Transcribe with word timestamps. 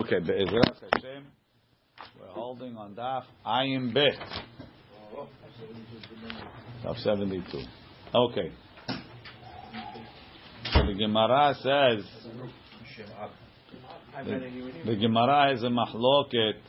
Okay, 0.00 0.20
Be'ezrat 0.20 0.76
Hashem, 0.94 1.26
we're 2.20 2.28
holding 2.28 2.76
on 2.76 2.94
Daf 2.94 3.24
Ayin 3.44 3.92
Bet. 3.92 4.14
Daf 6.84 6.96
72. 7.02 7.42
Okay. 8.14 8.52
So 10.72 10.86
the 10.86 10.94
Gemara 10.96 11.52
says, 11.56 12.04
the, 14.24 14.82
the 14.86 14.96
Gemara 14.96 15.50
has 15.50 15.64
a 15.64 15.66
mahloket, 15.66 16.60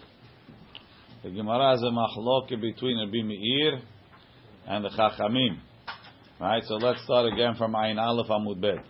the 1.23 1.29
Gemara 1.29 1.73
has 1.73 1.83
a 1.83 1.91
mahloket 1.91 2.59
between 2.59 2.97
Rabbi 2.97 3.21
Meir 3.21 3.79
and 4.67 4.85
the 4.85 4.89
Chachamim. 4.89 5.59
Right, 6.41 6.63
so 6.65 6.77
let's 6.77 7.03
start 7.03 7.31
again 7.31 7.53
from 7.59 7.73
Ayin 7.73 7.99
Aleph 7.99 8.27
Amud 8.27 8.59
Bet. 8.59 8.83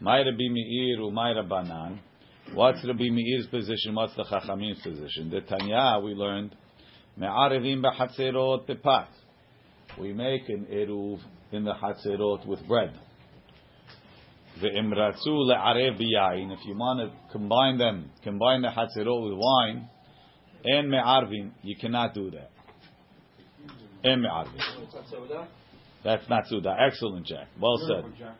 May 0.00 0.24
Rabbi 0.24 0.48
Meir 0.48 0.98
u 0.98 1.10
May 1.10 1.34
Rabbanan. 1.34 1.98
What's 2.54 2.84
Rabbi 2.84 3.08
Meir's 3.08 3.46
position? 3.46 3.94
What's 3.94 4.14
the 4.14 4.24
Chachamim's 4.24 4.82
position? 4.82 5.30
The 5.30 5.40
Tanya 5.40 5.98
we 6.04 6.12
learned, 6.12 6.54
Me'arevim 7.16 7.82
b'chatzerot 7.82 8.66
bepat. 8.66 9.08
We 9.98 10.12
make 10.12 10.48
an 10.48 10.66
eruv 10.70 11.20
in 11.50 11.64
the 11.64 11.72
chatzerot 11.72 12.46
with 12.46 12.66
bread. 12.66 12.92
Ve'imratzu 14.60 15.26
le'arev 15.26 15.98
b'yayin. 15.98 16.52
If 16.52 16.60
you 16.66 16.76
want 16.76 17.10
to 17.10 17.32
combine 17.32 17.78
them, 17.78 18.10
combine 18.22 18.62
the 18.62 18.68
chatzerot 18.68 19.30
with 19.30 19.38
wine, 19.38 19.88
and 20.64 20.90
me'arvim, 20.90 21.52
you 21.62 21.76
cannot 21.76 22.14
do 22.14 22.30
that. 22.32 22.50
And 24.04 24.22
me'arvim. 24.22 24.58
That's 26.04 26.28
not 26.28 26.48
suda. 26.48 26.76
Excellent, 26.78 27.26
Jack. 27.26 27.48
Well 27.60 27.78
said. 27.86 28.34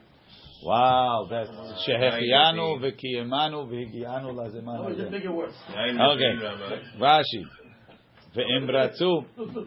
Wow, 0.64 1.26
that's 1.28 1.50
shehechianu 1.86 2.80
v'kiyemanu 2.80 3.66
v'higianu 3.68 4.32
lazemanu. 4.32 4.84
What 4.84 4.92
are 4.92 5.04
the 5.04 5.10
bigger 5.10 5.32
words? 5.32 5.54
Okay, 5.70 6.34
Rashi. 7.00 7.44
Ve'imratzu. 8.36 9.24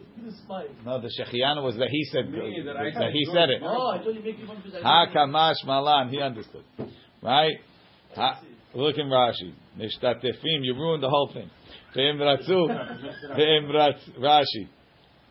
No, 0.84 1.00
the 1.00 1.08
shechianu 1.08 1.62
was 1.62 1.76
that 1.76 1.88
he 1.88 2.04
said 2.04 2.26
that 2.32 3.10
he 3.12 3.24
said 3.26 3.50
it. 3.50 3.62
Oh, 3.62 3.90
I 3.90 3.98
thought 3.98 4.14
you 4.14 4.22
make 4.22 4.38
one 4.48 4.60
because 4.64 4.82
Ha 4.82 5.06
kamash 5.14 5.64
malan. 5.64 6.08
He 6.08 6.20
understood, 6.20 6.64
right? 7.22 7.54
Ha, 8.16 8.40
look 8.74 8.96
in 8.98 9.06
Rashi. 9.06 9.54
Nishtatefim. 9.78 10.64
You 10.64 10.74
ruined 10.74 11.02
the 11.02 11.08
whole 11.08 11.30
thing. 11.32 11.48
Ve'imratzu. 11.94 12.68
Ve'imratz 13.38 14.18
Rashi. 14.18 14.68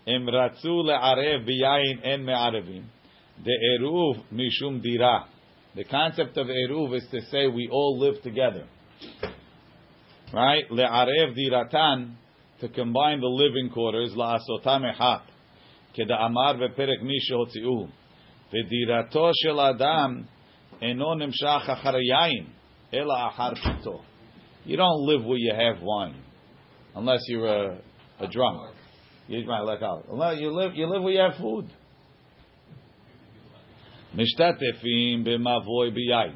Imratzu 0.07 0.85
le'arev 0.85 1.45
b'yayin 1.45 2.05
en 2.05 2.23
me'arevim. 2.23 2.85
The 3.43 3.79
eruv 3.79 4.23
mishum 4.31 4.81
dira. 4.81 5.25
The 5.75 5.83
concept 5.83 6.37
of 6.37 6.47
Eruv 6.47 6.95
is 6.95 7.05
to 7.11 7.21
say 7.29 7.47
we 7.47 7.67
all 7.69 7.99
live 7.99 8.21
together. 8.23 8.65
Right? 10.33 10.63
Le'arev 10.71 11.35
diratan, 11.37 12.15
to 12.61 12.69
combine 12.69 13.19
the 13.19 13.27
living 13.27 13.69
quarters, 13.69 14.13
la'asotam 14.15 14.89
echat, 14.93 15.23
keda'amar 15.97 16.57
ve'perek 16.57 17.03
mi 17.03 17.19
she'otzi'u, 17.19 17.89
ve'dirato 18.53 19.33
shel 19.43 19.59
adam 19.59 20.27
eno 20.81 21.15
nemshach 21.15 21.67
achar 21.67 21.99
yayin, 21.99 22.47
ela 22.93 23.33
achar 23.33 23.55
pito. 23.57 24.01
You 24.63 24.77
don't 24.77 25.05
live 25.05 25.25
where 25.25 25.37
you 25.37 25.53
have 25.53 25.83
wine, 25.83 26.15
unless 26.95 27.19
you're 27.27 27.47
a, 27.47 27.81
a 28.21 28.27
drunk. 28.27 28.75
You, 29.27 29.45
might 29.45 29.61
like, 29.61 29.79
unless 30.09 30.39
you 30.39 30.51
live, 30.51 30.75
you 30.75 30.87
live 30.87 31.03
where 31.03 31.13
you 31.13 31.19
have 31.19 31.35
food. 31.37 31.69
משתתפים 34.14 35.24
במבוי 35.24 35.90
ביין. 35.90 36.32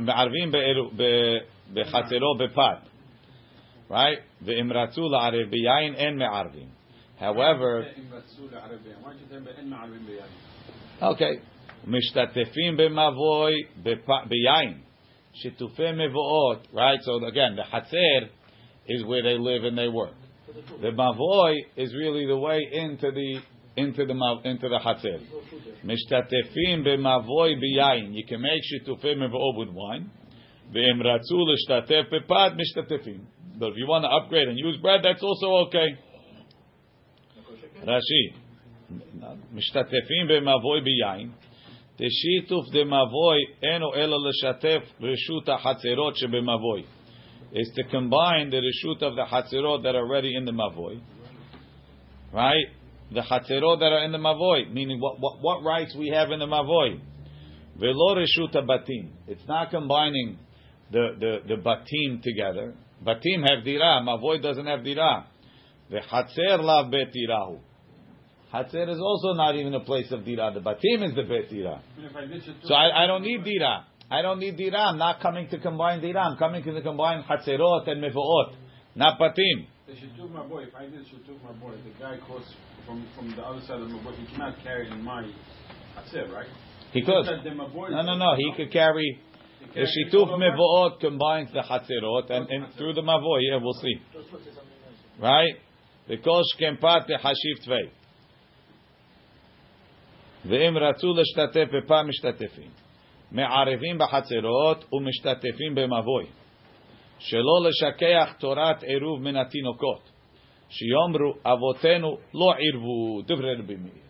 מערבים 0.00 0.52
בחצרו 1.74 2.34
בפת. 2.38 2.88
Right? 3.90 4.20
ואם 4.42 4.72
רצו 4.72 5.08
לערב 5.08 5.50
ביין, 5.50 5.94
אין 5.94 6.18
מערבים. 6.18 6.68
However, 7.20 7.84
okay, 11.00 11.38
משתתפים 11.86 12.76
במבוי 12.76 13.54
ביין. 14.02 14.80
שיתופי 15.34 15.92
מבואות, 15.92 16.66
right? 16.72 17.00
So 17.02 17.24
again, 17.26 17.56
the 17.56 17.64
חצר 17.64 18.26
is 18.88 19.04
where 19.04 19.22
they 19.22 19.38
live 19.38 19.64
and 19.64 19.76
they 19.76 19.88
work. 19.88 20.14
The 20.80 20.90
mavoi 20.90 21.54
is 21.76 21.94
really 21.94 22.26
the 22.26 22.36
way 22.36 22.60
into 22.72 23.10
the 23.10 23.40
into 23.76 24.04
the 24.04 24.14
mav, 24.14 24.44
into 24.44 24.68
the 24.68 24.78
hatzer. 24.78 25.20
Mishtatefim 25.84 26.84
b'mavoi 26.84 27.54
b'yayin. 27.60 28.14
You 28.14 28.24
can 28.24 28.40
make 28.42 28.62
shitufim 28.62 29.18
mevo'o 29.18 29.56
with 29.56 29.68
wine. 29.70 30.10
Ve'em 30.74 31.00
ratzu 31.00 31.20
l'shtatef 31.32 32.10
b'pad 32.12 32.56
mishtatefim. 32.56 33.20
But 33.58 33.70
if 33.70 33.76
you 33.76 33.86
want 33.86 34.04
to 34.04 34.08
upgrade 34.08 34.48
and 34.48 34.58
use 34.58 34.76
bread, 34.80 35.00
that's 35.02 35.22
also 35.22 35.66
okay. 35.66 35.96
Rashi. 37.84 38.34
Mishtatefim 39.54 40.28
b'mavoi 40.28 40.82
b'yayin. 40.86 41.32
תשיתוף 42.00 42.68
דמבוי 42.70 43.38
אינו 43.62 43.94
אלא 43.94 44.16
לשתף 44.28 44.92
רשות 45.00 45.48
החצרות 45.48 46.16
שבמבוי 46.16 46.84
is 47.52 47.70
to 47.74 47.82
combine 47.90 48.50
the 48.50 48.60
reshut 48.60 49.02
of 49.02 49.16
the 49.16 49.24
chatzirot 49.24 49.82
that 49.82 49.94
are 49.94 50.06
already 50.06 50.36
in 50.36 50.44
the 50.44 50.52
mavoy, 50.52 51.00
right? 52.32 52.66
The 53.13 53.21
chatzirot 53.21 53.79
that 53.79 53.91
are 53.91 54.03
in 54.05 54.11
the 54.11 54.17
mavoy, 54.17 54.71
meaning 54.73 54.99
what, 54.99 55.19
what, 55.19 55.41
what 55.41 55.63
rights 55.63 55.95
we 55.97 56.09
have 56.09 56.31
in 56.31 56.39
the 56.39 56.47
mavoy. 56.47 56.99
Velo 57.79 58.15
reshut 58.15 58.53
batim. 58.53 59.11
It's 59.27 59.47
not 59.47 59.69
combining 59.69 60.39
the, 60.91 61.09
the, 61.19 61.55
the 61.55 61.61
batim 61.61 62.21
together. 62.21 62.73
Batim 63.05 63.47
have 63.47 63.63
dira, 63.63 64.01
mavoy 64.03 64.41
doesn't 64.41 64.65
have 64.65 64.83
dira. 64.83 65.27
The 65.89 65.99
chatzer 65.99 66.63
lav 66.63 66.89
bet 66.91 67.13
dirahu. 67.13 67.59
Hatzer 68.53 68.87
is 68.87 68.99
also 68.99 69.33
not 69.33 69.55
even 69.55 69.73
a 69.73 69.79
place 69.79 70.11
of 70.11 70.23
dira. 70.25 70.51
The 70.53 70.59
batim 70.59 71.03
is 71.07 71.15
the 71.15 71.23
bet 71.23 71.49
dira. 71.49 71.81
So 72.63 72.73
I, 72.73 73.03
I 73.03 73.07
don't 73.07 73.23
need 73.23 73.43
dira. 73.43 73.85
I 74.11 74.21
don't 74.21 74.39
need 74.39 74.57
dira. 74.57 74.77
I'm 74.77 74.97
not 74.97 75.21
coming 75.21 75.49
to 75.49 75.59
combine 75.59 76.01
dira. 76.01 76.19
I'm 76.19 76.37
coming 76.37 76.63
to 76.63 76.81
combine 76.81 77.23
chatzerot 77.23 77.89
and 77.89 78.03
mevoot, 78.03 78.53
not 78.95 79.19
patim. 79.19 79.67
The. 79.87 79.93
If 79.93 80.75
I 80.75 80.85
did 80.85 81.03
the 81.03 81.99
guy 81.99 82.17
crossed 82.25 82.55
from 82.86 83.06
from 83.14 83.30
the 83.36 83.42
other 83.42 83.60
side 83.60 83.80
of 83.80 83.88
the 83.88 83.94
maboy. 83.94 84.16
He 84.16 84.26
cannot 84.32 84.62
carry 84.62 84.90
in 84.90 85.02
my 85.02 85.22
hatzer, 85.96 86.30
right? 86.32 86.46
He 86.92 87.02
could. 87.02 87.26
That 87.26 87.44
the 87.44 87.50
maboy 87.50 87.90
No, 87.90 88.02
no, 88.02 88.16
no. 88.16 88.34
He 88.36 88.52
could 88.56 88.72
carry. 88.72 89.20
The 89.74 89.80
shituf 89.80 90.28
mevoot 90.28 91.00
combines 91.00 91.50
the 91.52 91.60
chatzerot 91.60 92.30
and, 92.30 92.48
and 92.48 92.74
through 92.74 92.94
the 92.94 93.02
mavoy. 93.02 93.40
Yeah, 93.50 93.58
we'll 93.60 93.74
see. 93.74 93.96
Right? 95.20 95.54
Because 96.06 96.54
kempat 96.60 97.08
hashiv 97.22 97.64
tvei. 97.66 97.90
ואם 100.44 100.78
רצו 100.78 101.12
להשתתף 101.14 101.68
בפעם 101.72 102.08
משתתפים. 102.08 102.70
מערבים 103.32 103.98
בחצרות 103.98 104.84
ומשתתפים 104.92 105.74
במבוי. 105.74 106.26
שלא 107.18 107.68
לשכח 107.68 108.32
תורת 108.38 108.82
עירוב 108.82 109.22
מן 109.22 109.36
התינוקות. 109.36 110.10
Shiyomru 110.73 111.35
avotenu 111.45 112.17
lo 112.33 112.55
irvu 112.55 113.27
divrei 113.27 113.61
bimir. 113.61 114.01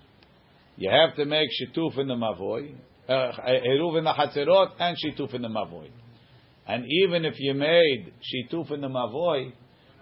You 0.78 0.90
have 0.90 1.16
to 1.18 1.26
make 1.26 1.50
shituf 1.50 1.98
in 2.00 2.08
the 2.08 2.16
mavoy, 2.16 2.76
uh, 3.08 3.32
eruv 3.68 3.98
in 3.98 4.06
the 4.06 4.14
hatzerot, 4.14 4.72
and 4.80 4.98
shituf 4.98 5.34
in 5.34 5.42
the 5.42 5.50
mavoy. 5.50 5.90
And 6.66 6.86
even 7.04 7.26
if 7.26 7.36
you 7.38 7.54
made 7.54 8.14
shituf 8.22 8.72
in 8.72 8.82
the 8.82 8.88
mavoy, 8.88 9.52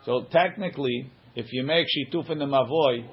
so 0.06 0.26
technically, 0.32 1.12
if 1.36 1.52
you 1.52 1.64
make 1.64 1.88
shituf 1.88 2.30
in 2.30 2.40
the 2.40 2.46
mavoy, 2.46 3.08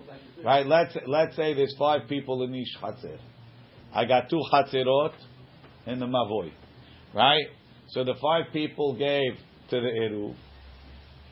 right? 0.44 0.66
Let's 0.66 0.96
let's 1.06 1.34
say 1.34 1.54
there's 1.54 1.74
five 1.78 2.02
people 2.08 2.42
in 2.42 2.54
each 2.54 2.76
hatzer. 2.80 3.18
I 3.92 4.04
got 4.04 4.28
two 4.28 4.42
hatzerot 4.52 5.14
in 5.86 5.98
the 5.98 6.06
mavoy, 6.06 6.52
right? 7.14 7.46
So 7.88 8.04
the 8.04 8.14
five 8.20 8.52
people 8.52 8.94
gave 8.94 9.32
to 9.70 9.80
the 9.80 9.88
eruv 9.88 10.36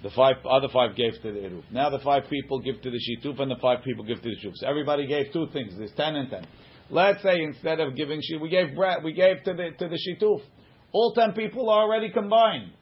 the 0.02 0.10
five 0.10 0.36
other 0.48 0.68
five 0.72 0.94
gave 0.94 1.14
to 1.22 1.32
the 1.32 1.40
Eruv. 1.40 1.62
Now 1.72 1.90
the 1.90 1.98
five 2.00 2.24
people 2.28 2.60
give 2.60 2.80
to 2.82 2.90
the 2.90 2.98
Shituf 2.98 3.40
and 3.40 3.50
the 3.50 3.56
five 3.60 3.82
people 3.82 4.04
give 4.04 4.20
to 4.22 4.28
the 4.28 4.36
Shuf. 4.36 4.52
So 4.56 4.68
everybody 4.68 5.06
gave 5.06 5.32
two 5.32 5.46
things. 5.52 5.74
There's 5.76 5.92
ten 5.96 6.16
and 6.16 6.30
ten. 6.30 6.46
Let's 6.90 7.22
say 7.22 7.42
instead 7.42 7.80
of 7.80 7.96
giving 7.96 8.20
she, 8.22 8.36
we 8.36 8.48
gave 8.48 8.76
bread, 8.76 9.02
we 9.02 9.12
gave 9.12 9.42
to 9.44 9.54
the 9.54 9.70
to 9.78 9.88
the 9.88 9.98
Shituf. 9.98 10.42
All 10.92 11.14
ten 11.14 11.32
people 11.32 11.70
are 11.70 11.82
already 11.82 12.10
combined. 12.10 12.72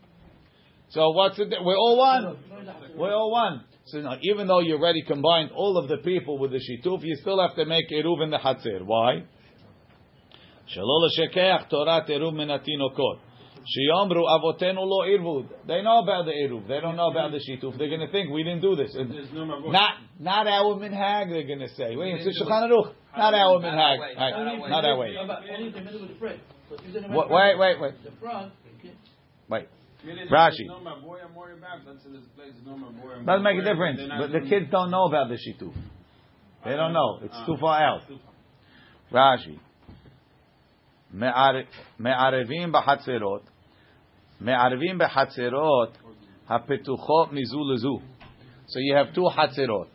So 0.91 1.11
what's 1.11 1.39
it? 1.39 1.49
We're 1.51 1.77
all 1.77 1.99
one. 1.99 2.37
We're 2.97 3.15
all 3.15 3.31
one. 3.31 3.65
So 3.87 3.99
now, 4.01 4.17
even 4.23 4.47
though 4.47 4.61
you 4.61 4.75
already 4.77 5.03
combined 5.03 5.51
all 5.55 5.77
of 5.77 5.89
the 5.89 5.99
people 5.99 6.39
with 6.39 6.51
the 6.51 6.59
Shituf, 6.59 7.01
you 7.03 7.17
still 7.17 7.41
have 7.41 7.55
to 7.57 7.65
make 7.65 7.91
Eruv 7.91 8.23
in 8.23 8.31
the 8.31 8.39
Hatzir. 8.39 8.85
Why? 8.85 9.25
Shalol 10.75 11.09
Shekeach 11.19 11.69
Torah 11.69 12.05
Eruv 12.09 12.33
Minatinokot. 12.33 13.19
התינוקות. 13.64 13.66
שיאמרו 13.66 14.36
אבותינו 14.36 14.82
לא 14.90 15.04
עירבו. 15.06 15.40
They 15.68 15.82
know 15.84 16.00
about 16.04 16.26
the 16.26 16.32
עירוב. 16.32 16.68
They 16.68 16.80
don't 16.82 16.96
know 16.96 17.10
about 17.12 17.32
the 17.32 17.40
שיתוף. 17.40 17.76
They're 17.78 17.90
going 17.90 18.00
to 18.06 18.12
think 18.12 18.30
we 18.32 18.44
didn't 18.44 18.62
do 18.62 18.76
this. 18.76 18.94
There's 18.94 19.32
no 19.34 19.46
maboy. 19.46 19.72
Not, 19.72 19.92
not 20.20 20.48
our 20.48 20.76
minhag, 20.76 21.30
they're 21.30 21.44
going 21.48 21.60
to 21.60 21.70
say. 21.70 21.96
Wait, 21.96 22.16
it's 22.16 22.28
a 22.28 22.44
Shulchan 22.44 22.70
Aruch. 22.70 22.94
Not 23.18 23.34
our 23.34 23.60
minhag. 23.60 23.98
Right, 24.00 24.70
Not 24.70 24.86
our 24.86 24.98
way. 24.98 25.16
Only 25.18 25.68
if 25.68 25.74
they 25.76 25.82
made 25.82 25.96
it 25.96 26.02
with 26.02 26.10
the 26.10 26.20
bread. 26.20 26.40
So 26.70 26.76
if 26.76 26.82
they 26.94 27.00
don't 27.00 27.10
have 27.10 27.18
Wait, 27.18 27.28
bread, 27.30 27.58
wait, 27.60 27.82
wait. 27.82 27.94
The 28.04 28.12
front, 28.20 28.52
okay. 28.80 28.94
Wait. 29.50 29.68
Meaning 30.06 30.28
Rashi. 30.28 30.66
there's 30.66 30.70
No 30.70 30.80
maboy 30.90 31.20
I'm 33.18 33.26
Doesn't 33.26 33.44
make 33.44 33.56
a 33.56 33.60
aware, 33.60 33.74
difference. 33.74 33.98
they're 34.00 34.08
not 34.08 34.20
But 34.22 34.32
the 34.32 34.40
doing- 34.40 34.50
kids 34.50 34.68
don't 34.72 34.92
know 34.92 35.06
about 35.12 35.28
the 35.30 35.36
shituf. 35.44 35.74
They 36.66 36.76
don't 36.76 36.94
know. 36.94 37.20
It's 37.24 37.36
Ah. 37.36 37.46
too 37.46 37.58
far 37.58 37.78
out. 37.84 38.02
Rashi. 39.12 39.58
מערבים 42.00 42.72
בחצרות, 42.72 43.42
Me'arvim 44.41 45.01
behatzerot 45.01 45.93
hapetuchot 46.51 47.33
mizu 47.33 47.57
lezu. 47.57 48.03
So 48.67 48.79
you 48.79 48.95
have 48.95 49.15
two 49.15 49.29
hatzerot, 49.37 49.89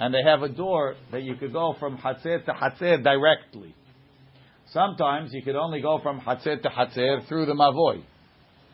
and 0.00 0.14
they 0.14 0.22
have 0.22 0.42
a 0.42 0.48
door 0.48 0.96
that 1.10 1.22
you 1.22 1.34
could 1.36 1.52
go 1.52 1.74
from 1.78 1.96
hatzer 1.98 2.44
to 2.44 2.52
hatzer 2.52 3.02
directly. 3.02 3.74
Sometimes 4.72 5.30
you 5.32 5.42
could 5.42 5.56
only 5.56 5.80
go 5.80 5.98
from 6.02 6.20
hatzer 6.20 6.60
to 6.62 6.68
hatzer 6.68 7.26
through 7.28 7.46
the 7.46 7.54
mavoi. 7.54 8.02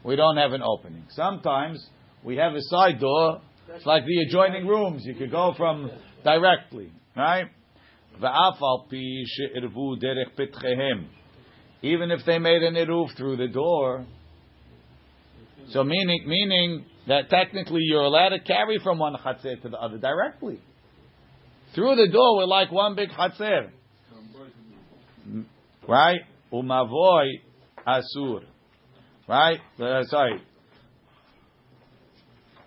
We 0.05 0.16
don't 0.16 0.37
have 0.37 0.52
an 0.52 0.62
opening. 0.62 1.05
Sometimes 1.11 1.84
we 2.25 2.37
have 2.37 2.54
a 2.54 2.62
side 2.62 3.00
door, 3.00 3.40
it's 3.75 3.87
like 3.87 4.04
the 4.04 4.22
adjoining 4.22 4.66
rooms. 4.66 5.02
You 5.04 5.14
could 5.14 5.31
go 5.31 5.54
from 5.56 5.90
directly, 6.25 6.90
right? 7.16 7.46
Even 11.82 12.11
if 12.11 12.25
they 12.26 12.38
made 12.38 12.62
an 12.62 12.75
eruv 12.75 13.16
through 13.16 13.37
the 13.37 13.49
door, 13.49 14.06
so 15.70 15.85
meaning, 15.85 16.25
meaning 16.26 16.87
that 17.06 17.29
technically 17.31 17.81
you're 17.82 18.03
allowed 18.03 18.31
to 18.31 18.41
carry 18.41 18.79
from 18.79 18.99
one 18.99 19.15
chatzir 19.15 19.61
to 19.62 19.69
the 19.69 19.76
other 19.76 19.99
directly. 19.99 20.61
Through 21.75 21.97
the 21.97 22.09
door, 22.09 22.38
we're 22.38 22.47
like 22.47 22.73
one 22.73 22.94
big 22.94 23.11
chatzir. 23.11 23.70
Right? 25.87 26.20
Umavoy 26.53 27.41
asur. 27.87 28.44
Right? 29.29 29.61
Uh, 29.79 30.03
sorry. 30.05 30.43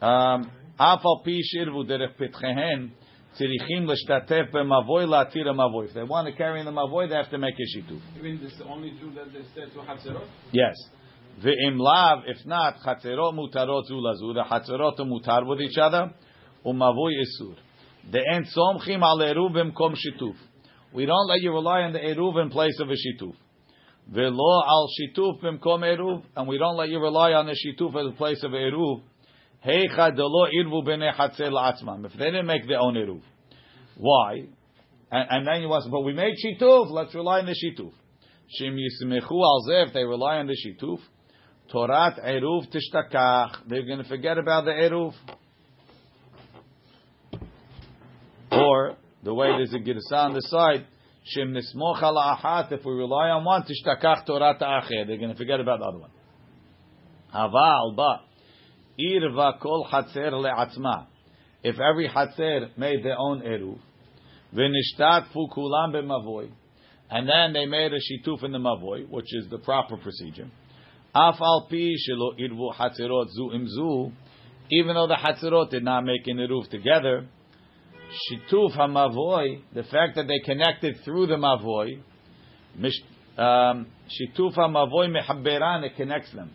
Um, 0.01 0.51
Afal 0.79 1.23
pi 1.23 1.39
shirvu 1.55 1.87
derech 1.87 2.15
pitchehen 2.19 2.91
tzirichim 3.39 3.87
l'shtatef 3.87 4.51
b'mavoy 4.51 5.05
latir 5.07 5.45
mavoy. 5.45 5.87
If 5.87 5.93
they 5.93 6.03
want 6.03 6.27
to 6.27 6.33
carry 6.33 6.59
in 6.59 6.65
the 6.65 6.71
mavoy, 6.71 7.09
they 7.09 7.15
have 7.15 7.29
to 7.29 7.37
make 7.37 7.55
a 7.55 7.77
shituf. 7.77 8.01
You 8.15 8.23
mean 8.23 8.39
this 8.41 8.53
is 8.53 8.59
the 8.59 8.65
only 8.65 8.91
Jew 8.91 9.11
that 9.15 9.31
they 9.33 9.43
said 9.53 9.71
to 9.73 9.79
Hatzerot? 9.79 10.27
Yes. 10.51 10.75
Ve'im 11.39 11.79
lav, 11.79 12.23
if 12.27 12.45
not, 12.45 12.77
chaterot 12.85 13.33
mutarot 13.33 13.89
zulazu. 13.89 14.33
The 14.33 14.43
chatzerot 14.49 14.99
mutar 14.99 15.45
with 15.45 15.61
each 15.61 15.77
other. 15.77 16.13
Umavoy 16.65 17.13
isur. 17.21 17.55
The 18.11 18.19
end 18.33 18.47
somchim 18.55 19.01
al 19.01 19.19
eruv 19.19 19.51
bimkom 19.51 19.95
shituf. 19.95 20.35
We 20.93 21.05
don't 21.05 21.27
let 21.27 21.41
you 21.41 21.51
rely 21.51 21.81
on 21.81 21.93
the 21.93 21.99
eruv 21.99 22.41
in 22.41 22.49
place 22.49 22.79
of 22.79 22.89
a 22.89 22.93
shituf. 22.93 23.33
Ve'lo 24.11 24.63
al 24.67 24.87
shituf 24.99 25.41
bimkom 25.41 25.81
eruv. 25.81 26.23
And 26.35 26.47
we 26.47 26.57
don't 26.57 26.77
let 26.77 26.89
you 26.89 26.99
rely 26.99 27.33
on 27.33 27.45
the 27.45 27.55
shituf 27.55 27.95
in 27.95 28.13
place 28.13 28.43
of 28.43 28.51
eruv. 28.51 29.01
Heicha 29.65 30.15
delo 30.15 30.47
irvu 30.59 30.85
b'nei 30.85 31.15
chater 31.15 31.49
la'atzmam. 31.51 32.05
If 32.05 32.13
they 32.13 32.25
didn't 32.25 32.47
make 32.47 32.67
their 32.67 32.79
own 32.79 32.95
eruv. 32.95 33.21
Why? 33.95 34.47
And, 35.11 35.27
and 35.29 35.47
then 35.47 35.61
you 35.61 35.73
ask, 35.73 35.89
but 35.89 36.01
we 36.01 36.13
made 36.13 36.35
shituf, 36.43 36.89
let's 36.89 37.13
rely 37.13 37.39
on 37.39 37.45
the 37.45 37.55
shituf. 37.55 37.91
Shim 38.59 38.77
yismechu 38.77 39.31
al 39.31 39.65
zeh, 39.69 39.93
they 39.93 40.03
rely 40.03 40.37
on 40.37 40.47
the 40.47 40.55
shituf. 40.55 40.99
Torat 41.71 42.19
eruv 42.25 42.67
tishtakach, 42.67 43.67
they're 43.67 43.85
going 43.85 43.99
to 43.99 44.09
forget 44.09 44.37
about 44.37 44.65
the 44.65 44.71
eruv. 44.71 45.13
Or, 48.51 48.97
the 49.23 49.33
way 49.33 49.47
there's 49.57 49.73
a 49.73 49.77
girsa 49.77 50.25
on 50.25 50.33
the 50.33 50.41
side, 50.41 50.85
Shim 51.35 51.55
nismoch 51.55 52.01
ala 52.01 52.67
if 52.71 52.83
we 52.83 52.91
rely 52.91 53.29
on 53.29 53.45
one, 53.45 53.63
tishtakach 53.63 54.27
Torat 54.27 54.59
acher, 54.59 55.07
they're 55.07 55.17
going 55.17 55.31
to 55.31 55.37
forget 55.37 55.61
about 55.61 55.79
the 55.79 55.85
other 55.85 55.99
one. 55.99 56.09
Aval, 57.33 57.95
but, 57.95 58.21
irva 58.99 59.59
kol 59.61 59.87
hatzer 59.89 60.31
le'atzma, 60.31 61.05
if 61.63 61.79
every 61.79 62.09
hatzer 62.09 62.77
made 62.77 63.05
their 63.05 63.17
own 63.17 63.41
eruv, 63.41 63.79
v'nishtatfu 64.53 65.49
kulam 65.55 65.93
b'mavoy, 65.93 66.49
and 67.09 67.29
then 67.29 67.53
they 67.53 67.65
made 67.65 67.93
a 67.93 67.99
shituf 67.99 68.43
in 68.43 68.51
the 68.51 68.57
mavoy, 68.57 69.07
which 69.09 69.33
is 69.33 69.47
the 69.49 69.59
proper 69.59 69.95
procedure. 69.95 70.49
Af 71.13 71.41
al 71.41 71.67
pi 71.69 71.95
shelo 71.97 72.39
irvu 72.39 72.73
hatzerot 72.73 73.27
zu 73.29 74.11
even 74.71 74.95
though 74.95 75.07
the 75.07 75.15
hatzerot 75.15 75.69
did 75.69 75.83
not 75.83 76.05
make 76.05 76.25
an 76.27 76.37
eruv 76.37 76.69
together, 76.69 77.27
shituf 78.29 78.71
hamavoy, 78.71 79.61
the 79.73 79.83
fact 79.83 80.15
that 80.15 80.27
they 80.27 80.39
connected 80.45 80.95
through 81.03 81.27
the 81.27 81.35
mavoy, 81.35 81.99
um, 83.37 83.87
shituf 84.07 84.55
hamavoy 84.55 85.13
mehabberan, 85.13 85.83
it 85.83 85.97
connects 85.97 86.31
them. 86.31 86.51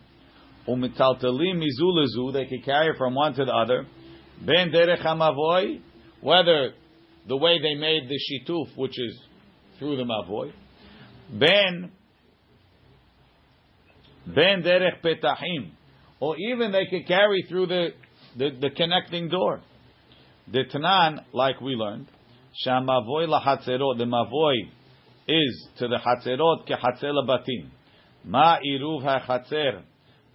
Umitaltalim 0.67 1.61
mizu 1.61 1.83
lezu, 1.83 2.33
they 2.33 2.45
can 2.45 2.63
carry 2.63 2.97
from 2.97 3.13
one 3.13 3.35
to 3.35 3.45
the 3.45 3.53
other. 3.53 3.85
Ben 4.43 4.71
derech 4.71 5.03
hamavoy, 5.03 5.79
whether 6.21 6.73
the 7.27 7.37
way 7.37 7.59
they 7.61 7.75
made 7.75 8.09
the 8.09 8.17
shituf, 8.17 8.75
which 8.75 8.99
is 8.99 9.19
through 9.77 9.97
the 9.97 10.03
mavoy, 10.03 10.51
ben 11.31 11.91
ben 14.27 14.63
derech 14.63 15.01
petahim, 15.03 15.71
or 16.19 16.35
even 16.37 16.71
they 16.71 16.85
could 16.85 17.07
carry 17.07 17.45
through 17.49 17.67
the 17.67 17.89
the, 18.37 18.49
the 18.61 18.69
connecting 18.69 19.29
door. 19.29 19.61
The 20.51 20.63
tanan, 20.73 21.23
like 21.33 21.59
we 21.59 21.73
learned, 21.73 22.07
shamavoy 22.65 23.27
lahatzerot, 23.27 23.97
the 23.97 24.05
mavoy 24.05 24.69
is 25.27 25.67
to 25.79 25.87
the 25.87 25.97
hatzerot 25.97 26.67
kehatzer 26.67 27.13
batim. 27.27 27.69
Ma 28.23 28.57
iruv 28.59 29.03
hachatzer. 29.03 29.83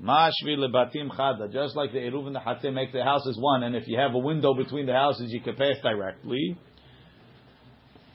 Ma 0.00 0.31
shvi 0.31 0.56
lebatim 0.56 1.09
chada. 1.11 1.53
Just 1.53 1.77
like 1.77 1.93
the 1.93 1.99
iruv 1.99 2.27
and 2.27 2.35
the 2.35 2.41
hatzer 2.41 2.73
make 2.73 2.93
the 2.93 3.05
houses 3.05 3.39
one, 3.41 3.62
and 3.62 3.77
if 3.77 3.85
you 3.87 3.99
have 3.99 4.15
a 4.15 4.19
window 4.19 4.55
between 4.55 4.87
the 4.87 4.93
houses, 4.93 5.31
you 5.33 5.41
can 5.41 5.55
pass 5.55 5.77
directly. 5.83 6.59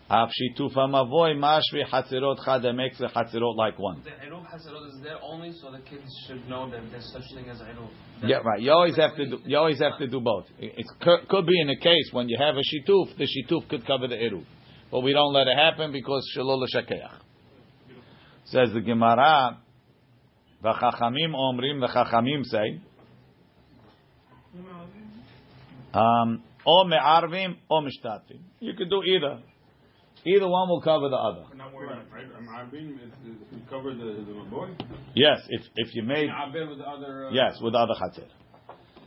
Av 0.09 0.29
shituf 0.29 0.73
hamavoy 0.73 1.35
mashvi 1.35 1.83
hatzerot 1.91 2.37
chada 2.45 2.73
makes 2.73 2.97
the 2.97 3.07
hatzerot 3.07 3.55
like 3.57 3.77
one. 3.77 4.01
The 4.03 4.11
Eruv 4.25 4.45
Haserot 4.45 4.87
is 4.87 5.01
there 5.03 5.17
only 5.21 5.51
so 5.61 5.69
the 5.69 5.79
kids 5.79 6.09
should 6.25 6.47
know 6.47 6.69
that 6.69 6.81
there's 6.91 7.11
such 7.11 7.23
thing 7.35 7.49
as 7.49 7.59
Eruv. 7.59 7.89
Yeah, 8.23 8.37
right. 8.37 8.61
You 8.61 8.71
always 8.71 8.95
have 8.95 9.17
to 9.17 9.25
do. 9.25 9.39
You 9.45 9.57
always 9.57 9.79
have 9.79 9.97
to 9.99 10.07
do 10.07 10.21
both. 10.21 10.45
It, 10.59 10.73
it 10.77 11.27
could, 11.27 11.45
be 11.45 11.59
in 11.59 11.69
a 11.69 11.75
case 11.75 12.09
when 12.13 12.29
you 12.29 12.37
have 12.39 12.55
a 12.55 12.59
shituf, 12.59 13.17
the 13.17 13.25
shituf 13.25 13.67
could 13.69 13.85
cover 13.85 14.07
the 14.07 14.15
eruv, 14.15 14.45
but 14.89 15.01
we 15.01 15.11
don't 15.11 15.33
let 15.33 15.47
it 15.47 15.57
happen 15.57 15.91
because 15.91 16.25
shalol 16.35 16.65
shakeach. 16.73 17.19
Says 18.45 18.69
the 18.73 18.79
Gemara, 18.79 19.59
v'chachamim 20.63 21.35
omrim, 21.35 21.81
the 21.81 21.89
chachamim 21.93 22.45
say, 22.45 22.81
um, 25.93 26.43
o 26.65 26.85
me'arvim 26.85 27.57
o 27.69 27.81
mishtatvim. 27.81 28.39
You 28.61 28.73
could 28.73 28.89
do 28.89 29.03
either. 29.03 29.41
Either 30.27 30.47
one 30.47 30.67
will 30.67 30.81
cover 30.81 31.07
the 31.07 31.15
other. 31.15 31.55
Not 31.55 31.73
worried 31.73 31.91
about 31.91 32.11
right? 32.11 32.27
Arbin, 32.67 32.99
we 33.51 33.61
cover 33.69 33.93
the, 33.93 34.25
the 34.25 34.49
boy. 34.49 34.69
Yes, 35.15 35.39
if 35.49 35.61
if 35.75 35.95
you 35.95 36.03
made 36.03 36.29
with 36.53 36.79
the 36.79 36.83
other. 36.83 37.27
Uh, 37.27 37.31
yes 37.31 37.57
with 37.61 37.73
the 37.73 37.79
other 37.79 37.93
chatzir. 37.93 38.27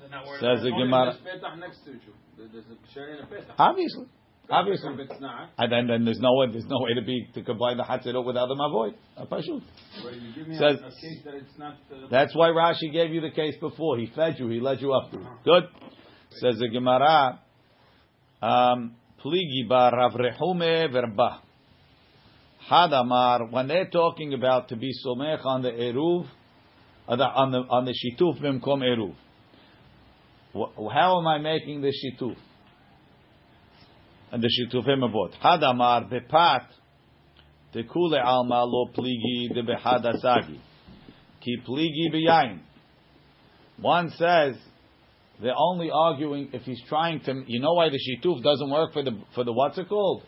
They're 0.01 0.09
not 0.09 0.27
worried 0.27 0.41
Says 0.41 0.63
the 0.65 0.71
Gemara. 0.71 1.19
There's 1.23 1.43
Petach 1.43 1.59
next 1.59 1.85
to 1.85 1.91
you. 1.93 2.15
There's 2.39 2.65
a 2.65 2.95
share 2.95 3.15
in 3.15 3.25
a 3.25 3.27
Petach. 3.27 3.55
Obviously, 3.59 4.07
obviously. 4.49 4.95
It's 4.99 5.13
And 5.59 5.73
then, 5.73 5.87
then 5.89 6.05
there's 6.07 6.21
no 6.21 6.33
way, 6.37 6.47
there's 6.51 6.65
no 6.65 6.79
way 6.81 6.95
to 6.95 7.03
be 7.03 7.29
to 7.35 7.43
combine 7.43 7.77
the 7.77 7.83
hatzirot 7.85 8.25
with 8.25 8.37
the 8.37 8.41
other 8.41 8.55
mavoy. 8.55 8.95
Pashut. 9.19 9.63
well, 10.03 10.15
you 10.15 10.35
give 10.35 10.49
me 10.49 10.57
Says- 10.57 10.81
a, 10.81 10.87
a 10.87 10.91
case 10.91 11.21
that 11.27 11.35
it's 11.35 11.59
not. 11.59 11.75
Uh, 11.93 12.07
That's 12.11 12.35
why 12.35 12.49
Rashi 12.49 12.91
gave 12.93 13.13
you 13.13 13.21
the 13.21 13.31
case 13.31 13.57
before. 13.61 13.99
He 13.99 14.11
fed 14.15 14.37
you. 14.39 14.49
He 14.49 14.61
led 14.61 14.81
you 14.81 14.95
up 14.95 15.11
to 15.11 15.19
it. 15.19 15.27
Good. 15.45 15.65
Says 16.41 16.59
the 16.61 16.69
Gemara. 16.69 17.41
Um, 18.41 18.97
Pligi 19.25 19.69
bar 19.69 19.93
Rav 19.93 20.13
Rehume 20.13 20.91
verba. 20.91 21.43
Hadamar. 22.71 23.51
When 23.51 23.69
they're 23.69 23.91
talking 23.91 24.33
about 24.35 24.69
to 24.69 24.77
be 24.77 24.93
somech 25.05 25.45
on 25.45 25.63
the 25.63 25.71
eruv, 25.71 26.27
on 27.07 27.19
the 27.19 27.25
on 27.25 27.85
the, 27.85 27.93
shituf 27.93 28.41
bimkom 28.41 28.83
eruv. 28.83 29.15
How 30.93 31.19
am 31.19 31.27
I 31.27 31.39
making 31.39 31.83
the 31.83 31.93
shituf? 31.93 32.37
And 34.33 34.43
the 34.43 34.49
shitufim 34.49 35.03
avot. 35.03 35.33
Hadamar 35.43 36.11
bepat. 36.11 36.67
Tekule 37.75 38.25
alma 38.25 38.65
lo 38.65 38.87
pligi 38.97 39.53
de 39.53 39.63
behadasagi. 39.63 40.59
Ki 41.41 41.59
pligi 41.67 42.13
b'yayin. 42.13 42.61
One 43.81 44.11
says 44.11 44.57
they're 45.43 45.57
only 45.57 45.91
arguing 45.91 46.51
if 46.53 46.63
he's 46.63 46.81
trying 46.89 47.21
to. 47.21 47.43
You 47.47 47.61
know 47.61 47.73
why 47.73 47.89
the 47.89 47.99
shituf 47.99 48.43
doesn't 48.43 48.71
work 48.71 48.93
for 48.93 49.03
the 49.03 49.19
for 49.35 49.45
the 49.45 49.53
what's 49.53 49.79
it 49.79 49.89
called? 49.89 50.23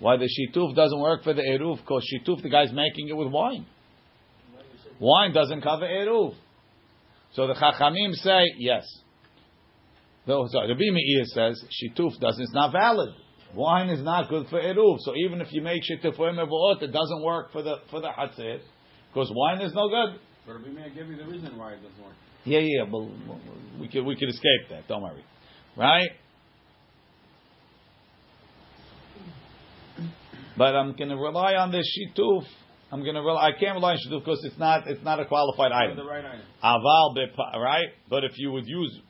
Why 0.00 0.16
the 0.16 0.28
shituf 0.28 0.74
doesn't 0.74 0.98
work 1.00 1.22
for 1.22 1.32
the 1.32 1.42
eruv? 1.42 1.76
Because 1.78 2.04
shituf, 2.12 2.42
the 2.42 2.50
guy's 2.50 2.72
making 2.72 3.08
it 3.08 3.16
with 3.16 3.28
wine. 3.28 3.66
Wine 4.98 5.32
doesn't 5.32 5.62
cover 5.62 5.84
eruv. 5.84 6.34
So 7.34 7.46
the 7.46 7.54
chachamim 7.54 8.12
say 8.14 8.42
yes. 8.58 8.84
Sorry, 10.26 10.68
Rabbi 10.68 10.90
Meir 10.90 11.24
says 11.24 11.64
shituf 11.70 12.18
doesn't. 12.20 12.42
It's 12.42 12.52
not 12.52 12.72
valid. 12.72 13.10
Wine 13.54 13.90
is 13.90 14.02
not 14.02 14.28
good 14.28 14.48
for 14.48 14.60
eruv. 14.60 14.96
So 15.00 15.14
even 15.24 15.40
if 15.40 15.52
you 15.52 15.62
make 15.62 15.82
shituf 15.82 16.82
it 16.82 16.92
doesn't 16.92 17.22
work 17.22 17.52
for 17.52 17.62
the 17.62 17.76
for 17.90 18.00
the 18.00 18.10
because 19.12 19.30
wine 19.34 19.60
is 19.60 19.72
no 19.74 19.88
good. 19.88 20.20
but 20.46 20.64
we 20.64 20.72
may 20.72 20.90
give 20.90 21.06
you 21.08 21.16
the 21.16 21.26
reason 21.26 21.56
why 21.56 21.72
it 21.74 21.82
doesn't 21.82 22.02
work. 22.02 22.14
Yeah, 22.44 22.58
yeah, 22.60 22.84
but 22.90 23.00
we 23.80 23.88
could 23.88 24.04
we 24.04 24.16
could 24.16 24.28
escape 24.28 24.68
that. 24.70 24.88
Don't 24.88 25.02
worry. 25.02 25.24
right? 25.76 26.10
But 30.56 30.74
I'm 30.76 30.94
going 30.96 31.08
to 31.08 31.16
rely 31.16 31.54
on 31.54 31.72
this 31.72 31.86
shituf. 31.96 32.44
I'm 32.90 33.02
going 33.02 33.14
to 33.14 33.22
rely. 33.22 33.48
I 33.48 33.52
can't 33.58 33.74
rely 33.74 33.92
on 33.92 33.98
shituf 34.06 34.20
because 34.24 34.44
it's 34.44 34.58
not. 34.58 34.86
It's 34.86 35.02
not 35.02 35.18
a 35.18 35.24
qualified 35.24 35.72
item. 35.72 35.96
The 35.96 36.04
right 36.04 36.24
item. 36.24 36.42
Aval 36.62 37.16
bepa, 37.16 37.56
right? 37.58 37.86
But 38.10 38.24
if 38.24 38.32
you 38.36 38.52
would 38.52 38.66
use, 38.66 39.00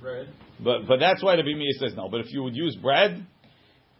Bread. 0.00 0.28
but 0.62 0.86
but 0.86 1.00
that's 1.00 1.22
why 1.22 1.36
the 1.36 1.42
Bimir 1.42 1.70
says 1.80 1.96
no. 1.96 2.08
But 2.08 2.20
if 2.20 2.32
you 2.32 2.42
would 2.42 2.54
use 2.54 2.76
bread, 2.76 3.26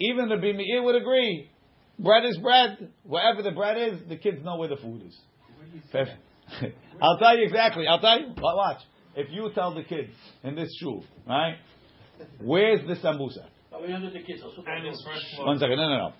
even 0.01 0.29
the 0.29 0.37
Bimir 0.37 0.85
would 0.85 0.95
agree. 0.95 1.51
Bread 1.99 2.25
is 2.25 2.37
bread. 2.39 2.91
Wherever 3.05 3.43
the 3.43 3.53
bread 3.53 3.77
is, 3.79 4.01
the 4.09 4.17
kids 4.17 4.45
know 4.45 4.57
where 4.57 4.69
the 4.69 4.77
food 4.77 5.03
is. 5.07 5.17
I'll 7.03 7.19
tell 7.19 7.37
you 7.37 7.45
exactly. 7.45 7.87
I'll 7.87 8.01
tell 8.01 8.19
you. 8.21 8.35
Wa- 8.39 8.57
Watch. 8.57 8.81
If 9.17 9.29
you 9.31 9.51
tell 9.55 9.75
the 9.75 9.85
kids 9.85 10.11
in 10.43 10.55
this 10.57 10.69
shul, 10.81 11.05
right? 11.27 11.57
Where's 12.41 12.81
the 12.87 12.95
sambusa? 12.95 13.47
But 13.71 13.83
we 13.83 13.89
don't 13.89 14.03
do 14.03 14.11
the 14.11 14.21
kids, 14.21 14.41
so 14.43 14.51
super 14.57 14.71
And 14.71 14.87
it's 14.87 15.03
close. 15.03 15.15
fresh 15.37 15.47
One 15.47 15.59
second. 15.59 15.77
No, 15.77 15.89
no, 15.89 15.99
no. 15.99 16.13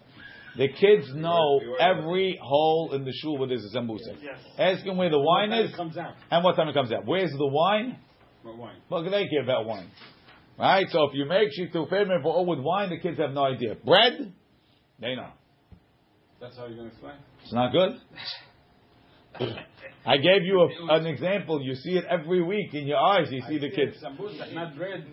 The 0.57 0.69
kids 0.69 1.13
know 1.15 1.61
every 1.81 2.39
hole 2.41 2.93
in 2.95 3.05
the 3.05 3.13
shul 3.21 3.39
where 3.39 3.49
there's 3.49 3.65
a 3.65 3.77
sambusa. 3.77 4.17
Yes. 4.23 4.39
Ask 4.59 4.85
them 4.85 4.97
where 4.97 5.11
the 5.11 5.19
wine 5.19 5.53
is 5.53 5.75
comes 5.75 5.97
out. 5.97 6.15
and 6.31 6.45
what 6.45 6.55
time 6.57 6.69
it 6.69 6.75
comes 6.75 6.93
out. 6.93 7.05
Where's 7.07 7.31
the 7.33 7.47
wine? 7.47 7.99
What 8.43 8.57
wine? 8.59 8.77
Well, 8.89 9.03
they 9.03 9.27
care 9.29 9.43
about 9.43 9.67
wine. 9.67 9.91
Right? 10.59 10.87
So 10.91 11.05
if 11.05 11.15
you 11.15 11.25
make 11.25 11.49
shitufim 11.59 12.23
for 12.23 12.33
all 12.33 12.47
with 12.47 12.61
wine, 12.61 12.91
the 12.91 12.99
kids 12.99 13.19
have 13.19 13.33
no 13.33 13.45
idea. 13.45 13.75
Bread, 13.85 14.33
they 15.01 15.17
know. 15.17 15.31
That's 16.41 16.57
how 16.57 16.67
you're 16.67 16.77
gonna 16.77 16.89
explain. 16.89 17.15
It's 17.43 17.53
not 17.53 17.73
good. 17.73 18.01
I 20.07 20.17
gave 20.19 20.43
you 20.45 20.61
a, 20.61 20.95
an 20.97 21.07
example. 21.07 21.63
You 21.63 21.75
see 21.75 21.97
it 21.97 22.05
every 22.11 22.43
week 22.43 22.75
in 22.75 22.87
your 22.87 22.99
eyes. 22.99 23.29
You 23.31 23.41
see 23.49 23.57
I 23.57 23.59
the 23.59 23.71
said 23.71 23.77
kids. 23.77 23.97
Sambusa, 24.05 24.53
not 24.53 24.77
bread. 24.77 25.07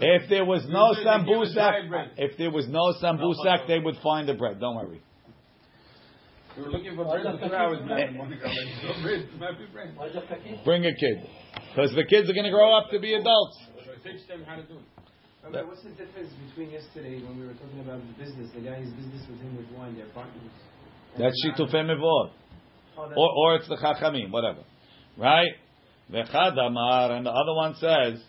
If 0.00 0.28
there 0.28 0.44
was 0.44 0.64
no 0.68 0.88
Usually 0.90 1.04
they 1.04 1.24
give 1.30 1.40
us 1.42 1.54
dry 1.54 1.80
sambusak, 1.82 2.08
if 2.16 2.38
there 2.38 2.50
was 2.50 2.66
no 2.68 2.92
sambusak, 3.00 3.66
they 3.68 3.78
would 3.78 3.96
find 4.02 4.28
the 4.28 4.34
bread. 4.34 4.58
Don't 4.58 4.74
worry. 4.76 5.00
We 6.56 6.62
were 6.64 6.70
looking 6.70 6.96
for 6.96 7.04
bread 7.04 7.24
is 7.24 7.40
for 7.40 7.48
that 7.48 7.48
two 7.48 7.54
hours 7.54 7.78
cooking? 7.80 7.88
now. 7.88 7.96
in 7.96 8.12
the 8.12 8.18
morning. 8.18 8.38
I'm 8.44 8.50
like, 8.50 8.96
no 8.96 9.02
bread, 9.02 9.28
might 9.38 9.58
be 9.58 9.66
bread. 9.72 9.94
Why 9.96 10.06
is 10.06 10.14
that 10.14 10.28
cooking? 10.28 10.58
Bring 10.64 10.84
a 10.86 10.94
kid, 10.94 11.28
because 11.70 11.94
the 11.94 12.04
kids 12.04 12.28
are 12.28 12.34
going 12.34 12.44
to 12.44 12.50
grow 12.52 12.76
up 12.76 12.90
to 12.90 12.98
be 12.98 13.14
adults. 13.14 13.56
Teach 14.04 14.26
them 14.26 14.42
how 14.44 14.56
to 14.56 14.62
do 14.66 14.74
it. 14.82 14.84
Rabbi, 15.44 15.62
what's 15.62 15.82
the 15.82 15.90
difference 15.90 16.30
between 16.50 16.70
yesterday 16.70 17.22
when 17.22 17.38
we 17.38 17.46
were 17.46 17.54
talking 17.54 17.80
about 17.80 18.00
the 18.02 18.12
business, 18.18 18.50
the 18.54 18.60
guy's 18.60 18.90
business 18.98 19.22
with 19.30 19.38
him 19.40 19.56
with 19.56 19.66
wine, 19.78 19.94
their 19.96 20.06
partners? 20.10 20.42
That's 21.18 21.34
now- 21.44 21.54
shitufim 21.54 21.86
mevod. 21.86 22.02
Oh, 22.02 22.26
that- 22.26 22.41
or, 22.96 23.30
or 23.30 23.56
it's 23.56 23.68
the 23.68 23.76
chachamim, 23.76 24.30
whatever, 24.30 24.60
right? 25.16 25.52
V'chad 26.10 26.58
amar, 26.58 27.12
and 27.12 27.26
the 27.26 27.30
other 27.30 27.54
one 27.54 27.74
says, 27.76 28.20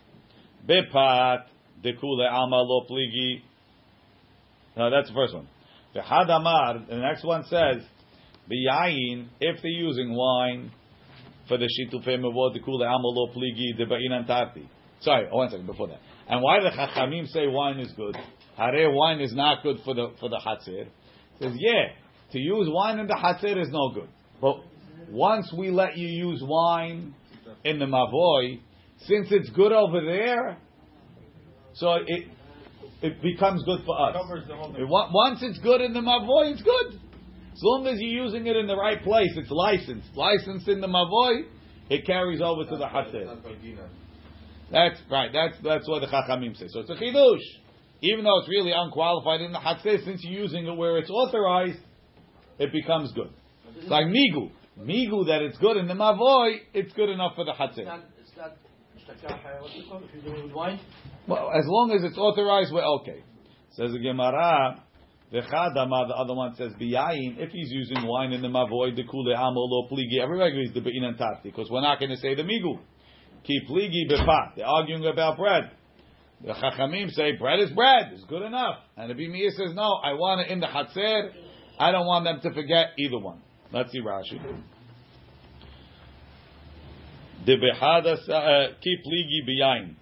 bepat 0.68 1.44
dekule 1.84 2.30
alma 2.30 2.62
lo 2.62 2.86
pligi. 2.90 3.42
No, 4.76 4.90
that's 4.90 5.08
the 5.08 5.14
first 5.14 5.34
one. 5.34 5.48
V'chad 5.94 6.30
amar, 6.30 6.84
the 6.88 6.96
next 6.96 7.24
one 7.24 7.44
says, 7.44 7.82
b'yayin, 8.50 9.28
if 9.40 9.60
they're 9.62 9.70
using 9.70 10.14
wine 10.14 10.70
for 11.48 11.58
the 11.58 11.66
shitufei 11.66 12.18
mevod 12.18 12.56
dekule 12.56 12.88
alma 12.88 13.08
lo 13.08 13.28
pligi 13.34 13.78
deba'in 13.78 14.12
antarti. 14.12 14.68
Sorry, 15.00 15.28
oh, 15.30 15.36
one 15.36 15.50
second 15.50 15.66
before 15.66 15.88
that. 15.88 16.00
And 16.28 16.40
why 16.42 16.60
the 16.60 16.70
chachamim 16.70 17.28
say 17.28 17.46
wine 17.46 17.78
is 17.80 17.92
good? 17.92 18.16
Hare 18.56 18.90
wine 18.90 19.20
is 19.20 19.34
not 19.34 19.62
good 19.62 19.78
for 19.84 19.94
the 19.94 20.12
for 20.18 20.30
the 20.30 20.38
hatzir. 20.38 20.86
Says 21.40 21.52
yeah, 21.56 21.88
to 22.32 22.38
use 22.38 22.68
wine 22.70 22.98
in 22.98 23.06
the 23.06 23.14
hatzir 23.14 23.60
is 23.60 23.68
no 23.70 23.90
good. 23.92 24.08
But 24.40 24.56
once 25.10 25.52
we 25.56 25.70
let 25.70 25.96
you 25.96 26.08
use 26.08 26.42
wine 26.44 27.14
in 27.64 27.78
the 27.78 27.86
mavoy, 27.86 28.60
since 29.06 29.28
it's 29.30 29.50
good 29.50 29.72
over 29.72 30.00
there, 30.04 30.58
so 31.74 31.94
it 32.06 32.28
it 33.02 33.20
becomes 33.22 33.62
good 33.64 33.80
for 33.84 34.00
us. 34.00 34.16
Covers 34.16 34.46
the 34.48 34.56
whole 34.56 34.74
It 34.74 34.88
once 34.88 35.40
it's 35.42 35.58
good 35.58 35.80
in 35.80 35.92
the 35.92 36.00
mavoy, 36.00 36.52
it's 36.52 36.62
good. 36.62 37.00
As 37.52 37.60
long 37.62 37.86
as 37.86 38.00
you're 38.00 38.24
using 38.24 38.46
it 38.46 38.56
in 38.56 38.66
the 38.66 38.76
right 38.76 39.02
place, 39.02 39.30
it's 39.36 39.50
licensed. 39.50 40.08
Licensed 40.14 40.68
in 40.68 40.80
the 40.80 40.88
mavoy, 40.88 41.44
it 41.88 42.06
carries 42.06 42.40
over 42.40 42.64
to 42.64 42.76
the 42.76 42.86
hatzir. 42.86 43.36
That's 44.70 44.98
right. 45.10 45.30
That's 45.32 45.56
that's 45.62 45.88
what 45.88 46.00
the 46.00 46.06
chachamim 46.06 46.56
say. 46.56 46.66
So 46.68 46.80
it's 46.80 46.90
a 46.90 46.94
chidush, 46.94 47.44
even 48.02 48.24
though 48.24 48.38
it's 48.40 48.48
really 48.48 48.72
unqualified 48.74 49.40
in 49.40 49.52
the 49.52 49.58
hatzir. 49.58 50.04
Since 50.04 50.22
you're 50.24 50.42
using 50.42 50.66
it 50.66 50.76
where 50.76 50.98
it's 50.98 51.10
authorized, 51.10 51.78
it 52.58 52.72
becomes 52.72 53.12
good. 53.12 53.30
It's 53.76 53.88
like 53.88 54.06
migu. 54.06 54.50
Migu 54.78 55.26
that 55.26 55.42
it's 55.42 55.58
good 55.58 55.76
in 55.76 55.86
the 55.86 55.94
mavoy, 55.94 56.58
it's 56.72 56.92
good 56.94 57.08
enough 57.08 57.34
for 57.36 57.44
the 57.44 57.52
It's 57.52 57.60
hatzir. 57.60 57.84
not, 57.84 58.00
it's 58.20 58.36
not, 58.36 58.56
shtakah, 58.98 59.60
what's 59.60 59.74
it 59.74 59.88
called, 59.88 60.02
if 60.04 60.14
you're 60.14 60.24
doing 60.24 60.40
it 60.40 60.44
with 60.46 60.52
wine? 60.54 60.80
Well, 61.28 61.50
as 61.54 61.64
long 61.66 61.92
as 61.92 62.02
it's 62.02 62.18
authorized, 62.18 62.72
we're 62.72 62.84
okay. 63.00 63.22
Says 63.70 63.92
the 63.92 63.98
Gemara. 63.98 64.80
The 65.32 65.40
Chadama, 65.40 66.06
the 66.06 66.14
other 66.14 66.34
one 66.34 66.54
says 66.54 66.72
biyayin. 66.80 67.38
If 67.38 67.50
he's 67.50 67.70
using 67.70 68.06
wine 68.06 68.32
in 68.32 68.42
the 68.42 68.48
mavoy, 68.48 68.94
the 68.94 69.02
kule 69.02 69.34
amo 69.34 69.60
lo 69.60 69.88
pligi. 69.90 70.22
Everybody 70.22 70.50
agrees 70.52 70.72
the 70.74 70.80
bein 70.80 71.02
and 71.02 71.18
tati 71.18 71.50
because 71.50 71.68
we're 71.70 71.80
not 71.80 71.98
going 71.98 72.10
to 72.10 72.16
say 72.18 72.34
the 72.36 72.42
migu. 72.42 72.78
Ki 73.42 73.60
pligi 73.68 74.08
bepat. 74.08 74.56
They're 74.56 74.66
arguing 74.66 75.04
about 75.06 75.36
bread. 75.36 75.70
The 76.44 76.52
Chachamim 76.52 77.10
say 77.10 77.32
bread 77.36 77.58
is 77.60 77.70
bread. 77.70 78.10
It's 78.12 78.24
good 78.24 78.42
enough. 78.42 78.76
And 78.96 79.10
the 79.10 79.14
Bimir 79.14 79.50
says 79.50 79.74
no. 79.74 79.94
I 80.04 80.12
want 80.12 80.42
it 80.42 80.52
in 80.52 80.60
the 80.60 80.66
Hatzer. 80.66 81.30
I 81.80 81.90
don't 81.90 82.06
want 82.06 82.24
them 82.26 82.40
to 82.42 82.54
forget 82.54 82.88
either 82.98 83.18
one. 83.18 83.40
Let's 83.73 83.91
see 83.91 84.01
Rashi. 84.01 84.39
דבחד 87.45 88.01
כי 88.81 88.89
פליגי 89.03 89.41
ביין 89.45 89.93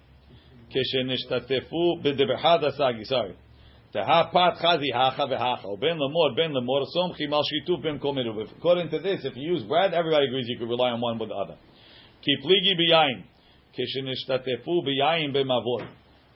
כשנשתתפו 0.70 1.96
בדבחד 2.02 2.64
הסגי, 2.64 3.02
sorry. 3.02 3.32
תהה 3.90 4.24
פת 4.32 4.56
חזי 4.56 4.92
הכה 4.94 5.24
והכה, 5.30 5.68
ובין 5.68 5.96
למור, 5.96 6.34
בין 6.36 6.52
למור, 6.52 6.84
סומכים 6.84 7.34
על 7.34 7.40
שיתוף 7.42 7.80
במקום 7.80 8.18
עירוב. 8.18 8.52
According 8.58 8.90
to 8.90 8.98
this, 8.98 9.24
if 9.24 9.36
you 9.36 9.56
use 9.56 9.62
bread, 9.62 9.94
everybody 9.94 10.26
agrees 10.26 10.48
you 10.48 10.58
could 10.58 10.68
rely 10.68 10.90
on 10.90 11.00
one 11.00 11.18
with 11.18 11.28
the 11.28 11.34
other. 11.34 11.56
כי 12.22 12.30
פליגי 12.42 12.74
ביין, 12.74 13.22
כשנשתתפו 13.72 14.82
ביין 14.82 15.32
במבוי. 15.32 15.82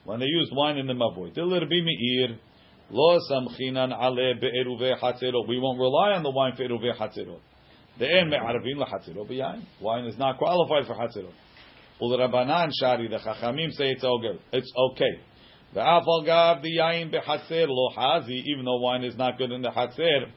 When 0.05 0.19
they 0.19 0.25
used 0.25 0.51
wine 0.51 0.77
in 0.77 0.87
the 0.87 0.93
מבוי. 0.93 1.31
דלרבי 1.31 1.81
מאיר, 1.81 2.35
Lo 2.90 3.18
samchinan 3.30 3.92
ale 3.92 4.34
be'eruve 4.40 4.98
hatzero. 4.98 5.46
We 5.46 5.58
won't 5.58 5.78
rely 5.78 6.12
on 6.12 6.22
the 6.22 6.30
wine 6.30 6.54
for 6.56 6.62
eruve 6.62 6.96
hatzero. 6.96 7.38
De'en 8.00 8.30
me'arvin 8.30 8.78
lahatzero 8.78 9.28
b'yayin. 9.28 9.62
Wine 9.80 10.06
is 10.06 10.16
not 10.16 10.38
qualified 10.38 10.86
for 10.86 10.94
hatzero. 10.94 11.30
Ulrabanan 12.00 12.70
shari, 12.80 13.08
the 13.08 13.18
chachamim 13.18 13.72
say 13.72 13.90
it's 13.90 14.04
okay. 14.04 14.38
It's 14.52 14.72
okay. 14.76 15.20
The 15.74 15.80
afal 15.80 16.24
gav 16.24 16.62
the 16.62 16.78
yain 16.78 17.12
behatzer 17.12 17.66
lo 17.68 17.90
hazi, 17.94 18.42
even 18.46 18.64
though 18.64 18.78
wine 18.78 19.04
is 19.04 19.16
not 19.16 19.36
good 19.36 19.50
in 19.50 19.60
the 19.60 19.68
hatzer. 19.68 20.30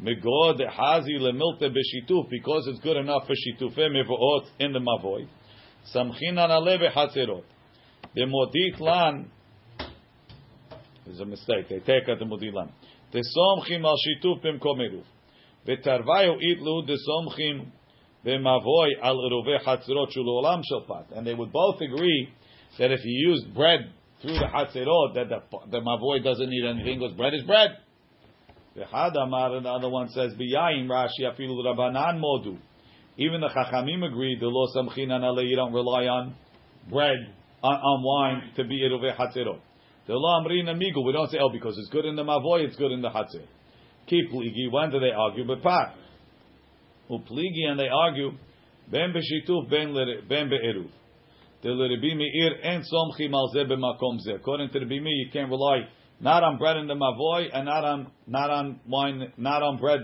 Megod 0.00 0.60
hazi 0.70 1.18
lemilte 1.18 1.74
b'shituf, 1.74 2.30
because 2.30 2.68
it's 2.68 2.78
good 2.80 2.96
enough 2.96 3.26
for 3.26 3.34
shitufim 3.34 3.90
mevoot 3.96 4.46
in 4.60 4.72
the 4.72 4.78
mavoi. 4.78 5.26
Samchinan 5.92 6.50
ale 6.50 6.78
behatzerot. 6.78 7.42
Demodit 8.16 8.78
lan 8.78 9.30
is 11.08 11.20
a 11.20 11.24
mistake. 11.24 11.68
They 11.70 11.78
take 11.78 12.08
at 12.08 12.18
the 12.18 12.26
mudilam. 12.26 12.70
Tesomchim 13.12 13.82
al 13.84 13.96
shituf 13.96 14.44
b'mkomeru. 14.44 15.02
V'tarvayu 15.66 16.36
itlu 16.36 16.86
tesomchim 16.86 17.66
b'mavoy 18.26 18.88
al 19.02 19.16
rove 19.16 19.60
hatzirot 19.64 20.08
shulolam 20.14 20.62
shalpat. 20.70 21.16
And 21.16 21.26
they 21.26 21.32
would 21.32 21.50
both 21.50 21.80
agree 21.80 22.28
that 22.78 22.92
if 22.92 23.00
you 23.04 23.30
use 23.30 23.44
bread 23.54 23.90
through 24.20 24.34
the 24.34 24.46
hatzirot, 24.54 25.14
that 25.14 25.28
the, 25.30 25.40
the 25.70 25.80
mavoy 25.80 26.22
doesn't 26.22 26.50
need 26.50 26.66
anything 26.68 26.98
because 26.98 27.16
bread 27.16 27.32
is 27.32 27.42
bread. 27.44 27.70
V'chad 28.76 29.16
amar, 29.16 29.56
and 29.56 29.64
the 29.64 29.70
other 29.70 29.88
one 29.88 30.10
says, 30.10 30.34
b'yayim 30.34 30.88
rashi 30.88 31.22
afilu 31.22 31.64
rabanan 31.64 32.20
modu. 32.20 32.58
Even 33.16 33.40
the 33.40 33.48
chachamim 33.48 34.06
agree 34.06 34.36
the 34.38 34.46
lo 34.46 34.66
samchinan 34.76 35.24
ale, 35.24 35.42
you 35.42 35.56
don't 35.56 35.72
rely 35.72 36.04
on 36.04 36.34
bread, 36.90 37.32
on, 37.62 37.74
on 37.74 38.02
wine 38.04 38.52
to 38.56 38.64
be 38.64 38.82
iruveh 38.82 39.16
hatzirot. 39.16 39.60
The 40.08 40.14
lo 40.14 40.40
amrin 40.40 40.64
amigu, 40.64 41.04
we 41.04 41.12
don't 41.12 41.30
say, 41.30 41.36
oh, 41.38 41.50
because 41.50 41.76
it's 41.76 41.90
good 41.90 42.06
in 42.06 42.16
the 42.16 42.24
mavoy, 42.24 42.64
it's 42.64 42.76
good 42.76 42.92
in 42.92 43.02
the 43.02 43.10
hatzer. 43.10 43.44
Keep 44.06 44.32
pligi, 44.32 44.72
when 44.72 44.90
do 44.90 44.98
they 44.98 45.10
argue? 45.10 45.46
But 45.46 45.62
pat. 45.62 45.94
Upligi, 47.10 47.68
and 47.68 47.78
they 47.78 47.88
argue, 47.88 48.30
ben 48.90 49.12
b'shituf, 49.12 49.68
ben 49.68 49.94
ben 50.26 50.48
be'eruv. 50.48 50.90
The 51.62 51.68
Rabbi 51.68 52.14
Meir 52.14 52.52
and 52.62 52.82
somchim 52.84 53.34
al 53.34 53.52
zeh 53.54 53.68
b'makom 53.68 54.18
zeh. 54.26 54.36
According 54.36 54.70
to 54.70 54.78
the 54.78 54.86
Meir, 54.86 55.08
you 55.08 55.30
can't 55.30 55.50
rely 55.50 55.88
not 56.20 56.42
on 56.42 56.56
bread 56.56 56.76
in 56.78 56.86
the 56.86 56.94
mavoy 56.94 57.48
and 57.52 57.66
not 57.66 57.84
on 57.84 58.10
not 58.26 58.48
on 58.48 58.80
wine, 58.88 59.32
not 59.36 59.62
on 59.62 59.76
bread, 59.76 60.00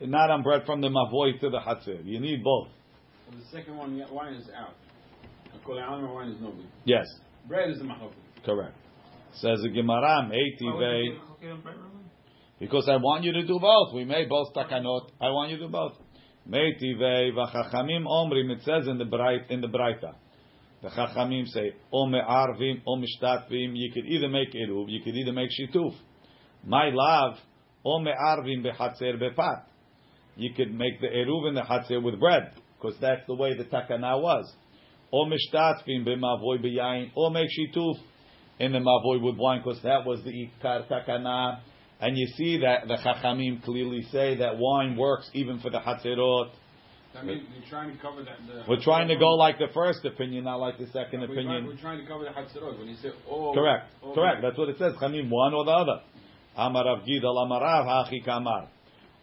not 0.00 0.30
on 0.30 0.42
bread 0.42 0.62
from 0.66 0.80
the 0.80 0.88
mavoy 0.88 1.38
to 1.40 1.50
the 1.50 1.58
hatzir. 1.58 2.04
You 2.04 2.18
need 2.18 2.42
both. 2.42 2.68
The 3.30 3.56
second 3.56 3.76
one, 3.76 4.02
wine 4.10 4.34
is 4.34 4.48
out. 4.56 4.74
Wine 5.68 6.28
is 6.28 6.40
no 6.40 6.50
good. 6.50 6.66
Yes, 6.84 7.06
Bread 7.46 7.70
is 7.70 7.78
the 7.78 7.84
mahok. 7.84 8.12
Correct. 8.46 8.76
Says 9.34 9.60
the 9.62 9.68
Gemara, 9.68 10.30
Meiti 10.30 10.62
Why 10.62 10.72
would 10.72 10.80
vei. 10.80 11.02
you 11.02 11.20
cook 11.28 11.38
it 11.42 11.50
on 11.50 11.60
bread, 11.60 11.76
Rabbi? 11.76 11.98
Because 12.58 12.88
I 12.88 12.96
want 12.96 13.24
you 13.24 13.32
to 13.32 13.46
do 13.46 13.58
both. 13.60 13.94
We 13.94 14.04
made 14.04 14.30
both 14.30 14.54
takanot. 14.54 15.10
I 15.20 15.28
want 15.28 15.50
you 15.50 15.58
to 15.58 15.66
do 15.66 15.70
both. 15.70 15.92
Meiti 16.48 16.96
vei 16.98 17.32
v'chachamim 17.36 18.06
omrim. 18.06 18.50
It 18.52 18.62
says 18.62 18.88
in 18.88 18.96
the 18.96 19.04
bright 19.04 19.50
in 19.50 19.60
the 19.60 19.68
brayta. 19.68 20.14
The 20.82 20.88
Chachamim 20.88 21.46
say, 21.48 21.72
O 21.92 22.06
me'arvim, 22.06 22.82
O 22.86 22.96
mishtatvim, 22.96 23.72
you 23.74 23.90
could 23.92 24.04
either 24.04 24.28
make 24.28 24.52
eruv, 24.52 24.84
you 24.88 25.00
could 25.02 25.16
either 25.16 25.32
make 25.32 25.50
shituf. 25.50 25.94
My 26.64 26.90
love, 26.92 27.38
O 27.84 27.98
me'arvim 27.98 28.62
behatzer 28.64 29.20
bepat. 29.20 29.64
You 30.36 30.52
could 30.54 30.72
make 30.72 31.00
the 31.00 31.08
eruv 31.08 31.48
in 31.48 31.54
the 31.54 31.62
hatzer 31.62 32.02
with 32.02 32.20
bread, 32.20 32.52
because 32.78 32.96
that's 33.00 33.22
the 33.26 33.34
way 33.34 33.56
the 33.56 33.64
takana 33.64 34.20
was. 34.20 34.54
O 35.12 35.24
mishtatvim 35.24 36.06
b'mavoy 36.06 36.62
b'yayin, 36.62 37.10
or 37.16 37.30
make 37.30 37.48
shituf 37.48 37.96
in 38.58 38.72
the 38.72 38.78
mavoy 38.78 39.22
with 39.22 39.36
wine, 39.36 39.62
because 39.64 39.82
that 39.82 40.06
was 40.06 40.22
the 40.24 40.30
ikar 40.30 40.88
takana. 40.88 41.60
And 42.00 42.16
you 42.16 42.26
see 42.36 42.58
that 42.58 42.88
the 42.88 42.96
Chachamim 42.96 43.62
clearly 43.64 44.02
say 44.12 44.36
that 44.36 44.58
wine 44.58 44.96
works 44.96 45.30
even 45.32 45.60
for 45.60 45.70
the 45.70 45.78
hatzerot. 45.78 46.50
I 47.18 47.22
mean, 47.22 47.46
you're 47.54 47.68
trying 47.70 47.96
to 47.96 48.02
cover 48.02 48.22
that. 48.24 48.36
The 48.46 48.64
We're 48.68 48.82
trying 48.82 49.08
to 49.08 49.16
go 49.16 49.28
like 49.28 49.58
the 49.58 49.68
first 49.72 50.04
opinion, 50.04 50.44
not 50.44 50.56
like 50.56 50.78
the 50.78 50.86
second 50.88 51.20
We're 51.20 51.32
opinion. 51.32 51.46
Trying, 51.46 51.66
we're 51.66 51.80
trying 51.80 52.00
to 52.00 52.06
cover 52.06 52.24
the 52.24 52.30
Hatzerot. 52.30 52.78
When 52.78 52.88
you 52.88 52.96
say, 52.96 53.08
oh. 53.30 53.54
Correct. 53.54 53.88
oh, 54.02 54.12
Correct. 54.12 54.42
That's 54.42 54.58
what 54.58 54.68
it 54.68 54.76
says. 54.78 54.92
Chamim, 55.00 55.30
one 55.30 55.54
or 55.54 55.64
the 55.64 55.70
other. 55.70 56.00
Amar 56.56 56.84
Rav 56.84 57.04
Gidal, 57.06 57.42
Amar 57.42 57.62
Rav 57.62 57.86
Hachi 57.86 58.22
Kamar. 58.22 58.68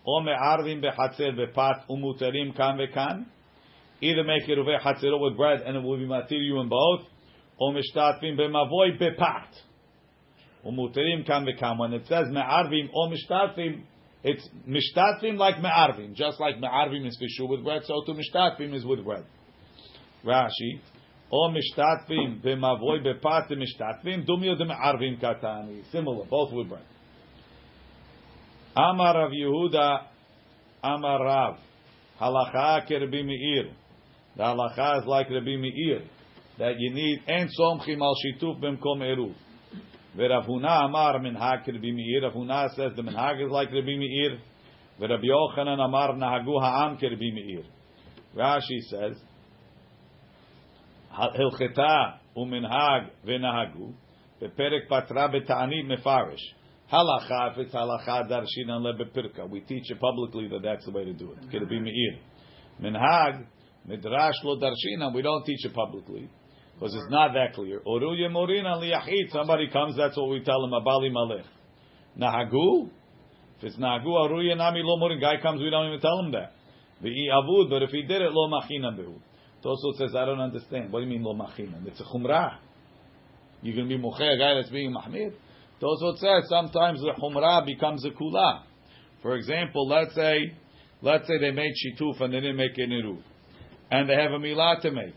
O 0.05 0.21
me'arvim 0.21 0.81
behatzer 0.83 1.37
bepat 1.37 1.87
umuterim 1.89 2.55
kan 2.57 2.77
vekan. 2.77 3.25
Either 4.01 4.23
make 4.23 4.49
it 4.49 4.57
uve 4.57 4.79
hatzero 4.81 5.19
with 5.19 5.37
bread 5.37 5.61
and 5.61 5.77
it 5.77 5.83
will 5.83 5.97
be 5.97 6.05
material 6.05 6.61
in 6.61 6.69
both. 6.69 7.01
O 7.60 7.72
mishtatvim 7.72 8.38
bemavoy 8.38 8.98
bepat. 9.00 9.52
Umuterim 10.64 11.26
kan 11.26 11.46
vekan. 11.46 11.78
When 11.78 11.92
it 11.92 12.06
says 12.06 12.26
me'arvim 12.30 12.88
o 12.94 13.10
mishtatvim, 13.10 13.82
it's 14.22 14.48
mishtatvim 14.68 15.38
like 15.38 15.60
me'arvim. 15.60 16.14
Just 16.14 16.40
like 16.40 16.58
me'arvim 16.60 17.06
is 17.06 17.18
fishu 17.20 17.48
with 17.48 17.64
bread, 17.64 17.82
so 17.84 18.02
to 18.06 18.12
mishtatvim 18.12 18.74
is 18.74 18.84
with 18.84 19.04
bread. 19.04 19.24
Rashi. 20.24 20.80
או 21.32 21.50
משתתפים 21.50 22.38
במבוי 22.42 23.00
בפת 23.00 23.52
משתתפים, 23.56 24.22
דומיו 24.22 24.54
דמערבים 24.54 25.16
קטני. 25.16 25.82
Similar, 25.92 26.24
both 26.30 26.52
with 26.52 26.70
bread. 26.70 26.98
אמר 28.78 29.10
רב 29.10 29.32
יהודה, 29.32 29.96
אמר 30.84 31.18
רב, 31.26 31.54
הלכה 32.20 32.78
כרבי 32.86 33.22
מאיר. 33.22 33.70
The 34.36 34.44
halacha 34.44 34.98
is 34.98 35.06
like 35.06 35.28
Rabbi 35.30 35.56
Meir, 35.56 36.02
that 36.59 36.75
you 36.77 36.93
need 36.93 37.21
and 37.27 37.49
somchim 37.59 38.01
al 38.01 38.15
shituf 38.23 38.61
bemkom 38.61 39.01
eruv. 39.01 39.33
VeRav 40.17 40.47
Huna 40.47 40.85
amar 40.85 41.19
minhag 41.19 41.65
Rabbi 41.65 41.91
Meir. 41.91 42.21
Rav 42.23 42.33
Huna 42.33 42.69
says 42.75 42.91
the 42.95 43.01
minhag 43.01 43.43
is 43.43 43.51
like 43.51 43.69
Rabbi 43.69 43.97
Meir. 43.97 44.39
Verav 45.01 45.23
Yochanan 45.23 45.79
amar 45.83 46.13
nahagu 46.13 46.61
ha'am 46.61 46.97
kerbi 46.97 47.33
Meir. 47.33 47.63
Rashi 48.35 48.79
says 48.89 49.17
hilcheta 51.11 52.19
uminhag 52.37 53.09
v'nahagu 53.25 53.93
beperek 54.39 54.87
patra 54.87 55.29
betani 55.29 55.83
mefarish. 55.83 56.43
Halacha, 56.91 57.53
if 57.53 57.57
it's 57.57 57.73
halacha 57.73 58.29
darshinan 58.29 58.83
lebepirka, 58.83 59.49
we 59.49 59.61
teach 59.61 59.89
it 59.89 59.99
publicly 59.99 60.47
that 60.47 60.61
that's 60.61 60.85
the 60.85 60.91
way 60.91 61.05
to 61.05 61.13
do 61.13 61.31
it. 61.31 61.39
Kerbi 61.49 61.81
Meir. 61.81 62.19
Minhag, 62.79 63.47
midrash 63.87 64.35
lo 64.43 64.59
darshinan, 64.59 65.15
we 65.15 65.23
don't 65.23 65.43
teach 65.43 65.65
it 65.65 65.73
publicly 65.73 66.29
because 66.75 66.95
it's 66.95 67.09
not 67.09 67.33
that 67.33 67.53
clear. 67.53 67.79
Oruye 67.85 68.29
morina 68.29 68.77
liyachit, 68.81 69.31
somebody 69.31 69.69
comes, 69.69 69.95
that's 69.95 70.17
what 70.17 70.29
we 70.29 70.43
tell 70.43 70.63
him. 70.63 70.71
Abali 70.71 71.11
malech. 71.11 71.45
Nahagu, 72.19 72.89
if 73.57 73.63
it's 73.63 73.77
nahagu, 73.77 74.07
oruye 74.07 74.57
nami 74.57 74.81
lo 74.83 74.97
morin. 74.97 75.19
Guy 75.19 75.41
comes, 75.41 75.61
we 75.61 75.69
don't 75.69 75.87
even 75.87 76.01
tell 76.01 76.19
him 76.19 76.31
that. 76.31 76.53
Avud, 77.03 77.69
but 77.69 77.83
if 77.83 77.89
he 77.91 78.01
did 78.03 78.21
it, 78.21 78.31
lo 78.31 78.49
machinan 78.49 78.97
behu. 78.97 79.19
Toso 79.63 79.97
says, 79.97 80.15
I 80.15 80.25
don't 80.25 80.41
understand. 80.41 80.91
What 80.91 80.99
do 80.99 81.05
you 81.05 81.11
mean 81.11 81.23
lo 81.23 81.33
machinan? 81.33 81.87
It's 81.87 81.99
a 81.99 82.03
chumrah. 82.03 82.57
You 83.61 83.73
can 83.73 83.87
be 83.87 83.97
mocheh 83.97 84.35
a 84.35 84.37
guy 84.37 84.55
that's 84.55 84.69
being 84.69 84.93
mahmir. 84.93 85.33
Toso 85.81 86.17
says 86.17 86.49
sometimes 86.49 86.99
the 87.01 87.13
chumrah 87.19 87.65
becomes 87.65 88.05
a 88.05 88.09
kula. 88.09 88.63
For 89.21 89.37
example, 89.37 89.87
let's 89.87 90.13
say, 90.15 90.53
let's 91.01 91.27
say 91.27 91.37
they 91.39 91.51
made 91.51 91.71
shituf 91.71 92.19
and 92.19 92.33
they 92.33 92.41
didn't 92.41 92.57
make 92.57 92.77
an 92.77 92.89
eruv, 92.89 93.21
and 93.89 94.09
they 94.09 94.15
have 94.15 94.31
a 94.31 94.39
milah 94.39 94.81
to 94.81 94.91
make 94.91 95.15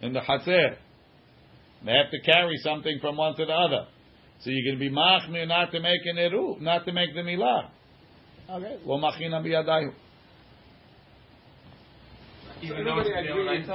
in 0.00 0.12
the 0.12 0.20
hatzer. 0.20 0.76
They 1.84 1.92
have 1.92 2.10
to 2.10 2.20
carry 2.24 2.56
something 2.58 2.98
from 3.00 3.16
one 3.16 3.36
to 3.36 3.44
the 3.44 3.52
other. 3.52 3.86
So 4.40 4.50
you 4.50 4.70
can 4.70 4.78
be 4.78 4.90
machmir 4.90 5.46
not 5.46 5.70
to 5.72 5.80
make 5.80 6.00
an 6.04 6.16
eruv, 6.16 6.60
not 6.60 6.84
to 6.84 6.92
make 6.92 7.14
the 7.14 7.20
milah. 7.20 7.70
Okay, 8.50 8.78
lo 8.84 8.98
machina 8.98 9.42
biyadayu. 9.42 9.92
Even 12.62 12.78
Everybody 12.78 13.10
agrees. 13.12 13.68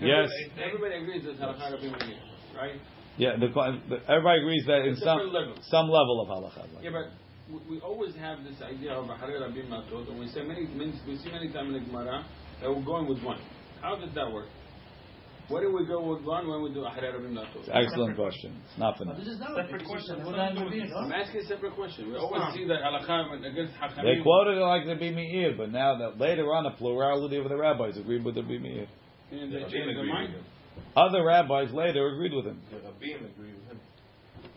Yes. 0.00 0.28
Everybody 0.62 0.94
agrees 1.02 1.24
that 1.24 1.38
halacha 1.38 1.72
Rabbi 1.72 2.14
right? 2.56 2.80
Yeah, 3.16 3.36
the, 3.38 3.48
the, 3.48 3.96
everybody 4.10 4.40
agrees 4.40 4.64
that 4.66 4.86
in 4.86 4.96
some 4.96 5.18
level. 5.18 5.54
some 5.62 5.86
level 5.88 6.22
of 6.22 6.28
halacha. 6.28 6.82
Yeah, 6.82 6.90
but 6.90 7.10
we, 7.50 7.76
we 7.76 7.80
always 7.80 8.14
have 8.16 8.42
this 8.44 8.62
idea 8.62 8.92
of 8.92 9.06
Bahari 9.06 9.40
Rabbi 9.40 9.68
Matot, 9.68 10.08
and 10.08 10.18
we 10.18 10.28
say 10.28 10.42
many, 10.42 10.66
many, 10.66 10.94
we 11.06 11.16
see 11.18 11.30
many 11.30 11.52
times 11.52 11.74
in 11.74 11.74
the 11.74 11.80
Gemara 11.80 12.24
that 12.60 12.70
we're 12.70 12.84
going 12.84 13.08
with 13.08 13.22
one. 13.22 13.40
How 13.82 13.96
does 13.96 14.14
that 14.14 14.30
work? 14.30 14.46
Why 15.48 15.60
do 15.60 15.76
we 15.76 15.84
go 15.86 16.00
with 16.00 16.24
one 16.24 16.48
when 16.48 16.62
we 16.62 16.72
do 16.72 16.80
Ahari 16.80 17.12
Rabbi 17.12 17.28
Matot? 17.28 17.68
Excellent 17.68 18.16
question. 18.16 18.56
It's 18.64 18.78
not 18.78 18.96
for 18.96 19.04
now. 19.04 19.12
This 19.12 19.28
is 19.28 19.38
not 19.38 19.56
Separate 19.56 19.82
a 19.82 19.84
question. 19.84 20.16
question. 20.16 20.24
What 20.24 20.40
I'm 20.40 20.54
doing 20.56 20.70
doing. 20.70 20.92
I'm 20.96 21.12
asking 21.12 21.40
a 21.40 21.44
separate 21.44 21.74
question. 21.74 22.08
We 22.08 22.16
always 22.16 22.54
see 22.54 22.64
that 22.64 22.80
halacha 22.80 23.44
against 23.44 23.74
They 24.02 24.22
quoted 24.22 24.56
it 24.56 24.64
like 24.64 24.86
the 24.86 24.94
Meir, 24.94 25.54
but 25.56 25.70
now 25.70 25.98
that 25.98 26.18
later 26.18 26.54
on, 26.54 26.64
a 26.64 26.70
plurality 26.70 27.36
of 27.36 27.48
the 27.48 27.56
rabbis 27.56 27.98
agreed 27.98 28.24
with 28.24 28.36
the 28.36 28.42
Meir. 28.42 28.86
And 29.30 29.52
they 29.52 29.60
change 29.68 29.94
their 29.94 30.04
mind. 30.04 30.34
Other 30.96 31.24
rabbis 31.24 31.72
later 31.72 32.08
agreed 32.08 32.32
with 32.32 32.46
him. 32.46 32.60
The 32.70 32.76
Rabbim 32.78 33.30
agreed 33.30 33.54
with 33.54 33.66
him. 33.68 33.80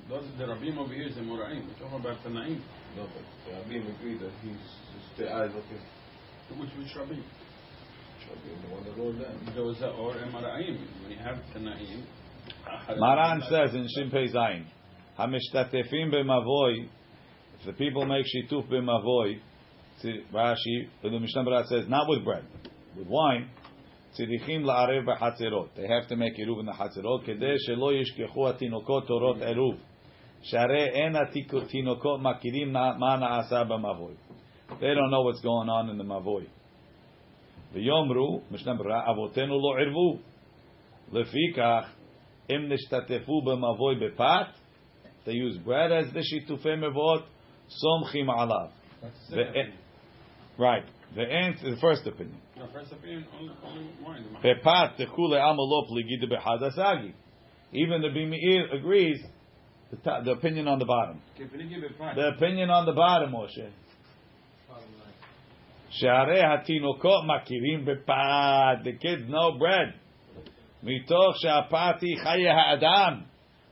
Those 0.10 0.24
the 0.38 0.46
Rabbim 0.46 0.78
over 0.78 0.94
here 0.94 1.08
is 1.08 1.16
the 1.16 1.22
Moraim. 1.22 1.68
We're 1.68 1.74
talking 1.84 2.00
about 2.00 2.24
Tanaim. 2.24 2.62
No, 2.96 3.08
but 3.12 3.24
the 3.46 3.52
Rabbim 3.60 3.96
agreed 3.96 4.22
that 4.22 4.32
he's 4.42 4.56
the 5.18 5.34
eyes 5.34 5.52
okay. 5.52 5.82
Which 6.58 6.70
which 6.78 6.96
Rabbim? 6.96 7.24
Maran 12.98 13.42
says 13.50 13.74
in 13.74 13.88
Shimpei 13.98 14.34
Zayin, 14.34 14.66
Hamishtatefim 15.18 16.12
b'mavoi, 16.14 16.88
if 17.60 17.66
the 17.66 17.74
people 17.74 18.06
make 18.06 18.26
shituf 18.26 18.68
b'mavoi, 18.70 19.40
tzi- 20.02 20.24
Rashi, 20.34 20.88
the 21.04 21.10
Mishnah 21.10 21.44
Berurah 21.44 21.66
says, 21.68 21.86
not 21.88 22.08
with 22.08 22.24
bread, 22.24 22.46
with 22.98 23.08
wine, 23.08 23.50
tzirichim 24.18 24.64
la'arev 24.64 25.06
b'chatzerot. 25.06 25.70
They 25.76 25.88
have 25.88 26.08
to 26.08 26.16
make 26.16 26.34
eruv 26.38 26.60
in 26.60 26.66
the 26.66 26.72
kedei 26.72 27.58
shelo 27.68 27.94
yishkechu 27.94 28.36
atinokot 28.36 29.08
torot 29.08 29.40
eruv. 29.40 29.78
Share 30.44 30.72
en 30.72 31.14
atinokot 31.14 32.22
makirim 32.22 32.72
na- 32.72 32.98
ma 32.98 33.18
na'asa 33.18 33.68
b'mavoi. 33.68 34.16
They 34.80 34.94
don't 34.94 35.10
know 35.12 35.22
what's 35.22 35.42
going 35.42 35.70
on 35.70 35.90
in 35.90 35.98
the 35.98 36.04
mavoi. 36.04 36.48
ויאמרו, 37.74 38.42
משנה 38.52 38.74
ברורה, 38.74 39.12
אבותינו 39.12 39.60
לא 39.60 39.78
עירבו. 39.78 40.18
לפיכך, 41.12 41.94
אם 42.50 42.74
נשתתפו 42.74 43.42
במבוי 43.42 43.96
בפת, 43.96 44.48
they 45.26 45.32
use 45.32 45.58
bread 45.68 45.92
as 45.92 46.14
the 46.14 46.22
שיתופי 46.22 46.76
מבואות, 46.76 47.24
סומכים 47.70 48.30
עליו. 48.30 48.68
Right. 50.58 50.86
The 51.16 51.22
answer, 51.22 51.70
the 51.72 51.78
first 51.78 52.08
opinion. 52.08 52.40
The 52.56 52.68
first 52.74 52.92
opinion, 52.92 53.26
only, 53.40 53.54
only 53.64 54.24
Even 57.74 58.02
the 58.02 58.08
Bimeir 58.08 58.74
agrees. 58.74 59.20
The, 59.92 59.98
the 60.26 60.32
opinion 60.32 60.68
on 60.68 60.80
the 60.80 60.86
bottom. 60.86 61.22
The 61.38 62.28
opinion 62.36 62.70
on 62.70 62.86
the 62.86 62.94
bottom, 62.94 63.32
Moshe. 63.32 63.70
שהרי 65.90 66.42
התינוקות 66.44 67.24
מכירים 67.24 67.86
בפת, 67.86 68.78
the 68.84 69.04
kids 69.04 69.30
know 69.30 69.60
bread. 69.60 69.92
מתוך 70.84 71.36
שהפת 71.38 72.02
היא 72.02 72.18
חיי 72.24 72.50
האדם. 72.50 73.22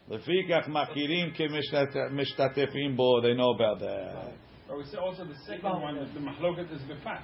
לפיכך 0.09 0.67
מכירים 0.67 1.31
כמשתתפים 1.33 2.95
בו, 2.95 3.19
they 3.21 3.35
know 3.37 3.51
about 3.57 3.79
that. 3.79 4.31
But 4.67 4.77
we 4.77 4.83
say 4.85 4.97
also 4.97 5.25
the 5.25 5.35
second 5.45 5.81
one, 5.81 5.95
the 6.13 6.19
mahloket 6.19 6.71
is 6.73 6.81
befat. 6.89 7.21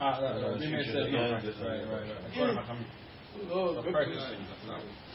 Ah, 0.00 0.18
Rabbi 0.20 0.66
Meir 0.66 0.84
says 0.84 1.08
no. 1.10 1.32
Right, 1.32 1.42
right, 1.86 2.06
right. 4.68 5.09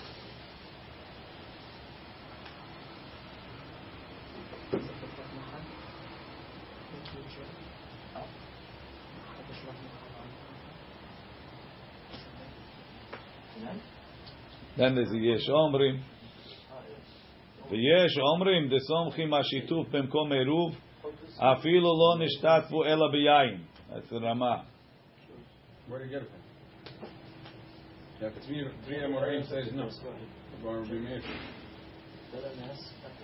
Then 14.76 14.94
there's 14.94 15.10
the 15.10 15.18
Yesh 15.18 15.48
Omrim. 15.48 16.00
ויש 17.70 18.18
אומרים 18.18 18.68
דסומכים 18.68 19.34
השיתוף 19.34 19.88
במקום 19.88 20.32
עירוב 20.32 20.76
אפילו 21.38 21.86
לא 21.86 22.24
נשתתפו 22.24 22.84
אלא 22.84 23.06
ביין. 23.12 23.60
That's 23.90 24.10
the 24.10 24.18
רמה. 24.22 24.62
Where 25.88 25.98
do 25.98 26.04
you 26.04 26.10
get 26.10 26.22
it 26.22 26.28
from? 26.30 26.40
Yeah, 28.20 28.28
three, 28.46 28.68
three 28.86 28.98
Amoraim 28.98 29.48
says 29.48 29.72
no. 29.72 29.88
Bar 30.62 30.80
Rabbi 30.80 30.92
Meir. 30.92 31.22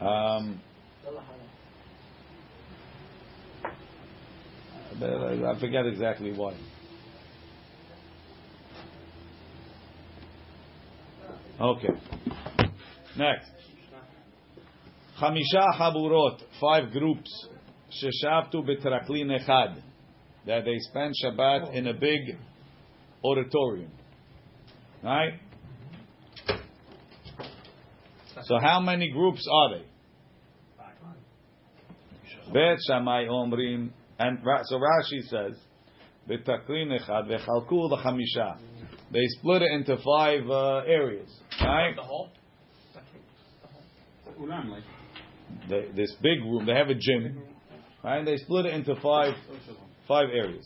Um, 0.00 0.60
I 5.02 5.60
forget 5.60 5.86
exactly 5.86 6.32
why. 6.32 6.54
Okay. 11.61 11.89
Next. 13.17 13.51
Chamisha 15.19 15.79
Haburot, 15.79 16.41
five 16.59 16.91
groups. 16.91 17.29
Sheshavtu 17.91 18.65
betraklin 18.65 19.29
echad. 19.29 19.79
That 20.47 20.65
they 20.65 20.79
spend 20.79 21.13
Shabbat 21.23 21.75
in 21.75 21.85
a 21.85 21.93
big 21.93 22.37
auditorium. 23.23 23.91
Right? 25.03 25.33
So 28.43 28.57
how 28.59 28.79
many 28.79 29.11
groups 29.11 29.47
are 29.51 29.77
they? 29.77 29.85
Bet 32.51 32.79
Shammai 32.87 33.25
Omrim, 33.25 33.91
and 34.19 34.39
so 34.63 34.77
Rashi 34.77 35.21
says, 35.29 35.57
"B'taklin 36.27 36.99
echad 36.99 37.27
v'chalku 37.27 37.89
l'chamisha." 37.89 38.57
They 39.11 39.25
split 39.39 39.61
it 39.61 39.71
into 39.73 39.97
five 40.03 40.49
uh, 40.49 40.83
areas, 40.87 41.29
right? 41.63 41.95
The 41.95 42.01
whole? 42.01 42.29
Ulam, 44.39 44.81
They, 45.69 45.87
this 45.95 46.13
big 46.21 46.39
room, 46.41 46.65
they 46.65 46.73
have 46.73 46.89
a 46.89 46.95
gym, 46.95 47.41
right? 48.03 48.19
And 48.19 48.27
they 48.27 48.37
split 48.37 48.65
it 48.65 48.73
into 48.73 48.95
five 49.01 49.35
five 50.07 50.29
areas. 50.33 50.65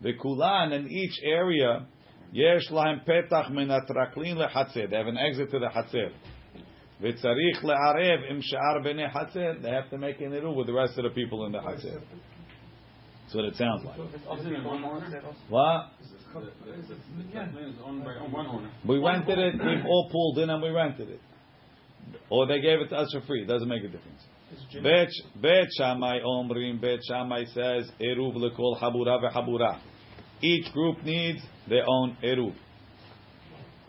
The 0.00 0.12
kulan 0.14 0.72
in 0.72 0.88
each 0.90 1.18
area, 1.24 1.86
yesh 2.32 2.68
lahem 2.70 3.04
petach 3.06 3.50
min 3.50 3.68
atraklin 3.68 4.36
lehatzer. 4.36 4.90
They 4.90 4.96
have 4.96 5.06
an 5.06 5.18
exit 5.18 5.50
to 5.50 5.58
the 5.58 5.66
hatzer. 5.66 6.10
V'tzarich 7.02 7.62
le'arev 7.62 8.30
im 8.30 8.40
she'ar 8.42 8.80
b'nei 8.84 9.10
hatzer. 9.12 9.62
They 9.62 9.70
have 9.70 9.90
to 9.90 9.98
make 9.98 10.20
an 10.20 10.32
eruv 10.32 10.56
with 10.56 10.66
the 10.66 10.72
rest 10.72 10.98
of 10.98 11.04
the 11.04 11.10
people 11.10 11.46
in 11.46 11.52
the 11.52 11.58
hatzer. 11.58 12.00
That's 13.28 13.36
what 13.36 13.44
it 13.44 13.56
sounds 13.56 13.84
like. 13.84 13.98
Isn't 14.40 14.54
it 14.54 14.64
one 14.64 14.82
owner? 14.82 15.22
What? 15.50 15.90
We 18.86 18.98
rented 18.98 19.38
it. 19.38 19.54
We 19.62 19.82
all 19.86 20.08
pulled 20.10 20.38
in 20.38 20.48
and 20.48 20.62
we 20.62 20.70
rented 20.70 21.10
it, 21.10 21.20
or 22.30 22.46
they 22.46 22.62
gave 22.62 22.80
it 22.80 22.88
to 22.88 22.96
us 22.96 23.12
for 23.12 23.20
free. 23.26 23.42
It 23.42 23.46
doesn't 23.46 23.68
make 23.68 23.84
a 23.84 23.88
difference. 23.88 24.24
Bet 24.82 25.08
Bet 25.42 25.66
Shammai 25.76 26.20
Omrim. 26.20 26.80
Bet 26.80 27.00
Shammai 27.06 27.44
says 27.52 27.90
eruv 28.00 28.34
lekol 28.34 28.80
habura 28.80 29.20
vehabura. 29.22 29.78
Each 30.40 30.72
group 30.72 31.04
needs 31.04 31.40
their 31.68 31.84
own 31.86 32.16
eruv. 32.24 32.54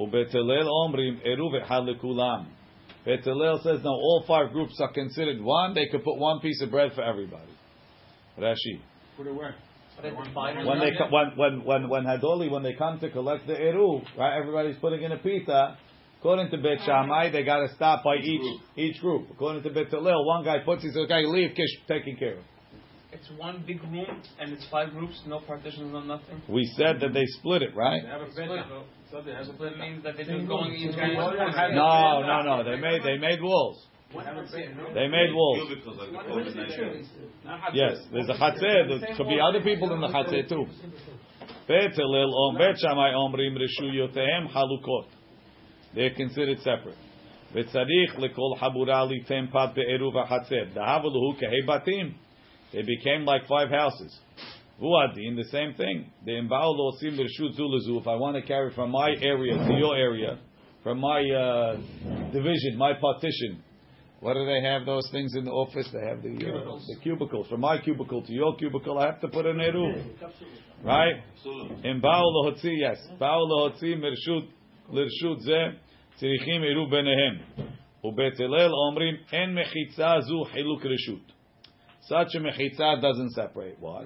Ubet 0.02 0.32
Hillel 0.32 0.67
Omrim 0.67 1.25
eruv 1.25 1.65
echad 1.65 1.88
lekulam. 1.88 2.47
Bet 3.06 3.23
Hillel 3.23 3.62
says 3.63 3.80
no. 3.86 3.91
All 3.91 4.25
five 4.28 4.52
groups 4.52 4.78
are 4.82 4.91
considered 4.91 5.41
one. 5.41 5.75
They 5.75 5.88
could 5.89 6.04
put 6.04 6.17
one 6.17 6.41
piece 6.41 6.62
of 6.62 6.71
bread 6.71 6.91
for 6.93 7.04
everybody. 7.06 7.54
Rashi. 8.38 8.82
Put 9.20 9.28
it 9.28 9.36
where? 9.36 9.54
They 10.02 10.12
divide 10.12 10.56
it 10.56 10.66
When 10.66 10.80
they 10.80 10.92
co- 10.98 11.10
when 11.12 11.36
when 11.36 11.66
when 11.66 11.90
when 11.90 12.04
Hadoli 12.06 12.50
when 12.50 12.64
they 12.64 12.72
come 12.74 13.02
to 13.02 13.10
collect 13.10 13.46
the 13.48 13.54
eruv, 13.54 14.06
right? 14.18 14.40
Everybody's 14.40 14.78
putting 14.80 15.04
in 15.04 15.12
a 15.12 15.18
pita. 15.18 15.76
According 16.20 16.52
to 16.52 16.58
Bet 16.58 16.80
Shammai, 16.86 17.30
they 17.30 17.44
got 17.44 17.60
to 17.60 17.68
stop 17.76 18.06
by 18.06 18.16
each 18.16 18.62
each 18.78 19.02
group. 19.02 19.28
According 19.30 19.64
to 19.64 19.72
Bet 19.72 19.90
Hillel, 19.92 20.26
one 20.26 20.46
guy 20.46 20.60
puts 20.64 20.84
his 20.84 20.96
okay, 20.96 21.26
leave 21.26 21.54
Kish 21.54 21.68
taken 21.90 22.16
care 22.16 22.38
of. 22.38 22.44
It's 23.12 23.30
one 23.38 23.62
big 23.68 23.84
room 23.84 24.06
and 24.40 24.54
it's 24.54 24.66
five 24.72 24.92
groups, 24.92 25.22
no 25.28 25.42
partitions, 25.42 25.92
no 25.92 26.00
nothing. 26.00 26.42
We 26.48 26.64
said 26.78 27.02
that 27.02 27.12
they 27.12 27.26
split 27.26 27.62
it, 27.62 27.76
right? 27.76 28.02
They 28.02 28.08
have 28.08 28.22
a 28.22 28.32
Split. 28.32 28.50
So 29.12 29.22
they 29.22 29.32
have 29.32 29.42
a 29.42 29.46
So 29.48 29.52
bed. 29.54 29.74
that 29.74 29.78
means 29.80 30.04
that 30.04 30.16
they're 30.16 30.26
just 30.38 30.48
going 30.48 30.74
each. 30.76 30.96
No, 30.96 32.22
no, 32.22 32.42
no. 32.42 32.64
They 32.64 32.80
made 32.80 33.04
they 33.04 33.18
made 33.18 33.42
walls. 33.42 33.86
They 34.12 35.08
made 35.08 35.34
walls. 35.34 35.72
Yes, 37.74 37.98
there's 38.12 38.30
a 38.30 38.34
chatzir. 38.34 38.88
There 38.88 39.15
could 39.15 39.28
be 39.28 39.39
other 39.39 39.62
people 39.62 39.93
in 39.93 40.02
the 40.02 40.08
chatzir 40.08 40.50
too. 40.50 40.65
Bet 41.67 41.93
Hillel 41.93 42.34
om 42.34 42.58
Bet 42.58 42.80
Shammai 42.80 43.12
omrim 43.13 43.56
reshuyotehem 43.56 44.52
halukot. 44.52 45.06
They're 45.93 46.15
considered 46.15 46.58
separate. 46.60 46.98
V'tzarich 47.54 48.15
lekol 48.17 48.58
habura 48.58 49.08
litem 49.08 49.52
pat 49.52 49.76
be'eruv 49.76 50.13
ha'chatzir. 50.13 50.74
Dahavuluhu 50.74 51.39
kehei 51.39 51.67
batim. 51.67 52.15
They 52.74 52.82
became 52.82 53.26
like 53.26 53.48
five 53.48 53.69
houses. 53.69 54.19
Vuadin, 54.82 55.36
the 55.36 55.48
same 55.52 55.74
thing. 55.76 56.12
The 56.26 56.32
imbao 56.32 56.76
losim 56.76 57.19
reshut 57.19 57.60
zulazu. 57.60 58.02
If 58.02 58.08
I 58.08 58.15
want 58.15 58.38
to 58.38 58.41
carry 58.41 58.74
from 58.74 58.89
my 58.89 59.13
area 59.22 59.56
to 59.56 59.74
your 59.78 59.95
area, 59.95 60.39
from 60.84 61.00
my 61.00 61.22
uh, 61.30 61.76
division, 62.32 62.78
my 62.78 62.93
partition, 62.93 63.63
what 64.22 64.34
do 64.34 64.46
they 64.46 64.62
have? 64.62 64.86
Those 64.86 65.08
things 65.12 65.34
in 65.36 65.46
the 65.46 65.52
office. 65.52 65.88
They 65.94 66.06
have 66.06 66.22
the 66.22 66.30
uh, 66.30 66.80
the 66.88 66.98
cubicles. 67.02 67.48
From 67.48 67.62
my 67.62 67.80
cubicle 67.80 68.22
to 68.22 68.34
your 68.34 68.56
cubicle, 68.58 69.00
I 69.00 69.06
have 69.06 69.22
to 69.22 69.30
put 69.30 69.46
an 69.46 69.58
eruv, 69.58 69.96
right? 70.84 71.16
In 71.86 72.02
bao 72.02 72.24
lohotzi, 72.24 72.78
yes. 72.78 72.98
Bao 73.20 73.48
lohotzi 73.48 73.96
mershut 73.96 74.48
lirshut 74.92 75.40
ze 75.42 75.72
tzirichim 76.20 76.64
eruv 76.64 76.92
benehem. 76.92 77.40
Hillel 78.04 78.74
omrim 78.74 79.16
en 79.32 79.56
mechitza 79.56 80.22
zu 80.22 80.46
hiluk 80.54 80.84
reshut. 80.84 81.24
Such 82.02 82.36
a 82.36 82.40
mechitza 82.40 83.02
doesn't 83.02 83.32
separate. 83.32 83.78
Why? 83.80 84.04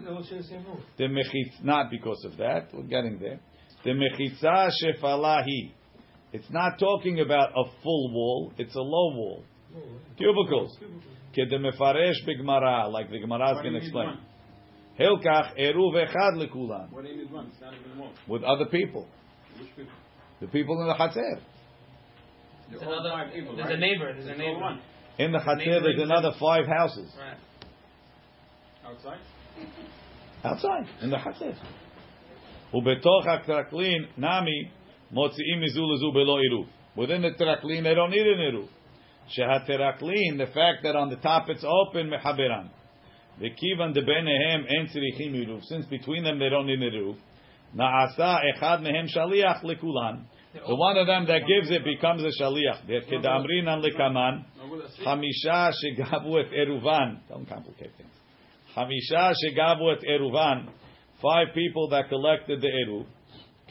The 0.97 1.05
mechitz 1.05 1.63
not 1.63 1.89
because 1.89 2.23
of 2.25 2.37
that. 2.37 2.67
We're 2.71 2.83
getting 2.83 3.17
there. 3.17 3.39
The 3.83 3.91
mechitza 3.91 4.69
shefalahi. 4.83 5.71
It's 6.33 6.49
not 6.51 6.77
talking 6.79 7.19
about 7.19 7.51
a 7.51 7.63
full 7.83 8.11
wall. 8.13 8.53
It's 8.57 8.75
a 8.75 8.81
low 8.81 9.15
wall. 9.15 9.43
Cubicles. 10.17 10.77
Kedemefaresh 11.35 12.15
b'gmara, 12.27 12.91
like 12.91 13.09
the 13.09 13.19
Gemara 13.19 13.51
is 13.55 13.61
going 13.61 13.73
to 13.73 13.79
explain. 13.79 14.07
one? 14.07 14.19
Hilkach 14.99 15.57
eruv 15.59 15.93
echad 15.95 16.35
lekulan 16.37 16.91
What 16.91 17.03
do 17.03 17.09
you 17.09 17.17
need 17.17 17.31
one? 17.31 17.47
It's 17.47 17.59
not 17.61 17.73
even 17.73 17.97
one. 17.97 18.11
with 18.27 18.43
other 18.43 18.65
people, 18.65 19.07
Which 19.59 19.75
people? 19.75 19.91
the 20.39 20.47
people 20.47 20.79
in 20.81 20.87
the 20.87 20.93
chatzir. 20.93 21.39
There's 22.69 22.81
another. 22.83 23.09
five 23.09 23.33
people, 23.33 23.55
There's 23.55 23.67
right? 23.67 23.75
a 23.75 23.79
neighbor. 23.79 24.13
There's 24.13 24.27
a 24.27 24.35
neighbor. 24.37 24.59
one. 24.59 24.79
In 25.17 25.31
the 25.31 25.39
chatzir, 25.39 25.57
Neighboring 25.57 25.97
there's 25.97 26.09
another 26.09 26.31
five 26.39 26.65
houses 26.67 27.11
Right. 27.19 27.37
Outside? 28.85 29.19
outside 30.43 30.85
in 31.01 31.09
the 31.09 31.17
chatzir. 31.17 31.55
Ubetoch 32.73 33.25
hatraklin 33.25 34.07
nami 34.17 34.71
motziim 35.11 35.59
mizu 35.59 35.79
lezu 35.81 36.13
belo 36.13 36.37
iruv. 36.39 36.67
Within 36.95 37.21
the 37.23 37.31
traklin, 37.31 37.83
they 37.83 37.95
don't 37.95 38.11
need 38.11 38.27
an 38.27 38.37
iruv. 38.39 38.67
Shehateraklin, 39.29 40.37
the 40.37 40.47
fact 40.53 40.83
that 40.83 40.95
on 40.95 41.09
the 41.09 41.15
top 41.17 41.49
it's 41.49 41.63
open 41.63 42.09
mechaberan. 42.09 42.69
The 43.39 43.49
kivan 43.49 43.93
de 43.93 44.01
benehem 44.01 44.65
en 44.69 44.87
tzirichim 44.87 45.33
iruv. 45.33 45.63
Since 45.63 45.85
between 45.87 46.23
them 46.23 46.39
they 46.39 46.49
don't 46.49 46.67
need 46.67 46.81
an 46.81 46.91
iruv. 46.91 47.17
Naasa 47.75 48.41
echad 48.53 48.81
mehem 48.81 49.07
shaliach 49.15 49.63
lekulan. 49.63 50.25
The 50.53 50.75
one 50.75 50.97
of 50.97 51.07
them 51.07 51.25
that 51.25 51.41
gives 51.47 51.71
it 51.71 51.83
becomes 51.83 52.23
a 52.23 52.43
shaliach. 52.43 52.85
Kedamrinan 53.09 53.83
lekaman. 53.83 54.45
A. 54.61 55.07
Hamisha 55.07 55.71
shegavu 55.71 56.43
et 56.43 56.51
eruvan. 56.53 57.19
Don't 57.27 57.47
complicate 57.49 57.91
things. 57.97 58.11
Hamisha 58.75 59.33
shegavu 59.33 59.95
et 59.95 60.03
eruvan. 60.07 60.69
Five 61.21 61.47
people 61.55 61.89
that 61.89 62.09
collected 62.09 62.61
the 62.61 62.67
eruv. 62.67 63.05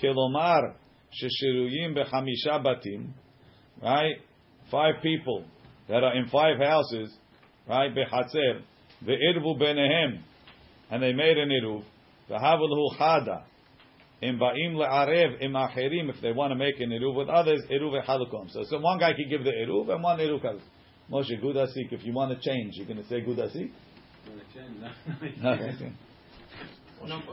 Kilomar 0.03 0.75
sheshiruyim 1.13 1.97
bechamisha 1.97 2.65
batim. 2.65 3.13
Right? 3.81 4.17
Five 4.73 4.95
people 5.03 5.45
that 5.89 6.03
are 6.03 6.17
in 6.17 6.27
five 6.29 6.59
houses. 6.59 7.15
Right? 7.69 7.95
Bechatzer. 7.95 8.63
Ve'irvu 9.07 9.61
benehem. 9.61 10.23
And 10.91 11.03
they 11.03 11.13
made 11.13 11.39
an 11.39 11.51
eruv. 11.51 11.85
Ve'havulhu 12.31 12.99
chada. 12.99 13.45
Im 14.23 14.39
ba'im 14.39 14.75
le'arev 14.75 15.43
im 15.43 15.53
acherim. 15.53 16.09
If 16.09 16.21
they 16.23 16.33
want 16.33 16.51
to 16.53 16.57
make 16.57 16.81
an 16.81 16.91
eruv 16.91 17.15
with 17.15 17.29
others, 17.29 17.61
eruv 17.71 18.03
echalukom. 18.03 18.51
So, 18.51 18.65
so 18.69 18.79
one 18.79 18.99
guy 18.99 19.13
can 19.13 19.29
give 19.29 19.45
the 19.45 19.51
eruv 19.51 19.91
and 19.91 20.03
one 20.03 20.19
eruv 20.19 20.43
has. 20.43 20.61
Moshe, 21.11 21.39
Gudasik, 21.43 21.93
if 21.93 22.05
you 22.07 22.13
want 22.15 22.31
to 22.33 22.51
change, 22.51 22.75
you're 22.77 22.87
going 22.87 23.03
to 23.03 23.09
say 23.09 23.21
Gudasik? 23.21 23.71
When 24.25 24.39
it 24.39 24.47
changed, 24.55 24.81
no. 25.43 25.53
Okay. 25.53 25.93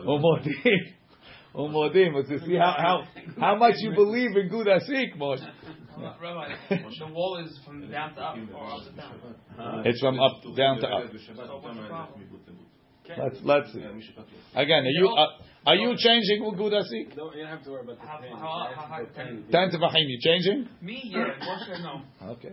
Umodim. 0.06 0.94
Umodim. 1.56 2.28
To 2.28 2.46
see 2.46 2.56
how, 2.56 2.76
how, 2.78 3.04
how 3.40 3.56
much 3.56 3.76
you 3.78 3.94
believe 3.96 4.36
in 4.36 4.50
Gudasik, 4.50 5.18
Moshe. 5.18 5.48
Rabbi, 6.21 6.55
the 6.69 7.07
wall 7.13 7.43
is 7.45 7.59
from 7.65 7.91
down 7.91 8.15
to 8.15 8.21
up 8.21 8.37
or 8.55 8.67
up 8.67 8.85
to 8.85 8.93
down. 8.97 9.87
It's 9.87 10.01
from 10.01 10.19
up 10.21 10.43
down 10.57 10.79
to 10.81 10.89
up. 10.89 11.11
Let's, 13.19 13.37
let's 13.43 13.73
see. 13.73 13.81
Again, 14.55 14.83
are 14.83 14.97
you, 15.01 15.09
uh, 15.09 15.27
are 15.67 15.75
you 15.75 15.95
changing 15.99 16.43
with 16.45 16.59
Gudasik? 16.59 17.15
Don't, 17.15 17.35
you 17.37 17.43
don't 17.43 17.51
have 17.51 17.63
to 17.65 17.71
worry 17.71 17.83
about 17.85 18.01
the 18.01 18.07
How- 18.07 18.19
pain. 18.19 18.33
how- 18.33 18.67
It's 18.71 18.77
how 18.81 18.87
high 18.87 19.03
the 19.03 19.13
pain. 19.13 19.45
Ten 19.53 19.69
Tefachim, 19.71 20.05
you 20.09 20.19
changing? 20.23 20.69
Me, 20.81 21.03
yeah. 21.05 21.27
Moshe, 21.47 21.83
no. 21.83 22.29
Okay. 22.33 22.53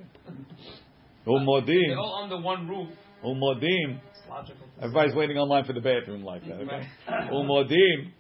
They're 1.25 1.33
Umodim. 1.33 1.97
all 1.97 2.19
under 2.23 2.41
one 2.41 2.67
roof. 2.67 2.89
Umodim. 3.23 3.99
It's 4.09 4.19
logical. 4.29 4.67
Everybody's 4.81 5.15
waiting 5.15 5.37
online 5.37 5.63
for 5.65 5.73
the 5.73 5.79
bathroom 5.79 6.23
like 6.23 6.43
that. 6.45 6.59
Okay. 6.61 6.87
Umodim. 7.31 8.11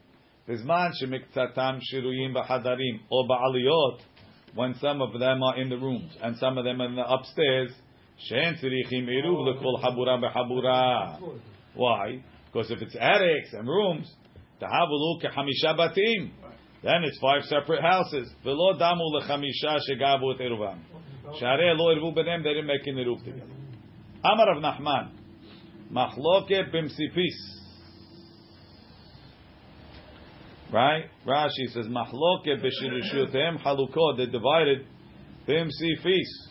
בזמן 0.47 0.87
שמקצתם 0.93 1.77
שרויים 1.81 2.33
בחדרים 2.33 2.97
או 3.11 3.27
בעליות, 3.27 4.01
when 4.56 4.74
some 4.80 5.00
of 5.00 5.18
them 5.18 5.42
are 5.42 5.60
in 5.60 5.68
the 5.68 5.76
rooms 5.76 6.10
and 6.22 6.36
some 6.38 6.58
of 6.58 6.64
them 6.64 6.80
are 6.82 6.86
in 6.86 6.96
the 6.96 7.06
upstairs, 7.06 7.70
Shein 8.30 8.58
tzirichim 8.58 9.06
iruv 9.06 9.46
lekol 9.46 9.82
habura 9.82 10.18
behabura. 10.18 11.20
Why? 11.74 12.22
Because 12.46 12.70
if 12.70 12.80
it's 12.80 12.96
attics 12.98 13.52
and 13.52 13.68
rooms, 13.68 14.10
to 14.60 14.66
have 14.66 14.88
tahavulu 14.88 15.22
kehamisha 15.22 15.76
batim, 15.76 16.30
then 16.82 17.04
it's 17.04 17.18
five 17.18 17.42
separate 17.44 17.82
houses. 17.82 18.32
Velo 18.42 18.72
damu 18.78 19.02
lechamisha 19.14 19.78
shegabu 19.88 20.34
et 20.34 20.40
iruvam. 20.40 20.78
Sharei 21.40 21.76
lo 21.76 21.94
iruvu 21.94 22.16
benem, 22.16 22.42
they 22.42 22.54
didn't 22.54 22.66
make 22.66 22.86
an 22.86 22.96
iruv 22.96 23.22
together. 23.22 23.52
Amar 24.24 24.54
Rav 24.54 24.62
Nachman, 24.62 25.10
machloket 25.92 26.72
bimsipis. 26.72 27.56
Right? 30.72 31.04
Rashi 31.26 31.68
says, 31.72 31.86
Mahloke 31.86 32.48
b'shirushutem 32.48 33.62
halukot. 33.62 34.16
They 34.16 34.26
divided 34.26 34.86
them 35.46 35.70
see 35.70 35.94
feasts. 36.02 36.48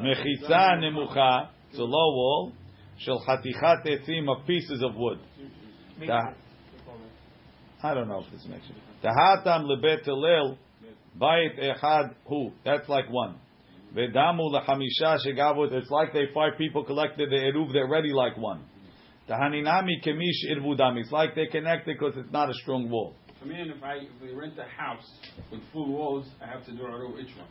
Mechitza 0.00 0.78
nemucha. 0.78 1.48
It's 1.70 1.78
a 1.78 1.82
low 1.82 2.14
wall. 2.14 2.52
Shel 2.98 3.22
hatichat 3.26 4.28
of 4.28 4.46
pieces 4.46 4.82
of 4.82 4.94
wood. 4.94 5.18
I 7.82 7.94
don't 7.94 8.08
know 8.08 8.22
if 8.24 8.32
this 8.32 8.46
makes 8.48 8.66
sense. 8.66 8.78
Tahatam 9.02 9.64
lebet 9.64 10.06
elel 10.06 10.56
bayit 11.20 11.58
echad 11.58 12.14
hu. 12.26 12.50
That's 12.64 12.88
like 12.88 13.10
one. 13.10 13.36
Vedamu 13.94 14.50
lechamisha 14.52 15.18
Shegavut. 15.26 15.72
It's 15.72 15.90
like 15.90 16.12
they 16.12 16.26
five 16.34 16.58
people 16.58 16.84
collected 16.84 17.30
the 17.30 17.36
eruv. 17.36 17.72
They're 17.72 17.88
ready 17.88 18.12
like 18.12 18.36
one. 18.36 18.64
Tahaninami 19.28 20.04
kemish 20.04 20.56
irvudam. 20.56 20.98
It's 20.98 21.10
like 21.10 21.34
they're 21.34 21.48
connected 21.50 21.98
because 21.98 22.16
it's 22.16 22.32
not 22.32 22.48
a 22.48 22.54
strong 22.54 22.88
wall. 22.88 23.14
I 23.42 23.44
mean, 23.44 23.70
if 23.70 23.82
I 23.82 23.94
if 23.96 24.22
we 24.22 24.32
rent 24.32 24.54
a 24.58 24.64
house 24.64 25.08
with 25.50 25.60
full 25.72 25.92
walls, 25.92 26.26
I 26.42 26.46
have 26.46 26.64
to 26.66 26.72
do 26.72 26.82
a 26.86 27.20
each 27.20 27.36
one. 27.36 27.46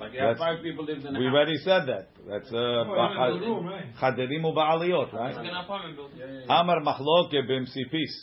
Like 0.00 0.12
you 0.14 0.20
have 0.20 0.38
five 0.38 0.62
people 0.62 0.84
lived 0.84 1.04
in 1.04 1.14
a 1.14 1.18
We 1.18 1.26
house. 1.26 1.34
already 1.34 1.56
said 1.58 1.86
that. 1.86 2.08
That's 2.28 2.52
uh, 2.52 2.56
in 2.56 3.40
the 3.40 3.46
room, 3.46 3.66
right? 3.66 3.84
It's 3.88 4.02
right? 4.02 5.36
like 5.36 5.46
an 5.46 5.56
apartment 5.56 5.96
building. 5.96 6.44
Amar 6.48 6.80
machloke 6.80 7.34
b'msipis. 7.34 8.14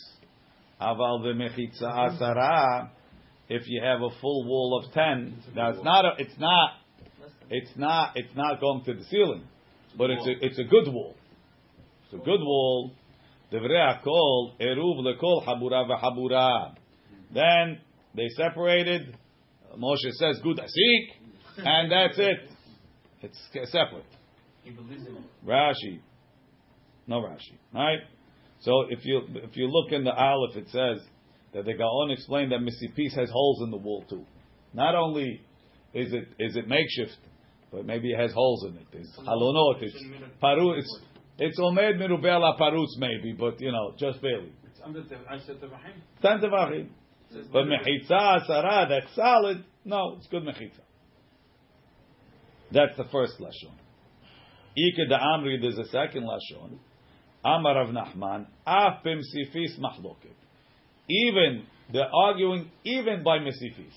Aval 0.82 1.22
v'mechitza 1.22 1.84
asara. 1.84 2.89
If 3.50 3.63
you 3.68 3.82
have 3.84 4.02
a 4.02 4.10
full 4.20 4.46
wall 4.48 4.82
of 4.84 4.91
ten, 4.94 5.38
now 5.56 5.70
it's 5.70 5.84
not 5.84 6.06
a, 6.06 6.12
it's 6.18 6.38
not 6.39 6.70
it's 7.50 7.72
not 7.78 8.12
it's 8.15 8.36
not 8.36 8.60
going 8.60 8.84
to 8.86 8.94
the 8.96 9.04
ceiling, 9.06 9.44
but 9.98 10.10
it's 10.10 10.26
a 10.26 10.46
it's 10.46 10.60
a 10.60 10.63
good 10.63 10.88
wall. 10.88 11.15
A 12.15 12.17
good 12.23 12.39
wall. 12.41 12.93
Devrei 13.51 13.99
hakol 14.04 14.60
eruv 14.60 14.99
lekol 15.06 15.45
habura 15.45 15.86
v'habura. 15.88 16.75
Then 17.34 17.80
they 18.15 18.28
separated. 18.36 19.17
Moshe 19.78 20.12
says 20.12 20.39
good 20.41 20.58
asik, 20.58 21.58
and 21.58 21.91
that's 21.91 22.17
it. 22.17 22.49
It's 23.21 23.71
separate. 23.71 24.06
He 24.63 24.71
believes 24.71 25.06
in 25.06 25.15
it. 25.15 25.23
Rashi. 25.45 25.99
No 27.08 27.21
Rashi. 27.21 27.58
Right? 27.73 27.99
So 28.62 28.86
if 28.89 29.06
you 29.06 29.21
if 29.43 29.58
you 29.58 29.67
look 29.67 29.91
in 29.91 30.04
the 30.04 30.13
Aleph, 30.13 30.56
it 30.56 30.67
says 30.69 31.06
that 31.54 31.65
the 31.65 31.73
Gaon 31.73 32.12
explained 32.12 32.51
that 32.51 32.62
Misipis 32.62 33.13
has 33.17 33.30
holes 33.30 33.62
in 33.63 33.71
the 33.71 33.78
wall 33.78 34.06
too. 34.10 34.25
Not 34.73 34.95
only 34.95 35.41
is 35.93 36.13
it 36.13 36.30
is 36.39 36.56
it 36.56 36.67
makeshift, 36.67 37.17
but 37.71 37.86
maybe 37.86 38.12
it 38.12 38.19
has 38.19 38.32
holes 38.32 38.65
in 38.69 38.78
it. 38.78 38.88
It's 38.93 39.17
halonot. 39.19 39.82
It's 39.82 40.04
paru. 40.39 40.78
It's 40.78 40.99
it's 41.38 41.60
omed 41.60 41.98
mirubel 41.98 42.58
parutz 42.58 42.98
maybe, 42.98 43.34
but 43.38 43.60
you 43.60 43.71
know 43.71 43.93
just 43.98 44.21
barely. 44.21 44.54
It's 44.65 44.80
under 44.84 45.02
the 45.04 45.15
I 45.30 45.39
said 45.39 45.60
the 45.60 45.67
Rahim. 45.67 46.02
Ten 46.21 46.39
tevachim. 46.39 46.89
But 47.52 47.65
mechitza 47.65 48.39
asara 48.39 48.88
that's 48.88 49.13
solid. 49.15 49.63
No, 49.84 50.15
it's 50.17 50.28
good 50.28 50.43
mechitza. 50.43 50.82
That's 52.71 52.95
the 52.98 53.06
first 53.12 53.34
lashon. 53.39 53.74
Ike 54.78 55.10
da 55.10 55.19
Amri, 55.19 55.62
there's 55.62 55.78
a 55.78 55.86
second 55.86 56.24
lashon. 56.24 56.78
Amar 57.43 57.76
Rav 57.76 57.89
Nachman, 57.89 58.48
af 58.65 59.04
b'msifis 59.06 59.80
machloket. 59.80 60.34
Even 61.10 61.65
they're 61.91 62.10
arguing 62.13 62.71
even 62.84 63.24
by 63.24 63.38
mesifis, 63.38 63.93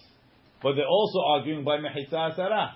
but 0.63 0.75
they're 0.75 0.87
also 0.87 1.21
arguing 1.21 1.65
by 1.65 1.79
mechitza 1.79 2.35
asara. 2.35 2.73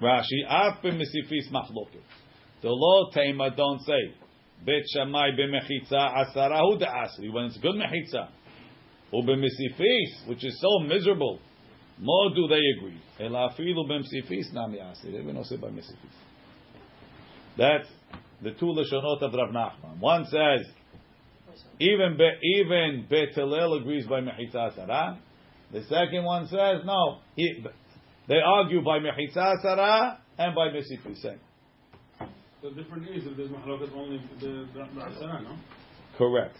Rashi, 0.00 0.44
af 0.48 0.82
b'mesifis 0.82 1.52
machloket. 1.52 2.02
The 2.60 2.70
law 2.70 3.10
tema 3.12 3.50
don't 3.56 3.80
say 3.80 4.14
bet 4.64 4.82
shamai 4.94 5.38
b'mechitza 5.38 5.92
asara 5.92 6.58
hu 6.60 6.78
asri 6.78 7.32
when 7.32 7.44
it's 7.44 7.58
good 7.58 7.76
mechitza. 7.76 8.28
Or 9.12 9.22
b'mesifis, 9.22 10.28
which 10.28 10.44
is 10.44 10.60
so 10.60 10.80
miserable. 10.80 11.38
More 12.00 12.30
do 12.34 12.48
they 12.48 12.60
agree? 12.78 13.00
Ela 13.20 13.50
afilu 13.50 13.88
b'mesifis 13.88 14.52
nami 14.52 14.78
asri. 14.78 15.12
They 15.12 15.32
don't 15.32 15.44
say 15.44 15.56
by. 15.56 15.68
That's 17.56 17.88
the 18.42 18.50
two 18.52 18.66
lashonot 18.66 19.22
of 19.22 19.32
Rav 19.32 19.50
Nachman. 19.50 20.00
One 20.00 20.24
says 20.26 20.66
even 21.80 22.16
be, 22.16 22.28
even 22.60 23.06
Bet 23.08 23.34
Hillel 23.34 23.74
agrees 23.80 24.06
by 24.06 24.20
mechitza 24.20 24.76
asara. 24.76 25.18
The 25.72 25.82
second 25.84 26.24
one 26.24 26.46
says 26.48 26.82
no. 26.84 27.18
He, 27.36 27.64
they 28.28 28.40
argue 28.44 28.82
by 28.82 28.98
mechitza 28.98 29.56
asara 29.64 30.18
and 30.38 30.54
by 30.54 30.68
mesifis. 30.68 31.38
The 32.60 32.70
different 32.70 33.08
is 33.08 33.24
if 33.24 33.36
there's 33.36 33.50
mahlokat 33.50 33.94
only 33.94 34.20
the 34.40 34.66
the 34.74 35.40
no? 35.42 35.56
Correct. 36.16 36.56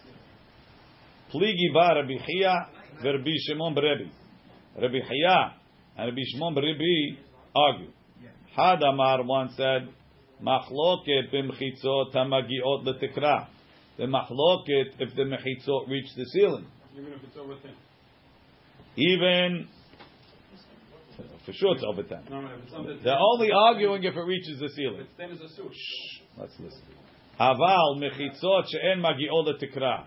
Pligi 1.35 1.73
ba 1.75 1.95
Rabbi 1.97 2.25
Chia 2.25 2.69
v'Rabbi 3.03 3.35
Shimon 3.47 3.75
b'Rebbe. 3.75 4.09
Rabbi 4.81 5.01
Chia 5.09 5.55
and 5.97 6.09
Rabbi 6.09 6.23
Shimon 6.33 6.55
b'Rebbe 6.55 7.19
argue. 7.57 7.91
Had 8.55 8.81
Amar 8.83 9.25
once 9.25 9.57
said, 9.57 9.89
"Machloket 10.41 11.33
b'mchitzot 11.35 12.15
hamagiot 12.15 12.85
letikra." 12.87 13.49
The 13.97 14.05
machloket 14.05 15.01
if 15.01 15.17
the 15.17 15.23
mechitzot 15.23 15.89
reach 15.89 16.07
the 16.17 16.25
ceiling, 16.27 16.67
Even 16.97 17.13
if 17.13 17.25
it's 17.25 17.37
over 17.37 17.57
ten. 17.61 17.75
even 18.97 19.69
for 21.45 21.53
sure 21.53 21.75
it's 21.75 21.85
over 21.87 22.03
ten. 22.03 22.21
No, 22.31 22.41
no, 22.41 22.49
if 22.49 22.65
it's 22.65 22.75
under 22.75 22.95
ten. 22.95 23.05
They're 23.05 23.19
only 23.19 23.51
arguing 23.53 24.05
if 24.05 24.15
it 24.15 24.21
reaches 24.21 24.61
the 24.61 24.69
ceiling. 24.69 25.01
it's 25.01 25.17
ten 25.17 25.31
is 25.31 25.41
a 25.41 25.49
suit. 25.55 25.73
Let's 26.37 26.53
listen. 26.61 26.81
Aval 27.41 27.99
mechitzot 27.99 28.65
she'en 28.69 29.03
magiot 29.03 29.47
letikra. 29.47 30.07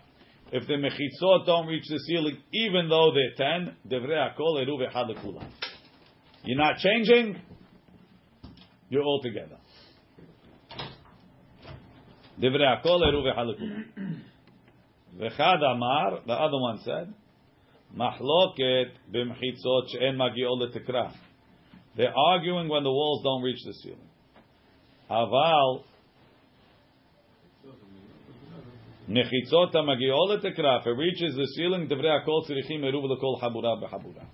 If 0.52 0.68
the 0.68 0.74
mechitzot 0.74 1.46
don't 1.46 1.68
reach 1.68 1.86
the 1.88 1.98
ceiling, 2.00 2.38
even 2.54 2.90
though 2.90 3.12
they're 3.14 3.36
ten, 3.38 3.76
devrei 3.88 4.36
hakol 4.36 4.62
eru 4.62 4.78
lekulam. 4.78 5.48
You're 6.44 6.58
not 6.58 6.78
changing. 6.78 7.40
You're 8.90 9.04
all 9.04 9.22
together. 9.22 9.58
Devrei 12.40 12.84
hakol 12.84 13.08
eru 13.08 13.24
v'echad 13.24 13.56
lekulam. 13.56 14.20
V'chad 15.18 15.64
amar, 15.64 16.20
the 16.26 16.34
other 16.34 16.60
one 16.60 16.80
said, 16.84 17.14
mahloket 17.98 18.92
b'mechitzot 19.14 19.90
she'en 19.92 20.16
magiot 20.18 20.60
letikra. 20.62 21.14
They're 21.98 22.18
arguing 22.18 22.70
when 22.70 22.84
the 22.84 22.92
walls 22.92 23.24
don't 23.24 23.42
reach 23.44 23.64
the 23.66 23.74
ceiling. 23.74 24.10
Aval 25.10 25.84
Nechitzot 29.10 29.74
hamagiol 29.74 30.30
letekra. 30.30 30.82
If 30.82 30.88
it 30.88 30.92
reaches 30.92 31.36
the 31.36 31.48
ceiling, 31.56 31.88
devrei 31.90 32.26
hakol 32.26 32.48
tzirichim 32.48 32.82
eruv 32.82 33.04
lekol 33.12 33.42
habura 33.42 33.82
b'habura. 33.82 34.26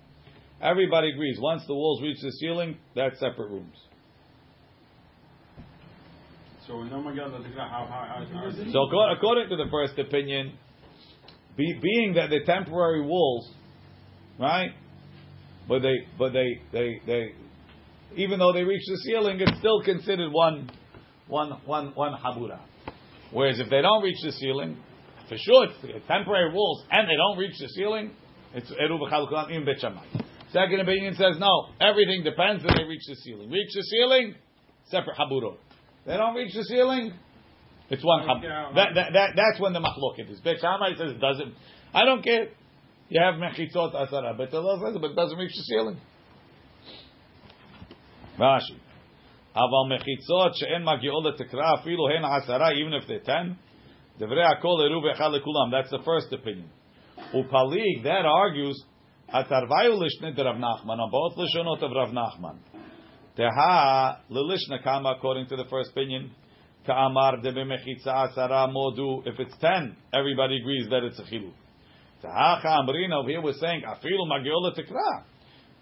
Everybody 0.60 1.10
agrees. 1.10 1.38
Once 1.40 1.64
the 1.66 1.74
walls 1.74 2.02
reach 2.02 2.18
the 2.22 2.30
ceiling, 2.32 2.76
that's 2.94 3.18
separate 3.18 3.50
rooms. 3.50 3.76
So 6.66 6.78
we 6.78 6.90
know 6.90 7.02
how 7.02 7.86
how 7.88 8.24
how. 8.28 8.50
So 8.70 8.82
according 9.10 9.48
to 9.48 9.56
the 9.56 9.66
first 9.70 9.98
opinion, 9.98 10.52
be, 11.58 11.78
being 11.82 12.14
that 12.14 12.30
they're 12.30 12.44
temporary 12.44 13.02
walls, 13.02 13.50
right? 14.38 14.70
But 15.68 15.80
they, 15.80 15.96
but 16.16 16.32
they, 16.32 16.62
they, 16.72 17.02
they, 17.04 17.34
even 18.16 18.38
though 18.38 18.52
they 18.52 18.62
reach 18.62 18.84
the 18.86 18.96
ceiling, 18.98 19.40
it's 19.40 19.58
still 19.58 19.82
considered 19.82 20.32
one, 20.32 20.70
one, 21.26 21.50
one, 21.66 21.88
one 21.94 22.14
habura. 22.14 22.60
Whereas 23.32 23.60
if 23.60 23.68
they 23.68 23.82
don't 23.82 24.02
reach 24.02 24.16
the 24.22 24.32
ceiling, 24.32 24.78
for 25.28 25.36
sure 25.36 25.66
it's 25.66 26.06
temporary 26.06 26.54
walls, 26.54 26.84
and 26.90 27.06
they 27.06 27.16
don't 27.16 27.36
reach 27.36 27.58
the 27.58 27.68
ceiling, 27.68 28.12
it's 28.54 28.72
eru 28.80 28.98
b'chalukan 28.98 29.50
in 29.50 29.66
bet 29.66 29.80
Shammai. 29.80 30.06
Second 30.52 30.80
opinion 30.80 31.14
says 31.14 31.36
no. 31.38 31.66
Everything 31.80 32.24
depends 32.24 32.64
if 32.64 32.74
they 32.74 32.84
reach 32.84 33.02
the 33.06 33.16
ceiling. 33.16 33.50
Reach 33.50 33.68
the 33.74 33.82
ceiling, 33.82 34.34
separate 34.86 35.16
haburot. 35.18 35.58
They 36.06 36.16
don't 36.16 36.34
reach 36.34 36.54
the 36.54 36.64
ceiling, 36.64 37.12
it's 37.90 38.04
one. 38.04 38.26
Yeah, 38.42 38.70
That, 38.74 38.88
that, 38.94 39.12
that, 39.12 39.30
that's 39.34 39.60
when 39.60 39.72
the 39.72 39.80
machloket 39.80 40.30
is. 40.30 40.40
Bet 40.40 40.56
Shammai 40.60 40.92
says 40.98 41.12
it 41.12 41.20
doesn't. 41.20 41.54
I 41.94 42.04
don't 42.04 42.22
care. 42.22 42.48
You 43.08 43.20
have 43.20 43.34
mechitzot 43.34 43.94
asara. 43.94 44.36
Bet 44.36 44.50
Hillel 44.50 44.82
says 44.84 44.98
but 45.00 45.12
it 45.12 45.16
doesn't 45.16 45.38
reach 45.38 45.52
the 45.52 45.62
ceiling. 45.62 45.98
Rashi. 48.38 48.76
Aval 49.56 49.90
mechitzot 49.90 50.52
she'en 50.56 50.84
magiol 50.84 51.24
letekra 51.24 51.78
afilu 51.78 52.12
hen 52.12 52.22
asara, 52.22 52.76
even 52.76 52.92
if 52.92 53.08
they're 53.08 53.20
ten. 53.20 53.58
Devrei 54.20 54.44
Akol 54.44 54.80
Eruv 54.80 55.14
Echad 55.14 55.40
Lekulam. 55.40 55.70
That's 55.70 55.90
the 55.90 56.00
first 56.04 56.32
opinion. 56.32 56.68
Upalig 57.34 58.02
that 58.04 58.26
argues 58.26 58.84
de 59.30 60.44
Rav 60.44 60.56
Nachman 60.56 60.98
on 60.98 61.10
both 61.10 61.36
Lishonot 61.36 61.82
of 61.82 61.90
Rav 61.92 62.08
Nachman. 62.10 62.58
Teha 63.38 64.18
Lilishna 64.30 64.82
Kama 64.82 65.14
according 65.16 65.46
to 65.48 65.56
the 65.56 65.64
first 65.70 65.90
opinion. 65.90 66.30
Ka'amar 66.88 67.36
asara 67.36 68.72
modu. 68.72 69.26
If 69.26 69.38
it's 69.38 69.54
ten, 69.60 69.94
everybody 70.14 70.56
agrees 70.56 70.86
that 70.88 71.04
it's 71.04 71.18
a 71.18 71.22
chiluk. 71.22 71.52
Teha 72.24 72.62
Cha'amrin 72.62 73.12
over 73.12 73.28
here 73.28 73.42
we're 73.42 73.52
saying 73.52 73.82
afilu 73.86 74.26
magiola 74.26 74.74
tekra. 74.74 75.24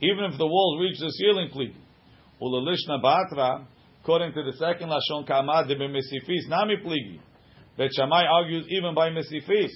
Even 0.03 0.25
if 0.25 0.37
the 0.37 0.47
walls 0.47 0.81
reach 0.81 0.99
the 0.99 1.11
ceiling, 1.11 1.49
please. 1.53 1.77
Ulilishna 2.43 3.01
Batra, 3.01 3.65
according 4.03 4.35
to 4.35 4.43
the 4.43 4.53
second 4.59 4.91
Lashon 4.91 5.27
Ka'amar 5.27 5.69
de 5.69 5.77
b'mesifis 5.77 6.49
nami 6.49 6.77
pligi. 6.85 7.21
Bet 7.79 7.91
Shammai 7.97 8.25
argues 8.25 8.67
even 8.69 8.93
by 8.93 9.11
mesifis. 9.11 9.71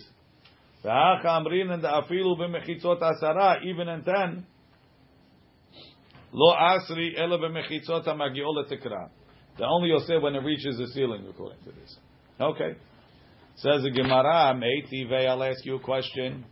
Teha 0.85 1.23
Cha'amrin 1.25 1.71
and 1.71 1.85
the 1.85 1.89
afilu 1.89 2.37
b'mechitzot 2.37 3.01
asara, 3.01 3.65
even 3.65 3.89
in 3.89 4.03
ten. 4.03 4.47
Lo 6.33 6.55
asri 6.57 7.17
ela 7.17 7.39
b'mechitzot 7.39 8.05
hamagiola 8.05 8.69
tekra. 8.69 9.11
The 9.61 9.67
only 9.67 9.91
say 10.07 10.17
when 10.17 10.35
it 10.35 10.43
reaches 10.43 10.79
the 10.79 10.87
ceiling, 10.87 11.27
according 11.29 11.63
to 11.65 11.73
this. 11.73 11.95
Okay. 12.41 12.77
Says 13.57 13.83
the 13.83 13.91
Gemara, 13.91 14.55
I'll 14.55 15.43
ask 15.45 15.67
you 15.67 15.75
a 15.77 15.81
question. 15.81 16.47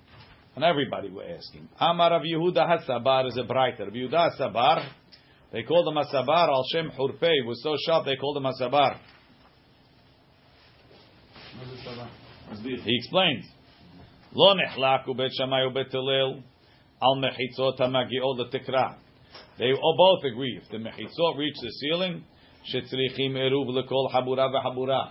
And 0.55 0.63
everybody 0.63 1.09
were 1.09 1.25
asking. 1.25 1.71
Amar 1.81 2.11
Rav 2.11 2.21
Yehuda 2.21 2.69
Hasabar 2.69 3.27
is 3.29 3.39
a 3.39 3.45
brighter. 3.45 3.87
Yehuda 3.87 4.39
Hasabar, 4.39 4.91
they 5.51 5.63
called 5.63 5.89
him 5.89 5.95
Hasabar, 5.95 6.49
Al 6.49 6.63
Shem 6.71 6.91
Hurpei, 6.91 7.47
was 7.47 7.63
so 7.63 7.77
sharp 7.87 8.05
they 8.05 8.17
called 8.17 8.37
him 8.37 8.43
Hasabar. 8.43 8.99
He 12.63 12.97
explains. 12.99 13.47
Bet 14.35 15.93
Hillel 15.93 16.43
al 17.01 17.17
mechitzot 17.17 17.79
hamagiot 17.79 18.39
letikra. 18.39 18.97
They 19.59 19.73
all 19.73 19.97
both 19.97 20.31
agree. 20.31 20.61
If 20.63 20.71
the 20.71 20.77
mechitzot 20.77 21.39
reach 21.39 21.57
the 21.63 21.71
ceiling, 21.71 22.25
shetzrichim 22.73 23.35
eruv 23.35 23.69
lekol 23.69 24.11
habura 24.13 24.49
v'habura. 24.53 25.11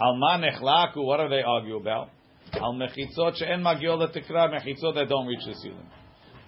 Al 0.00 0.16
ma 0.16 0.38
nechlaku, 0.38 1.04
what 1.04 1.18
do 1.18 1.28
they 1.28 1.42
argue 1.42 1.76
about? 1.76 2.10
Al 2.54 2.74
mechitzot 2.74 3.36
she'en 3.36 3.62
magiot 3.62 3.98
letikra, 3.98 4.50
mechitzot 4.52 4.94
that 4.94 5.08
don't 5.08 5.26
reach 5.26 5.44
the 5.46 5.54
ceiling. 5.54 5.88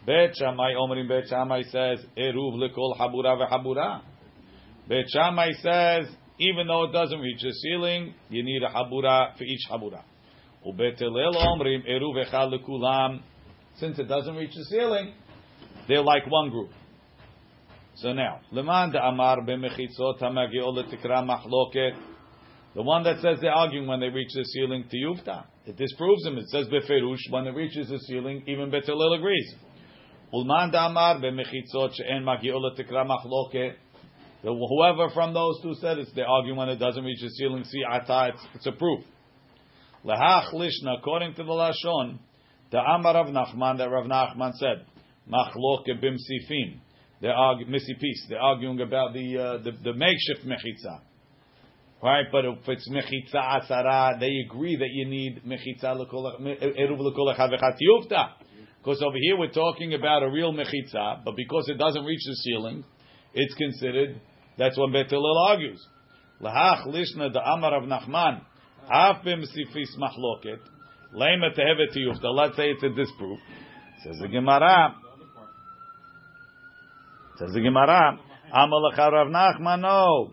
Bet 0.06 0.36
Shammai 0.36 0.74
omrim 0.74 1.08
Bet 1.08 1.28
Shammai 1.28 1.62
says 1.62 2.04
eruv 2.16 2.54
lekol 2.54 2.96
habura 2.98 3.36
v'habura. 3.36 4.02
Bet 4.88 5.06
Shammai 5.12 5.52
says 5.62 6.06
even 6.38 6.66
though 6.66 6.84
it 6.84 6.92
doesn't 6.92 7.18
reach 7.18 7.40
the 7.40 7.52
ceiling, 7.52 8.14
you 8.28 8.42
need 8.42 8.62
a 8.62 8.68
habura 8.68 9.36
for 9.36 9.44
each 9.44 9.66
habura. 9.70 10.02
Ubet 10.66 10.98
Hillel 10.98 11.34
omrim 11.34 11.88
eruv 11.88 12.26
echad 12.26 12.52
lekulam. 12.52 13.20
Since 13.76 13.98
it 13.98 14.04
doesn't 14.08 14.34
reach 14.34 14.54
the 14.54 14.64
ceiling, 14.64 15.14
they're 15.88 16.02
like 16.02 16.30
one 16.30 16.50
group. 16.50 16.70
So 17.96 18.12
now, 18.12 18.40
leman 18.52 18.94
amar 18.94 19.40
b'mechitzot 19.40 20.20
machloket. 20.20 21.96
The 22.74 22.82
one 22.82 23.04
that 23.04 23.20
says 23.20 23.38
they're 23.40 23.50
arguing 23.50 23.86
when 23.86 24.00
they 24.00 24.10
reach 24.10 24.34
the 24.34 24.44
ceiling 24.44 24.84
to 24.90 24.96
yufta. 24.98 25.44
It 25.64 25.78
disproves 25.78 26.22
them. 26.24 26.36
It 26.36 26.46
says 26.48 26.66
beferush 26.66 27.30
when 27.30 27.46
it 27.46 27.54
reaches 27.54 27.88
the 27.88 27.98
ceiling, 28.00 28.42
even 28.46 28.70
Bet 28.70 28.84
Hillel 28.84 29.14
agrees. 29.14 29.54
Ulman 30.34 30.72
she'en 31.94 32.24
machloket. 32.24 33.74
Whoever 34.42 35.08
from 35.14 35.32
those 35.32 35.58
two 35.62 35.74
said 35.80 35.98
it's 35.98 36.12
they're 36.12 36.28
arguing 36.28 36.58
when 36.58 36.68
it 36.68 36.76
doesn't 36.76 37.02
reach 37.02 37.22
the 37.22 37.30
ceiling. 37.30 37.64
See 37.64 37.82
ata, 37.82 38.34
it's, 38.34 38.46
it's 38.56 38.66
a 38.66 38.72
proof. 38.72 39.04
Lehach 40.04 40.52
lishna, 40.52 40.98
according 40.98 41.34
to 41.34 41.44
the 41.44 41.50
lashon, 41.50 42.18
the 42.70 42.78
Amar 42.78 43.14
Rav 43.14 43.28
Nachman 43.28 43.78
that 43.78 43.90
Rav 43.90 44.04
Nachman 44.04 44.52
said, 44.52 44.84
Machloke 45.28 45.98
bimsifim. 46.00 46.80
They're 47.20 47.32
arguing, 47.32 47.72
misipis. 47.72 48.28
They're 48.28 48.40
arguing 48.40 48.80
about 48.80 49.14
the, 49.14 49.38
uh, 49.38 49.58
the 49.62 49.72
the 49.72 49.92
makeshift 49.94 50.46
mechitza, 50.46 51.00
right? 52.02 52.26
But 52.30 52.44
if 52.44 52.58
it's 52.68 52.88
mechitza 52.90 53.34
asara, 53.34 54.20
they 54.20 54.44
agree 54.46 54.76
that 54.76 54.90
you 54.90 55.06
need 55.08 55.42
mechitza 55.44 55.96
eruv 55.96 57.00
v'chad. 57.00 58.28
Because 58.78 59.02
over 59.02 59.16
here 59.18 59.36
we're 59.38 59.50
talking 59.50 59.94
about 59.94 60.22
a 60.22 60.30
real 60.30 60.52
mechitza, 60.52 61.24
but 61.24 61.34
because 61.36 61.68
it 61.68 61.78
doesn't 61.78 62.04
reach 62.04 62.22
the 62.24 62.36
ceiling, 62.36 62.84
it's 63.34 63.54
considered. 63.54 64.20
That's 64.58 64.78
what 64.78 64.92
Bet 64.92 65.12
argues. 65.12 65.84
Lahach 66.40 66.86
lishna 66.86 67.32
the 67.32 67.40
Amar 67.40 67.72
Rav 67.72 67.84
Nachman. 67.84 68.42
Af 68.90 69.24
bimsifis 69.24 69.96
machloket. 69.98 70.60
Lema 71.14 71.50
tehevet 71.56 71.96
tiyufta. 71.96 72.32
Let's 72.32 72.56
say 72.56 72.70
it's 72.70 72.82
a 72.82 72.90
disproof. 72.90 73.38
Says 74.04 74.18
the 74.20 74.28
Gemara. 74.28 74.94
Says 77.38 77.52
the 77.52 77.60
Gemara. 77.60 78.18
Amalacha 78.54 79.12
Rav 79.12 79.28
Nachman. 79.28 79.80
No. 79.80 80.32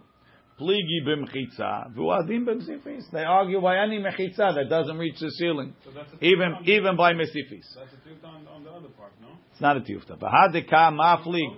Pligi 0.60 1.06
b'mchitza. 1.06 1.96
V'uadim 1.96 2.46
b'msifis. 2.46 3.10
They 3.12 3.24
argue 3.24 3.60
by 3.60 3.78
any 3.80 3.98
mechitza 4.00 4.56
that 4.56 4.68
doesn't 4.70 4.98
reach 4.98 5.20
the 5.20 5.30
ceiling. 5.32 5.74
So 5.84 5.92
that's 5.92 6.14
a 6.14 6.26
Even, 6.26 6.58
even 6.66 6.96
by 6.96 7.14
mesifis. 7.14 7.66
That's 7.76 7.92
a 7.92 8.08
tiyufta 8.08 8.28
on, 8.28 8.48
on 8.48 8.64
the 8.64 8.70
other 8.70 8.90
part, 8.90 9.14
no? 9.20 9.30
It's 9.52 9.62
not 9.62 9.78
a 9.78 9.80
tiyufta. 9.82 10.18
V'hadika 10.20 10.94
maflig. 10.94 11.58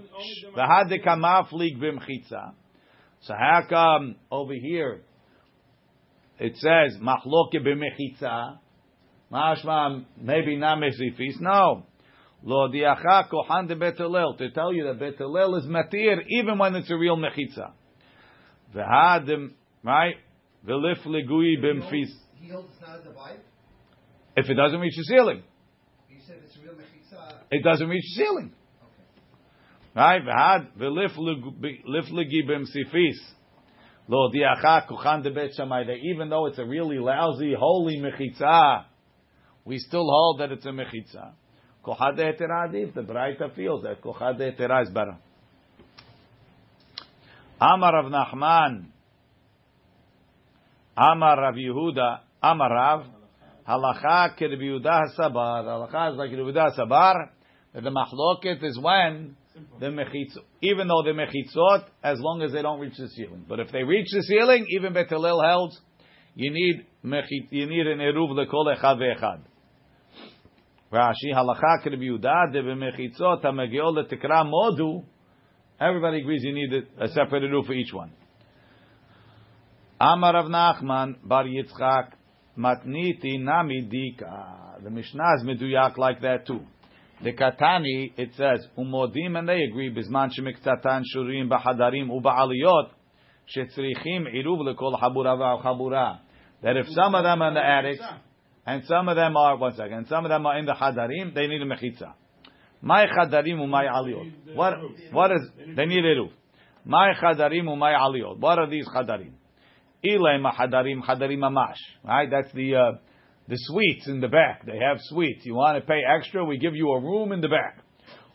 V'hadika 0.55 1.17
maflig 1.17 1.77
b'mchitza. 1.77 2.53
So 3.21 3.34
how 3.34 3.63
come 3.67 4.15
over 4.31 4.53
here 4.53 5.01
it 6.39 6.55
says 6.55 6.97
machloke 7.01 7.55
b'mechitza? 7.55 8.60
Mashma 9.31 10.05
maybe 10.19 10.55
not 10.55 10.77
mesifis. 10.77 11.39
No. 11.41 11.86
Lo 12.47 12.69
diacha 12.69 13.27
kohan 13.27 13.67
de 13.67 13.75
Bet 13.75 13.97
Hillel 13.97 14.36
to 14.38 14.51
tell 14.51 14.71
you 14.71 14.84
that 14.86 14.99
Bet 14.99 15.17
Hillel 15.17 15.55
is 15.55 15.65
matir 15.65 16.17
even 16.29 16.60
when 16.60 16.75
it's 16.75 16.91
a 16.91 16.95
real 16.95 17.17
mechitza. 17.17 17.71
V'hadim 18.75 19.53
right. 19.84 20.15
V'lif 20.65 21.03
legui 21.08 21.58
b'mfis. 21.60 22.12
He 22.39 22.49
holds 22.49 22.69
it's 22.71 22.81
not 22.88 22.99
a 22.99 23.03
divide. 23.03 23.39
If 24.38 24.47
it 24.47 24.53
doesn't 24.53 24.79
reach 24.79 24.95
the 24.95 25.03
ceiling, 25.05 25.41
You 26.08 26.17
said 26.27 26.38
it's 26.45 26.55
a 26.55 26.62
real 26.62 26.73
mechitza. 26.73 27.38
it 27.49 27.63
doesn't 27.63 27.88
reach 27.88 28.03
the 28.15 28.23
ceiling. 28.23 28.51
Right? 29.95 30.21
V'had 30.21 30.67
v'lif 30.77 31.17
legi 31.17 32.47
b'msifis. 32.47 33.17
Lo 34.08 34.29
diacha 34.31 34.88
kuchan 34.88 35.23
de 35.23 35.31
bet 35.31 35.49
shamai. 35.60 35.88
That 35.88 35.97
even 36.13 36.29
though 36.29 36.45
it's 36.45 36.60
a 36.60 36.65
really 36.65 36.99
lousy, 36.99 37.55
holy 37.58 37.97
mechitza, 37.97 38.86
we 39.63 39.79
still 39.79 40.05
hold 40.08 40.41
that 40.41 40.51
it's 40.51 40.65
a 40.67 40.69
mechitza. 40.69 41.31
Kochad 41.85 42.17
de'etera 42.17 42.67
adif. 42.67 42.93
The 42.93 43.01
Braita 43.01 43.55
feels 43.55 43.83
that 43.83 44.01
kochad 44.01 44.39
de'etera 44.39 44.83
is 44.83 44.89
better. 44.89 45.17
Amar 47.61 47.93
Rav 47.93 48.11
Nachman. 48.11 48.87
Amar 50.97 51.41
Rav 51.41 51.55
Yehuda. 51.55 52.19
Amar 52.41 52.71
Rav. 52.71 53.05
Halacha 53.67 54.39
Yehuda 54.39 55.15
Sabar. 55.17 55.63
Halacha 55.63 56.11
is 56.11 56.17
like 56.17 56.31
Yehuda 56.31 56.77
Sabar. 56.77 57.29
That 57.73 57.83
the 57.83 57.91
machloket 57.91 58.63
is 58.63 58.79
when 58.79 59.35
the 59.79 59.87
mechitzot, 59.87 60.43
even 60.61 60.87
though 60.87 61.03
the 61.03 61.11
mechitzot, 61.11 61.85
as 62.03 62.19
long 62.19 62.41
as 62.41 62.51
they 62.51 62.61
don't 62.61 62.79
reach 62.79 62.97
the 62.97 63.07
ceiling. 63.09 63.45
But 63.47 63.59
if 63.59 63.71
they 63.71 63.83
reach 63.83 64.07
the 64.11 64.21
ceiling, 64.23 64.65
even 64.69 64.93
Bet 64.93 65.09
Hillel 65.09 65.41
held, 65.41 65.73
you 66.35 66.51
need 66.51 66.85
mechit, 67.03 67.51
you 67.51 67.65
need 67.67 67.87
an 67.87 67.99
eruv 67.99 68.31
lekol 68.31 68.75
echad 68.75 68.97
ve'echad. 68.97 69.41
Rashi 70.95 71.34
halacha 71.34 71.84
ke 71.84 71.91
Yehuda 71.91 72.53
de 72.53 72.62
b'mechitzot 72.62 73.43
hamegiol 73.43 73.97
letikra 73.97 74.45
modu. 74.45 75.03
Everybody 75.77 76.21
agrees 76.21 76.41
you 76.41 76.53
need 76.53 76.71
a, 76.97 77.10
separate 77.10 77.43
eruv 77.43 77.65
for 77.65 77.73
each 77.73 77.91
one. 77.91 78.13
Amar 79.99 80.36
Rav 80.36 80.45
Nachman 80.45 81.15
bar 81.21 81.43
Yitzchak 81.43 82.11
matniti 82.57 83.43
nami 83.43 83.89
dika. 83.91 84.82
The 84.82 84.89
Mishnah 84.89 85.34
is 85.36 85.43
meduyak 85.43 85.97
like 85.97 86.22
that 86.22 86.47
too. 86.47 86.61
The 87.22 87.34
Katani, 87.34 88.13
it 88.15 88.30
says, 88.38 88.65
Umodim, 88.78 89.38
and 89.38 89.49
they 89.49 89.63
agree, 89.69 89.93
Bizman 89.93 90.32
shemiktatan 90.32 91.03
shurim 91.13 91.49
b'hadarim 91.49 92.09
uba'aliyot, 92.09 92.89
shetzrichim 93.53 94.34
iruv 94.34 94.61
lekol 94.61 94.97
habura 94.97 95.36
v'chabura. 95.38 96.19
That 96.61 96.78
if 96.78 96.88
some 96.89 97.15
of 97.15 97.24
them 97.24 97.41
are 97.41 97.47
in 97.49 97.53
the 97.53 97.65
attic, 97.65 97.99
and 98.66 98.84
some 98.86 99.07
of 99.09 99.16
them 99.16 99.38
are, 99.38 99.57
one 99.57 99.76
second, 99.76 99.93
and 99.93 100.07
some 100.07 100.26
of 100.26 100.30
them 100.30 100.45
are 100.45 100.57
in 100.57 100.66
the 100.66 100.74
hadarim, 100.74 101.34
they 101.36 101.47
need 101.47 101.61
a 101.61 101.66
mechitza. 101.66 102.13
My 102.82 103.05
chadarim 103.05 103.68
my 103.70 103.86
aliyot. 103.86 104.55
What, 104.55 104.74
what 105.11 105.32
is, 105.32 105.41
they 105.76 105.86
need 105.86 106.03
eruv. 106.03 106.30
My 106.84 107.13
chadarim 107.22 107.78
my 107.78 107.93
aliyot. 107.93 108.39
What 108.39 108.59
are 108.59 108.70
these 108.70 108.88
chadarim? 108.88 109.34
Ilay 110.03 110.39
hadarim 110.53 111.01
hadarim 111.03 111.39
mamash. 111.39 111.78
Right? 112.03 112.30
That's 112.30 112.51
the, 112.53 112.76
uh, 112.76 112.91
the 113.47 113.55
suites 113.57 114.07
in 114.07 114.20
the 114.20 114.28
back. 114.28 114.66
They 114.66 114.78
have 114.78 114.97
suites. 114.99 115.45
You 115.45 115.55
want 115.55 115.82
to 115.82 115.88
pay 115.88 116.01
extra? 116.18 116.43
We 116.45 116.57
give 116.57 116.76
you 116.76 116.91
a 116.91 116.99
room 116.99 117.32
in 117.32 117.41
the 117.41 117.49
back. 117.49 117.80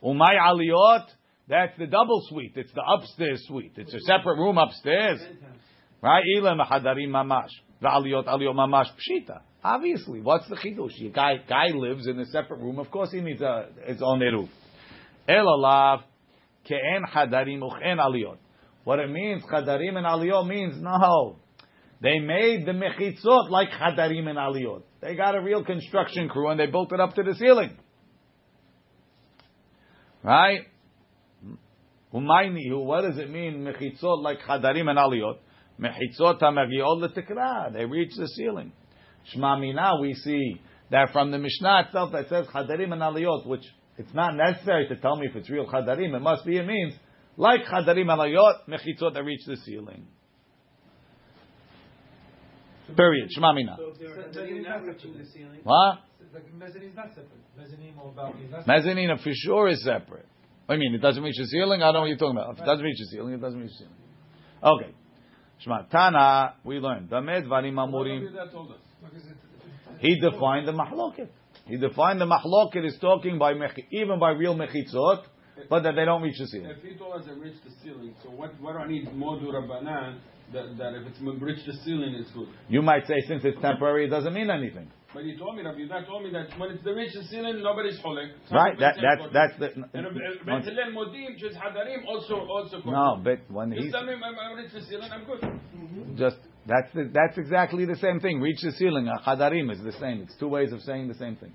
Umay 0.03 0.39
aliyot, 0.41 1.07
that's 1.49 1.76
the 1.78 1.87
double 1.87 2.22
suite. 2.28 2.53
It's 2.57 2.72
the 2.72 2.83
upstairs 2.83 3.45
suite. 3.47 3.72
It's 3.76 3.95
a 3.95 4.01
separate 4.01 4.37
room 4.37 4.59
upstairs. 4.59 5.20
Right? 6.03 6.24
Ilay 6.37 6.57
hadarim 6.70 7.09
mamash. 7.09 7.51
The 7.81 7.89
aliyot, 7.89 8.26
mamash 8.26 8.89
pshita. 8.99 9.41
Obviously, 9.62 10.20
what's 10.20 10.49
the 10.49 10.57
chidush? 10.57 10.99
Your 10.99 11.12
guy, 11.12 11.37
guy 11.49 11.68
lives 11.74 12.07
in 12.07 12.18
a 12.18 12.26
separate 12.26 12.61
room. 12.61 12.78
Of 12.78 12.91
course, 12.91 13.11
he 13.12 13.20
needs 13.20 13.41
a, 13.41 13.68
his 13.87 14.01
own 14.03 14.20
eruv. 14.20 14.49
El 15.28 15.47
alav 15.47 16.03
ke'en 16.68 17.05
chadarim 17.12 17.61
uchen 17.61 17.99
aliyot. 17.99 18.39
What 18.85 18.99
it 18.99 19.11
means, 19.11 19.43
chadarim 19.43 19.97
and 19.97 20.07
aliyot 20.07 20.47
means 20.47 20.74
no. 20.81 21.37
They 22.03 22.18
made 22.18 22.64
the 22.64 22.72
mechitzot 22.72 23.51
like 23.51 23.68
chadarim 23.70 24.28
and 24.28 24.39
aliyot. 24.39 24.83
They 25.03 25.14
got 25.14 25.35
a 25.35 25.43
real 25.43 25.64
construction 25.64 26.28
crew 26.28 26.49
and 26.49 26.59
they 26.59 26.66
built 26.66 26.93
it 26.93 27.01
up 27.01 27.14
to 27.14 27.22
the 27.22 27.35
ceiling. 27.35 27.76
Right? 30.22 30.61
Umayni, 32.12 32.85
what 32.85 33.03
does 33.03 33.18
it 33.18 33.31
mean, 33.31 33.64
mechitzot 33.64 34.22
like 34.22 34.39
chadarim 34.41 34.89
and 34.89 34.99
aliyot? 34.99 35.37
Mechitzot 35.81 36.41
hamagiot 36.41 37.01
letikra. 37.03 37.72
They 37.72 37.85
reach 37.85 38.12
the 38.16 38.26
ceiling. 38.28 38.72
Shma 39.35 39.61
Mina, 39.61 39.99
we 40.01 40.14
see 40.14 40.61
that 40.91 41.11
from 41.12 41.31
the 41.31 41.39
Mishnah 41.39 41.85
itself 41.87 42.12
that 42.12 42.28
says 42.28 42.47
chadarim 42.49 42.93
and 42.93 43.03
aliyot, 43.03 43.47
which 43.47 43.64
it's 43.97 44.12
not 44.14 44.35
necessary 44.35 44.89
to 44.89 44.97
tell 44.97 45.16
me 45.16 45.26
if 45.28 45.37
it's 45.37 45.49
real 45.49 45.66
chadarim. 45.66 46.14
It 46.14 46.20
must 46.20 46.45
be. 46.45 46.59
It 46.59 46.66
means 46.66 46.95
like 47.37 47.62
chadarim 47.64 48.11
and 48.11 48.20
aliyot, 48.20 48.68
mechitzot 48.68 49.14
that 49.14 49.24
reach 49.24 49.41
the 49.47 49.57
ceiling. 49.57 50.07
Period. 52.97 53.28
Shema 53.31 53.53
Mina. 53.53 53.76
So 53.78 53.93
if 53.93 53.99
they're 53.99 54.26
mezzanine 54.26 54.62
not 54.62 54.85
reaching 54.85 55.16
the 55.16 55.24
ceiling, 55.24 55.61
What? 55.62 56.01
The 56.33 56.41
mezzanine 56.57 56.91
is 56.91 56.97
not 56.97 57.09
separate. 57.09 57.28
Mezzanine 57.57 57.95
or 58.01 58.12
balcony 58.12 58.45
is 58.45 58.51
not 58.51 58.66
Mezzanine 58.66 59.16
for 59.18 59.31
sure 59.33 59.68
is 59.68 59.83
separate. 59.85 60.26
I 60.68 60.76
mean, 60.76 60.95
it 60.95 60.99
doesn't 60.99 61.22
reach 61.22 61.37
the 61.37 61.47
ceiling. 61.47 61.83
I 61.83 61.87
don't 61.87 61.95
know 61.95 62.01
what 62.01 62.07
you're 62.07 62.18
talking 62.18 62.37
about. 62.37 62.55
If 62.55 62.62
it 62.62 62.66
doesn't 62.66 62.85
reach 62.85 62.99
the 62.99 63.07
ceiling, 63.07 63.35
it 63.35 63.41
doesn't 63.41 63.59
reach 63.59 63.70
the 63.70 63.85
ceiling. 63.85 63.95
Okay. 64.62 64.95
Shema 65.61 65.82
Tana, 65.84 66.54
we 66.64 66.78
learned. 66.78 67.11
Damed 67.11 67.46
varim 67.46 67.74
amurim. 67.74 68.32
That 68.34 68.50
told 68.52 68.70
us. 68.72 68.78
He 69.98 70.18
defined 70.18 70.66
the 70.66 70.72
mahloket. 70.72 71.28
He 71.66 71.76
defined 71.76 72.20
the 72.20 72.26
mahloket 72.26 72.86
is 72.86 72.96
talking 73.00 73.38
by 73.38 73.54
mech- 73.54 73.86
even 73.90 74.18
by 74.18 74.30
real 74.30 74.56
mechitzot, 74.56 75.22
but 75.68 75.82
that 75.82 75.94
they 75.94 76.04
don't 76.04 76.22
reach 76.22 76.38
the 76.38 76.46
ceiling. 76.46 76.70
If 76.70 76.82
he 76.82 76.96
told 76.96 77.20
us 77.20 77.26
it 77.26 77.38
reached 77.38 77.64
the 77.64 77.72
ceiling, 77.82 78.14
so 78.22 78.30
what, 78.30 78.58
what 78.61 78.72
do 78.72 78.78
I 78.78 78.88
need 78.88 79.12
more 79.14 79.38
to 79.38 79.44
Rabbanan 79.44 80.18
that, 80.52 80.78
that 80.78 80.94
if 80.94 81.06
it's 81.06 81.20
reached 81.20 81.66
the 81.66 81.74
ceiling, 81.84 82.14
it's 82.14 82.30
good? 82.30 82.48
You 82.68 82.82
might 82.82 83.06
say 83.06 83.20
since 83.26 83.44
it's 83.44 83.61
temporary, 83.61 84.06
it 84.06 84.11
doesn't 84.11 84.32
mean 84.32 84.50
anything. 84.50 84.88
But 85.12 85.24
he 85.24 85.36
told 85.36 85.56
me, 85.56 85.62
Rabbi 85.64 85.78
Yehuda 85.80 86.06
told 86.06 86.22
me 86.22 86.30
that 86.30 86.56
when 86.56 86.70
it's 86.70 86.84
the 86.84 86.94
reach 86.94 87.12
the 87.14 87.24
ceiling, 87.24 87.62
nobody's 87.62 87.98
cholek. 87.98 88.30
Right? 88.52 88.78
That, 88.78 88.94
that's 89.02 89.32
that's 89.32 89.58
the. 89.58 89.66
Uh, 89.66 89.86
and 89.92 90.06
uh, 90.06 90.11
Bet 90.46 90.62
Hillel 90.62 90.92
Modim, 90.94 91.36
just 91.36 91.56
Hadarim, 91.56 92.06
also 92.06 92.46
also. 92.46 92.80
No, 92.86 93.20
but 93.22 93.40
when 93.50 93.72
Just 93.72 93.86
he 93.86 93.90
tell 93.90 94.04
me, 94.04 94.12
I'm, 94.12 94.22
I'm 94.22 94.56
reach 94.56 94.72
the 94.72 94.82
ceiling, 94.82 95.11
I'm 95.11 95.24
good. 95.24 95.40
Mm-hmm. 95.40 96.16
just 96.16 96.36
that's 96.66 96.92
the, 96.94 97.11
that's 97.12 97.36
exactly 97.38 97.86
the 97.86 97.96
same 97.96 98.20
thing. 98.20 98.40
Reach 98.40 98.61
the 98.62 98.70
ceiling. 98.72 99.08
A 99.08 99.18
chadarim 99.28 99.72
is 99.72 99.82
the 99.82 99.92
same. 99.98 100.22
It's 100.22 100.36
two 100.38 100.48
ways 100.48 100.72
of 100.72 100.80
saying 100.82 101.08
the 101.08 101.14
same 101.14 101.34
thing. 101.34 101.54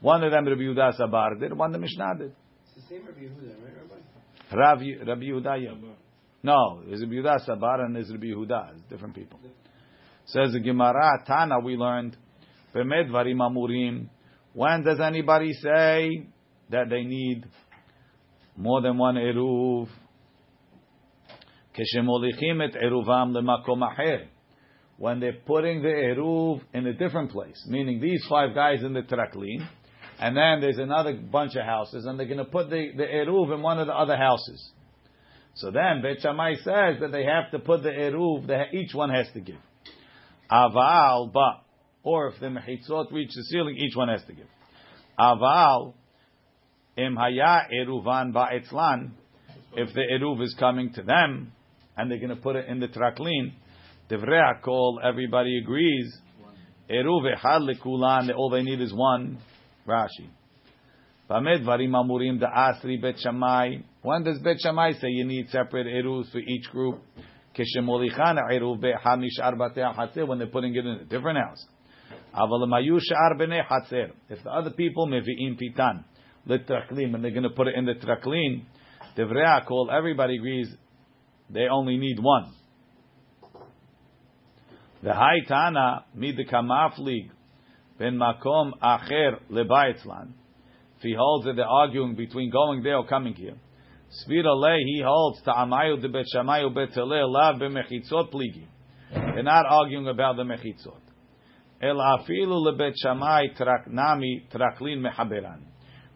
One 0.00 0.22
of 0.24 0.32
them 0.32 0.46
Rabbi 0.46 0.60
Yehuda 0.60 0.98
Sabar 0.98 1.38
did. 1.38 1.52
One 1.52 1.72
the 1.72 1.78
Mishnah 1.78 2.14
did 2.18 2.32
it's 2.77 2.77
the 2.77 2.95
same 2.95 3.05
Rabbi 3.05 3.21
Yehuda, 3.21 3.63
right, 3.63 3.73
Rabbi? 3.77 4.03
Rav, 4.55 5.07
Rabbi 5.07 5.23
Yehuda. 5.25 5.63
yeah. 5.63 5.93
No, 6.43 6.81
there's 6.85 7.01
Rabbi 7.01 7.13
Yehuda 7.13 7.47
Sabar 7.47 7.85
and 7.85 7.95
there's 7.95 8.11
Rabbi 8.11 8.27
Yehuda. 8.27 8.73
It's 8.75 8.83
different 8.89 9.15
people. 9.15 9.39
Says 10.25 10.53
the 10.53 10.59
Gemara 10.59 11.23
Tana. 11.25 11.59
We 11.63 11.75
learned. 11.75 12.17
Bemed 12.75 13.09
varim 13.09 13.37
amurim. 13.37 14.09
When 14.53 14.83
does 14.83 14.99
anybody 14.99 15.53
say 15.53 16.27
that 16.69 16.89
they 16.89 17.03
need 17.03 17.45
more 18.57 18.81
than 18.81 18.97
one 18.97 19.15
eruv? 19.15 19.87
כשמוליכים 21.73 22.61
את 22.61 22.75
עירובם 22.75 23.31
למקום 23.33 23.83
אחר. 23.83 24.25
When 24.99 25.19
they're 25.19 25.41
putting 25.45 25.81
the 25.81 25.87
eruv 25.87 26.61
in 26.73 26.85
a 26.85 26.93
different 26.93 27.31
place, 27.31 27.65
meaning 27.67 27.99
these 27.99 28.23
five 28.29 28.53
guys 28.53 28.83
in 28.83 28.93
the 28.93 29.01
traklin, 29.01 29.67
and 30.20 30.36
then 30.36 30.60
there's 30.60 30.78
another 30.78 31.14
bunch 31.14 31.54
of 31.54 31.64
houses, 31.64 32.04
and 32.04 32.18
they're 32.18 32.26
going 32.26 32.38
to 32.38 32.44
put 32.44 32.70
the, 32.70 32.90
the 32.96 33.04
eruv 33.04 33.54
in 33.54 33.62
one 33.62 33.78
of 33.78 33.86
the 33.86 33.94
other 33.94 34.16
houses. 34.16 34.70
So 35.54 35.70
then 35.70 36.02
Beit 36.02 36.20
Shammai 36.22 36.54
says 36.56 37.00
that 37.00 37.10
they 37.12 37.24
have 37.24 37.50
to 37.52 37.58
put 37.58 37.82
the 37.82 37.90
eruv, 37.90 38.48
that 38.48 38.74
each 38.74 38.94
one 38.94 39.10
has 39.10 39.26
to 39.34 39.40
give. 39.40 39.58
Aval, 40.50 41.32
but, 41.32 41.62
or 42.02 42.28
if 42.28 42.40
the 42.40 42.46
mechitzot 42.46 43.12
reach 43.12 43.30
the 43.34 43.42
ceiling, 43.44 43.76
each 43.76 43.94
one 43.96 44.08
has 44.08 44.22
to 44.24 44.32
give. 44.32 44.46
Aval, 45.18 45.94
im 46.96 47.16
haya 47.16 47.68
eruvan 47.72 48.32
ba 48.32 48.48
ba'etzlan, 48.50 49.10
if 49.74 49.94
the 49.94 50.00
eruv 50.00 50.42
is 50.42 50.54
coming 50.58 50.92
to 50.94 51.02
them, 51.02 51.52
and 51.96 52.10
they're 52.10 52.18
going 52.18 52.30
to 52.30 52.36
put 52.36 52.56
it 52.56 52.66
in 52.68 52.80
the 52.80 52.88
traklin, 52.88 53.52
divrei 54.10 54.62
kol, 54.62 55.00
everybody 55.04 55.58
agrees, 55.58 56.16
eruv 56.90 57.22
echad 57.36 57.68
lekulan, 57.68 58.34
all 58.34 58.50
they 58.50 58.62
need 58.62 58.80
is 58.80 58.92
one. 58.92 59.38
Rashi. 59.88 60.28
When 64.02 64.24
does 64.24 64.38
bet 64.38 64.56
Shammai 64.60 64.92
say 64.92 65.08
you 65.08 65.26
need 65.26 65.50
separate 65.50 65.86
eruvs 65.86 66.30
for 66.30 66.38
each 66.38 66.70
group? 66.70 67.02
When 67.54 67.66
they're 70.38 70.46
putting 70.46 70.74
it 70.74 70.86
in 70.86 70.86
a 70.86 71.04
different 71.04 71.38
house. 71.38 71.66
If 72.34 74.42
the 74.44 74.50
other 74.50 74.70
people 74.70 75.06
mevi'im 75.06 75.60
pitan 75.60 76.04
l'traklim 76.46 77.14
and 77.14 77.24
they're 77.24 77.30
going 77.30 77.42
to 77.42 77.50
put 77.50 77.68
it 77.68 77.74
in 77.74 77.84
the 77.84 77.94
traklin, 77.94 78.64
divrei 79.16 79.66
kol, 79.66 79.90
everybody 79.90 80.36
agrees 80.36 80.68
they 81.50 81.68
only 81.68 81.96
need 81.96 82.18
one. 82.20 82.52
The 85.02 85.14
high 85.14 85.40
tana 85.46 86.04
mid 86.14 86.36
the 86.36 86.44
kamaflig 86.44 87.30
ben 87.98 88.16
makom 88.16 88.72
acher 88.82 89.38
lebaytzlan. 89.50 90.32
If 90.96 91.02
he 91.02 91.14
holds 91.16 91.46
that 91.46 91.56
they're 91.56 91.66
arguing 91.66 92.14
between 92.14 92.50
going 92.50 92.82
there 92.82 92.96
or 92.96 93.06
coming 93.06 93.34
here, 93.34 93.54
Svira 94.10 94.56
lei 94.56 94.78
he 94.84 95.02
holds 95.04 95.42
to 95.42 95.50
amayu 95.50 96.00
de 96.00 96.08
bet 96.08 96.26
shamayu 96.34 96.74
bet 96.74 96.90
teleh 96.90 97.28
lav 97.28 97.56
b'mechitzot 97.56 98.32
pligi. 98.32 98.66
They're 99.12 99.42
not 99.42 99.66
arguing 99.66 100.08
about 100.08 100.36
the 100.36 100.44
mechitzot. 100.44 101.00
El 101.80 101.96
afilu 101.96 102.72
lebet 102.72 102.94
shamai 103.04 103.56
traknami 103.56 104.48
traklin 104.50 105.00
mehaberan. 105.00 105.60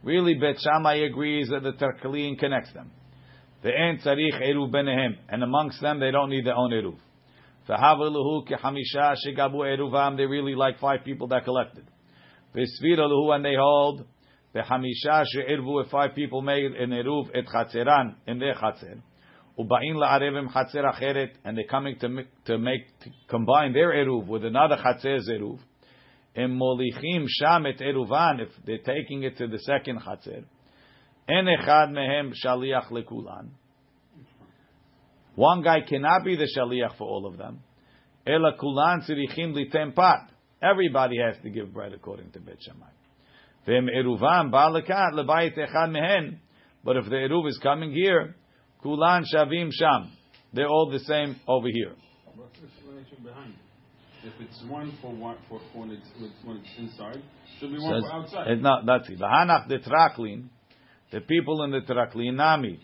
Really, 0.03 0.35
Bet 0.35 0.57
Shammai 0.59 0.97
agrees 1.07 1.49
that 1.51 1.63
the 1.63 1.73
traklin 1.73 2.37
connects 2.37 2.73
them. 2.73 2.91
The 3.63 3.71
en 3.71 3.99
tzarich 3.99 4.43
eruv 4.43 4.73
benehem, 4.73 5.17
and 5.29 5.45
amongst 5.45 5.81
them 5.81 6.01
they 6.01 6.11
don't 6.11 6.31
need 6.31 6.45
their 6.45 6.57
own 6.57 6.73
eruv. 6.73 6.99
V'havaluhu 7.69 8.49
kehamisha 8.49 9.15
shegabu 9.25 9.65
eruvam. 9.65 10.17
They 10.17 10.27
really 10.27 10.55
like 10.55 10.81
five 10.81 11.05
people 11.05 11.29
that 11.29 11.45
collected. 11.45 11.85
And 12.55 13.45
they 13.45 13.55
hold 13.59 14.05
v'hamisha 14.55 15.25
she'irvu. 15.33 15.85
If 15.85 15.91
five 15.91 16.15
people 16.15 16.43
made 16.43 16.73
an 16.73 16.91
eruv 16.91 17.31
et 17.35 17.47
chatzeran 17.47 18.17
in 18.27 18.39
their 18.39 18.55
chatzer, 18.55 19.01
ubain 19.59 19.95
la'arevim 19.95 20.53
chatzer 20.53 20.85
acheret, 20.85 21.31
and 21.45 21.57
they're 21.57 21.65
coming 21.65 21.99
to 22.01 22.09
make, 22.09 22.45
to 22.47 22.59
make 22.59 22.99
to 23.01 23.11
combine 23.29 23.73
their 23.73 23.93
eruv 23.93 24.27
with 24.27 24.45
another 24.45 24.77
chatzer's 24.77 25.29
eruv. 25.31 25.61
Im 26.35 26.59
molichim 26.59 27.27
sham 27.29 27.67
et 27.67 27.79
eruvan. 27.79 28.41
If 28.41 28.49
they're 28.67 28.79
taking 28.79 29.23
it 29.23 29.37
to 29.39 29.47
the 29.47 29.59
second 29.61 30.01
chatzer, 30.01 30.45
en 31.29 31.47
echad 31.47 31.91
mehem 31.93 32.33
shaliach 32.45 32.91
lekulan. 32.91 33.51
One 35.35 35.63
guy 35.63 35.81
cannot 35.89 36.25
be 36.25 36.37
the 36.37 36.49
shaliach 36.57 36.97
for 36.99 37.05
all 37.05 37.27
of 37.27 37.39
them. 37.39 37.61
Ela 38.27 38.53
kulan 38.59 39.03
tzirichim 39.03 39.55
litem 39.55 39.93
pat. 39.95 40.31
Everybody 40.63 41.17
has 41.19 41.37
to 41.43 41.51
give 41.51 41.73
bread 41.73 41.93
according 41.93 42.31
to 42.33 42.41
Bet 42.41 42.59
Shammai. 42.61 42.87
V'em 43.67 43.89
eruvam 43.89 44.53
ba'alekat 44.53 45.13
lebayit 45.15 45.57
echad 45.59 45.91
mehen. 45.91 46.39
But 46.85 46.97
if 46.99 47.05
the 47.07 47.17
eruv 47.17 47.49
is 47.49 47.59
coming 47.63 47.93
here, 47.93 48.37
kulan 48.83 49.25
shavim 49.35 49.71
sham. 49.73 50.13
They're 50.53 50.69
all 50.69 50.91
the 50.91 51.01
same 51.01 51.37
over 51.49 51.69
here. 51.73 51.95
What's 52.37 52.59
the 52.61 52.67
explanation 52.67 53.25
behind 53.25 53.55
it? 53.55 53.59
If 54.25 54.35
it's 54.41 54.63
one 54.69 54.93
for 55.01 55.13
one 55.13 55.37
for, 55.49 55.61
for 55.73 55.81
when 55.81 55.91
it's 55.91 56.09
when 56.45 56.59
it's 56.59 56.69
inside, 56.79 57.23
should 57.59 57.73
be 57.73 57.79
one 57.79 57.95
Says, 58.03 58.11
for 58.11 58.17
outside. 58.17 58.51
it's 58.53 58.63
not, 58.63 58.87
that's 58.87 59.09
it. 59.09 59.19
V'hanach 59.19 59.67
the 59.69 59.79
traklin, 59.79 60.49
the 61.11 61.21
people 61.23 61.65
in 61.65 61.71
the 61.71 61.81
traklin, 61.81 62.35
nami, 62.35 62.79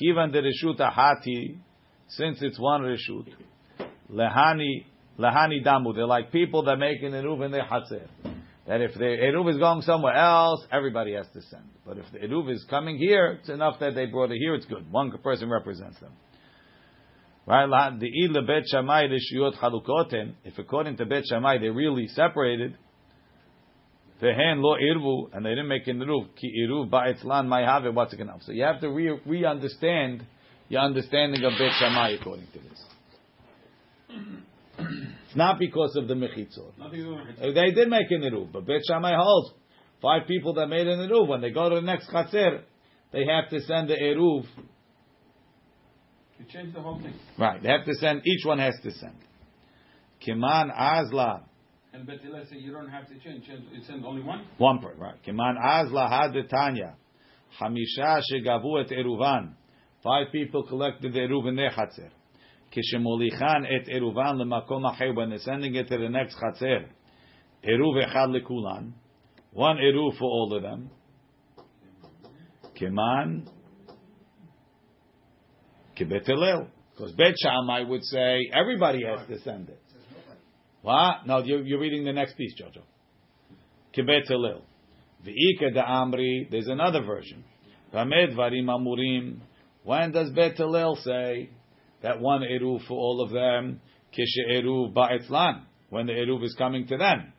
kivan 0.00 0.32
de 0.32 0.40
reshut 0.40 0.78
ahati, 0.78 1.58
since 2.10 2.38
it's 2.42 2.58
one 2.58 2.82
reshut, 2.82 3.28
lehani, 4.12 4.84
lehani 5.18 5.64
damu, 5.64 5.94
they're 5.94 6.06
like 6.06 6.32
people 6.32 6.64
that 6.64 6.76
make 6.76 7.02
an 7.02 7.12
eruv 7.12 7.44
in 7.44 7.52
their 7.52 7.64
hatzer. 7.64 8.06
That 8.66 8.80
if 8.80 8.94
the 8.94 9.04
eruv 9.04 9.50
is 9.50 9.58
going 9.58 9.82
somewhere 9.82 10.14
else, 10.14 10.64
everybody 10.70 11.14
has 11.14 11.26
to 11.34 11.42
send. 11.42 11.64
But 11.86 11.98
if 11.98 12.04
the 12.12 12.18
eruv 12.18 12.52
is 12.52 12.64
coming 12.68 12.98
here, 12.98 13.38
it's 13.40 13.48
enough 13.48 13.80
that 13.80 13.94
they 13.94 14.06
brought 14.06 14.30
it 14.30 14.38
here, 14.38 14.54
it's 14.54 14.66
good. 14.66 14.90
One 14.90 15.10
person 15.22 15.50
represents 15.50 15.98
them. 16.00 16.12
Right? 17.46 17.68
If 20.44 20.58
according 20.58 20.96
to 20.98 21.06
bet 21.06 21.22
Shammai 21.26 21.58
they 21.58 21.68
really 21.68 22.06
separated, 22.08 22.76
Vehen 24.20 24.60
lo 24.60 24.76
irvu, 24.76 25.30
and 25.32 25.44
they 25.44 25.50
didn't 25.50 25.68
make 25.68 25.86
an 25.88 25.98
iruv. 25.98 26.28
Ki 26.36 26.52
iruv 26.68 26.90
ba'etzlan 26.90 27.48
may 27.48 27.64
have 27.64 27.86
it. 27.86 27.94
What's 27.94 28.12
it? 28.12 28.20
So 28.42 28.52
you 28.52 28.64
have 28.64 28.80
to 28.82 28.90
re 28.90 29.18
re-understand 29.24 30.26
your 30.70 30.80
understanding 30.80 31.44
of 31.44 31.52
Bet 31.58 31.72
Shammai 31.78 32.16
according 32.20 32.46
to 32.54 32.58
this. 32.60 32.84
It's 34.78 35.36
not 35.36 35.58
because 35.58 35.94
of 35.96 36.08
the 36.08 36.14
mechitzot. 36.14 36.78
Nothing 36.78 36.98
to 37.00 37.04
do 37.04 37.10
with 37.10 37.38
it. 37.38 37.54
They 37.54 37.70
did 37.72 37.88
make 37.88 38.10
an 38.10 38.22
eruv, 38.22 38.50
but 38.52 38.66
Bet 38.66 38.80
Shammai 38.88 39.14
holds 39.14 39.52
five 40.00 40.26
people 40.26 40.54
that 40.54 40.68
made 40.68 40.86
an 40.86 41.08
eruv. 41.08 41.28
When 41.28 41.40
they 41.42 41.50
go 41.50 41.68
to 41.68 41.74
the 41.76 41.82
next 41.82 42.08
chatzer, 42.10 42.62
they 43.12 43.24
have 43.26 43.50
to 43.50 43.60
send 43.60 43.90
the 43.90 43.96
eruv. 43.96 44.46
You 46.38 46.46
change 46.48 46.72
the 46.74 46.80
whole 46.80 46.98
thing. 47.00 47.12
Right, 47.38 47.62
they 47.62 47.68
have 47.68 47.84
to 47.84 47.94
send. 47.94 48.22
Each 48.26 48.46
one 48.46 48.58
has 48.58 48.74
to 48.82 48.90
send. 48.92 49.14
Kiman 50.26 50.70
azla 50.74 51.42
And 51.92 52.06
Bet 52.06 52.20
Hillel 52.22 52.44
say 52.50 52.56
you 52.56 52.72
don't 52.72 52.88
have 52.88 53.06
to 53.08 53.14
change. 53.18 53.46
change 53.46 53.64
you 53.72 53.82
send 53.86 54.04
only 54.06 54.22
one. 54.22 54.46
one 54.58 54.78
part. 54.78 54.98
Right. 54.98 55.22
Kiman 55.26 55.56
azla 55.62 56.08
hadetanya 56.10 56.94
hamisha 57.60 58.20
shegavu 58.32 58.80
et 58.84 58.90
eruvan. 58.90 59.54
Five 60.02 60.32
people 60.32 60.62
collected 60.66 61.14
eruv 61.14 61.48
in 61.48 61.56
their 61.56 61.70
chatzer. 61.70 62.10
Kishemolichan 62.72 63.66
et 63.66 63.88
eruvan 63.88 64.40
lemakom 64.40 64.90
acher 64.90 65.14
when 65.14 65.30
they're 65.30 65.38
sending 65.38 65.74
it 65.74 65.88
to 65.88 65.98
the 65.98 66.08
next 66.08 66.36
chatzer. 66.36 66.86
Eruv 67.68 68.04
echad 68.06 68.34
lekulan. 68.34 68.92
One 69.52 69.76
eruv 69.76 70.16
for 70.18 70.24
all 70.24 70.54
of 70.56 70.62
them. 70.62 70.90
Kibet 75.98 76.26
Hillel. 76.26 76.68
Because 76.96 77.12
Bet 77.12 77.34
Shammai 77.42 77.82
would 77.82 78.04
say 78.04 78.50
everybody 78.54 79.04
has 79.04 79.26
to 79.28 79.38
send 79.40 79.68
it. 79.68 79.80
What? 80.82 81.26
No, 81.26 81.42
you're, 81.42 81.62
you're 81.62 81.80
reading 81.80 82.04
the 82.04 82.12
next 82.12 82.36
piece, 82.36 82.54
Jojo. 82.60 82.82
Kibet 83.94 84.28
Hillel. 84.28 84.62
Da 85.24 85.84
Amri, 85.84 86.50
there's 86.50 86.68
another 86.68 87.02
version. 87.02 87.44
Ramed 87.92 88.34
Varim 88.36 88.64
Amurim. 88.64 89.40
When 89.82 90.12
does 90.12 90.30
Bet 90.30 90.56
say 90.56 91.50
that 92.02 92.20
one 92.20 92.42
Eruv 92.42 92.86
for 92.86 92.94
all 92.94 93.22
of 93.22 93.30
them? 93.30 93.80
Kishe 94.12 94.50
Eruv 94.50 94.92
Ba'etzlan. 94.92 95.62
When 95.88 96.06
the 96.06 96.12
Eruv 96.12 96.44
is 96.44 96.54
coming 96.56 96.86
to 96.88 96.96
them. 96.96 97.32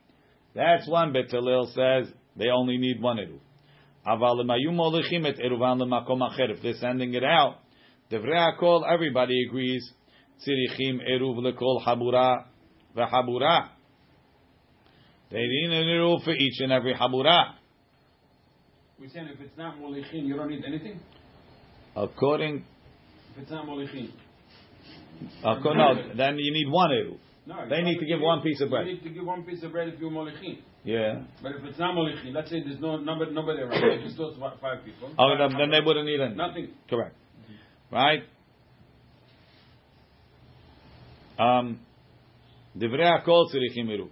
That's 0.56 0.88
when 0.90 1.14
Bet 1.14 1.30
says 1.30 2.12
they 2.36 2.48
only 2.48 2.78
need 2.78 3.02
one 3.02 3.18
Eruv. 3.18 3.40
Aval 4.06 4.44
l'mayu 4.44 4.72
molichim 4.72 5.28
et 5.28 5.38
Eruvan 5.38 5.80
l'makom 5.80 6.22
acher. 6.22 6.50
If 6.50 6.62
they're 6.64 6.74
sending 6.74 7.14
it 7.14 7.24
out, 7.24 7.58
Devrei 8.12 8.60
HaKol, 8.60 8.82
everybody 8.92 9.46
agrees. 9.48 9.94
Tzirichim 10.46 11.00
Eruv 11.08 11.38
l'kol 11.38 11.84
habura 11.86 12.46
v'habura. 12.98 13.70
They 15.30 15.38
need 15.38 15.72
an 15.72 15.86
Eruv 15.86 16.24
for 16.24 16.32
each 16.32 16.60
and 16.60 16.72
every 16.72 16.96
habura. 16.96 17.54
We're 19.00 19.10
saying 19.10 19.30
if 19.34 19.40
it's 19.40 19.58
not 19.58 19.78
molichin, 19.78 20.26
you 20.26 20.36
don't 20.36 20.50
need 20.50 20.66
anything. 20.66 21.00
According, 21.96 22.64
If 23.36 23.44
it's 23.44 23.52
according 25.44 25.78
no, 25.78 26.16
then 26.16 26.38
you 26.38 26.54
need 26.54 26.72
one 26.72 26.92
Eruv. 26.92 27.18
No, 27.46 27.68
They 27.70 27.82
need 27.82 28.00
to 28.00 28.06
give 28.06 28.22
one 28.22 28.42
piece 28.42 28.62
of 28.62 28.70
bread. 28.70 28.88
You 28.88 28.94
need 28.94 29.04
to 29.04 29.10
give 29.10 29.26
one 29.26 29.44
piece 29.44 29.64
of 29.64 29.72
bread 29.72 29.88
if 29.90 30.00
you're 30.00 30.12
molichin. 30.12 30.60
Yeah. 30.84 31.24
But 31.44 31.54
if 31.54 31.64
it's 31.66 31.80
not 31.80 31.96
molichin, 31.96 32.34
let's 32.34 32.50
say 32.50 32.64
there's 32.64 32.80
no 32.80 32.98
nobody, 32.98 33.34
nobody 33.34 33.62
around, 33.62 34.04
just 34.04 34.18
those 34.18 34.36
fi- 34.40 34.56
five 34.62 34.86
people. 34.86 35.12
Oh, 35.18 35.38
then, 35.38 35.58
then 35.58 35.70
they 35.72 35.82
wouldn't 35.86 36.06
need 36.06 36.20
anything. 36.20 36.38
Nothing. 36.38 36.70
Correct. 36.90 37.16
Right? 37.92 38.24
Um, 41.38 41.80
Divrei 42.78 43.22
HaKol 43.22 43.48
tzirichim 43.52 43.88
Eruv. 43.90 44.10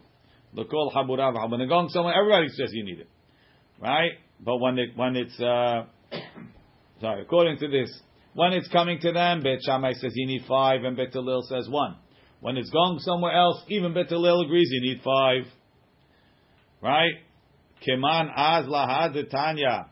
L'kol 0.53 0.91
habura 0.93 1.31
v'habura. 1.33 1.49
When 1.49 1.59
they're 1.59 1.67
going 1.67 1.89
somewhere, 1.89 2.15
everybody 2.19 2.47
says 2.49 2.71
you 2.73 2.83
need 2.83 2.99
it. 2.99 3.09
Right? 3.79 4.11
But 4.43 4.57
when 4.57 4.77
it, 4.79 4.89
when 4.95 5.15
it's, 5.15 5.39
uh, 5.39 5.85
sorry, 7.01 7.21
according 7.21 7.57
to 7.57 7.67
this, 7.67 7.89
when 8.33 8.53
it's 8.53 8.67
coming 8.69 8.99
to 9.01 9.11
them, 9.11 9.41
Bet 9.41 9.59
Shammai 9.65 9.93
says 9.93 10.13
you 10.15 10.27
need 10.27 10.45
five, 10.47 10.83
and 10.83 10.95
Bet 10.95 11.13
Hillel 11.13 11.43
says 11.43 11.67
one. 11.69 11.95
When 12.41 12.57
it's 12.57 12.69
going 12.69 12.99
somewhere 12.99 13.33
else, 13.33 13.63
even 13.67 13.93
Bet 13.93 14.09
Hillel 14.09 14.41
agrees 14.45 14.69
you 14.71 14.81
need 14.81 15.01
five. 15.03 15.43
Right? 16.81 17.15
Keman 17.85 18.29
az 18.35 18.65
lahad 18.65 19.29
Tanya. 19.29 19.87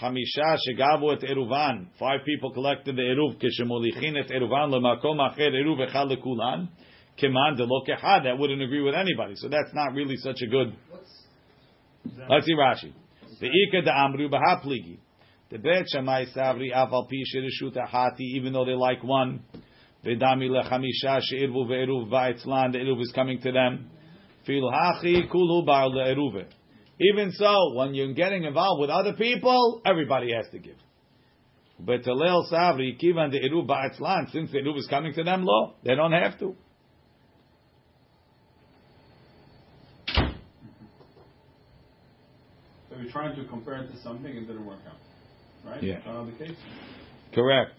Hamisha 0.00 0.56
shegavu 0.66 1.12
et 1.12 1.28
eruvan. 1.28 1.88
Five 1.98 2.20
people 2.24 2.52
collected 2.52 2.96
the 2.96 3.02
eruv. 3.02 3.40
Kishemolichin 3.40 4.18
et 4.18 4.30
eruvan 4.30 4.72
lemakom 4.72 5.18
acher 5.18 5.52
eruv 5.52 5.86
echad 5.86 6.10
lekulan. 6.10 6.68
Keman 7.20 7.56
de 7.56 7.64
lo 7.64 7.82
kehad. 7.86 8.24
That 8.24 8.38
wouldn't 8.38 8.62
agree 8.62 8.82
with 8.82 8.94
anybody. 8.94 9.34
So 9.36 9.48
that's 9.48 9.72
not 9.74 9.92
really 9.94 10.16
such 10.16 10.40
a 10.42 10.46
good. 10.46 10.74
Let's 12.28 12.46
see 12.46 12.54
Rashi. 12.54 12.92
The 13.40 13.46
Ika 13.46 13.82
da 13.84 14.04
Amru 14.04 14.28
Bahapligi. 14.28 14.98
The 15.54 15.60
Bet 15.60 15.86
Shammai 15.88 16.24
Savri 16.36 16.74
Aval 16.74 17.08
Pi 17.08 17.22
Shirishut 17.32 17.76
even 18.18 18.52
though 18.52 18.64
they 18.64 18.72
like 18.72 19.04
one. 19.04 19.44
Vedami 20.04 20.50
Lechamisha 20.50 21.20
Sheirvu 21.32 21.68
Ve'eruv 21.68 22.10
Va'itzlan, 22.10 22.72
the 22.72 22.78
Eruv 22.78 23.00
is 23.00 23.12
coming 23.14 23.40
to 23.40 23.52
them. 23.52 23.88
Fil 24.44 24.68
Hachi 24.68 25.30
Le'eruve. 25.30 26.46
Even 27.00 27.30
so, 27.30 27.72
when 27.74 27.94
you're 27.94 28.12
getting 28.14 28.42
involved 28.42 28.80
with 28.80 28.90
other 28.90 29.12
people, 29.12 29.80
everybody 29.86 30.32
has 30.34 30.48
to 30.50 30.58
give. 30.58 30.74
But 31.78 32.02
Talel 32.02 32.50
Savri, 32.52 33.00
Kivan 33.00 33.30
the 33.30 33.38
Eruv 33.38 33.68
Ba'itzlan, 33.68 34.32
since 34.32 34.50
the 34.50 34.58
Eruv 34.58 34.76
is 34.76 34.88
coming 34.90 35.14
to 35.14 35.22
them, 35.22 35.44
lo, 35.44 35.74
they 35.84 35.94
don't 35.94 36.10
have 36.10 36.36
to. 36.40 36.56
So 40.16 40.24
we're 42.96 43.12
trying 43.12 43.36
to 43.36 43.44
compare 43.44 43.84
it 43.84 43.92
to 43.92 44.02
something, 44.02 44.34
it 44.34 44.48
didn't 44.48 44.66
work 44.66 44.80
out. 44.88 44.96
Right? 45.64 45.82
Yeah. 45.82 45.94
That's 45.94 46.06
not 46.06 46.26
the 46.26 46.44
case. 46.44 46.56
Correct. 47.34 47.74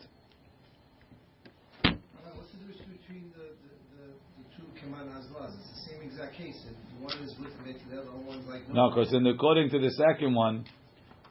What's 1.83 2.51
the 2.51 2.57
difference 2.65 2.81
between 2.99 3.31
the, 3.37 3.53
the, 3.61 3.71
the, 3.93 4.05
the 4.37 4.45
two 4.57 4.67
Keman 4.79 5.07
Azlaz? 5.09 5.53
It's 5.53 5.69
the 5.71 5.91
same 5.91 6.01
exact 6.01 6.35
case. 6.35 6.65
If 6.65 7.01
one 7.01 7.23
is 7.23 7.35
with 7.39 7.53
Bet 7.63 7.75
the 7.89 8.01
other 8.01 8.11
one's 8.25 8.47
like 8.47 8.67
No, 8.73 8.89
because 8.89 9.13
according 9.13 9.69
to 9.69 9.79
the 9.79 9.91
second 9.91 10.33
one, 10.33 10.65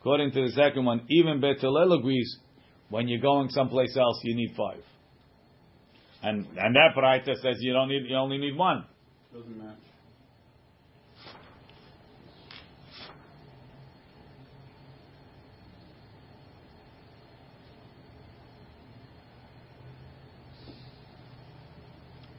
according 0.00 0.32
to 0.32 0.46
the 0.46 0.52
second 0.52 0.84
one, 0.84 1.02
even 1.08 1.40
Bet 1.40 1.60
Hillel 1.60 1.92
agrees 1.98 2.38
when 2.88 3.08
you're 3.08 3.20
going 3.20 3.48
someplace 3.48 3.96
else, 3.96 4.20
you 4.22 4.36
need 4.36 4.54
five. 4.56 4.82
And 6.22 6.46
and 6.56 6.76
that 6.76 6.94
Braita 6.96 7.34
says 7.42 7.56
you 7.60 7.72
don't 7.72 7.88
need, 7.88 8.08
you 8.08 8.16
only 8.16 8.38
need 8.38 8.56
one. 8.56 8.84
Doesn't 9.32 9.58
match. 9.58 9.76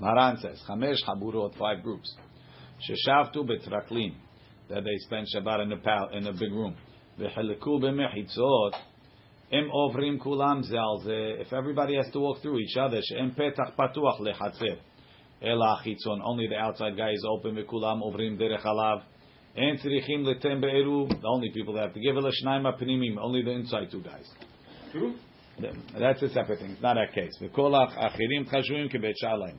Maran 0.06 0.38
says, 0.38 0.62
Chamesh 0.70 0.97
Haburot, 1.08 1.58
five 1.58 1.82
groups. 1.82 2.14
Sheshavtu 2.88 3.38
betraklin, 3.38 4.14
that 4.70 4.84
they 4.84 4.97
spend 4.97 5.26
Shabbat 5.36 5.64
in 5.64 5.72
a, 5.72 5.78
pal- 5.78 6.10
in 6.14 6.28
a 6.28 6.32
big 6.32 6.51
room. 6.51 6.76
V'cheliku 7.20 7.82
b'mechitzot, 7.82 8.74
em 9.51 9.68
ovrim 9.74 10.20
kulam 10.22 10.64
zal 10.64 11.01
If 11.08 11.51
everybody 11.51 11.95
has 11.95 12.08
to 12.14 12.20
walk 12.20 12.43
through 12.43 12.60
each 12.60 12.78
other, 12.78 13.01
she'em 13.01 13.32
petach 13.32 13.76
patuach 13.76 14.20
lechatzir. 14.22 14.78
Ela 15.41 15.82
chitzon, 15.84 16.22
only 16.24 16.47
the 16.49 16.56
outside 16.56 16.95
guy 16.95 17.10
is 17.10 17.26
open, 17.28 17.56
v'kulam 17.56 18.03
ovrim 18.03 18.39
derech 18.39 18.64
alav. 18.64 19.01
And 19.56 19.80
tzrichim 19.80 20.24
letem 20.24 20.62
be'eruv, 20.62 21.20
the 21.20 21.28
only 21.28 21.49
people 21.51 21.74
that 21.74 21.84
have 21.86 21.93
to 21.95 21.99
give 21.99 22.16
it, 22.16 22.24
l'shnaim 22.24 22.72
apnimim 22.72 23.18
only 23.20 23.41
the 23.41 23.51
inside 23.51 23.89
two 23.89 24.03
guys. 24.03 24.30
True? 24.91 25.16
That's 25.97 26.22
a 26.22 26.30
separate 26.30 26.60
thing. 26.60 26.72
It's 26.72 26.82
not 26.84 26.95
our 26.95 27.08
case. 27.08 27.32
V'kolach 27.41 27.97
achirim 27.97 28.47
chashuim 28.53 28.93
kebet 28.93 29.14
shalayim. 29.24 29.58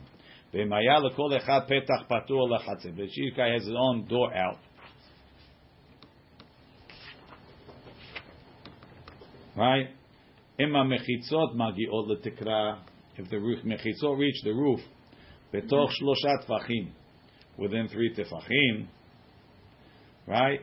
Each 3.18 3.36
guy 3.36 3.52
has 3.52 3.64
his 3.64 3.74
own 3.76 4.06
door 4.08 4.34
out. 4.34 4.58
Right? 9.54 9.88
Ima 10.58 10.84
mechitzot 10.84 11.54
magiot 11.54 12.08
letikra. 12.08 12.78
If 13.16 13.28
the 13.30 13.38
roof 13.38 13.64
mechitzot 13.64 14.18
reach 14.18 14.42
the 14.44 14.52
roof, 14.52 14.80
betoch 15.52 15.90
shloshat 16.00 16.46
tefachim, 16.46 16.88
within 17.58 17.88
three 17.88 18.14
tefachim. 18.14 18.86
Right? 20.26 20.60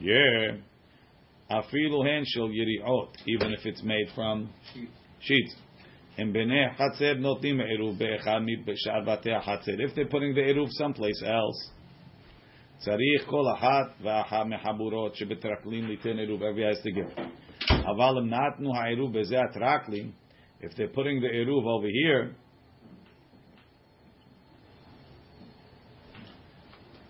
Yeah. 0.00 0.56
Afilu 1.50 2.06
hen 2.06 2.24
shel 2.26 2.48
yiriot, 2.48 3.08
even 3.26 3.52
if 3.52 3.66
it's 3.66 3.82
made 3.82 4.08
from 4.14 4.50
sheets. 5.20 5.54
הם 6.17 6.33
בני 6.33 6.69
חצר 6.73 7.13
נותנים 7.13 7.59
עירוב 7.61 7.99
באחד 7.99 8.39
משאר 8.67 9.01
בתי 9.07 9.31
החצר. 9.31 9.71
If 9.71 9.95
they're 9.95 10.11
putting 10.11 10.35
the 10.35 10.45
עירוב 10.45 10.69
someplace 10.69 11.23
else, 11.23 11.77
צריך 12.77 13.25
כל 13.25 13.43
אחת 13.57 14.01
ואחת 14.01 14.45
מחבורות 14.45 15.15
שבטרקלין 15.15 15.87
ליתן 15.87 16.19
עירוב, 16.19 16.41
every 16.41 16.75
has 16.75 16.83
to 16.83 16.95
give. 16.95 17.21
אבל 17.71 18.19
אם 18.19 18.29
נתנו 18.29 18.75
העירוב 18.75 19.19
בזה 19.19 19.35
הטרקלין, 19.41 20.11
if 20.61 20.73
they're 20.73 20.95
putting 20.95 21.21
the 21.21 21.31
עירוב 21.31 21.63
over 21.65 21.87
here, 21.87 22.33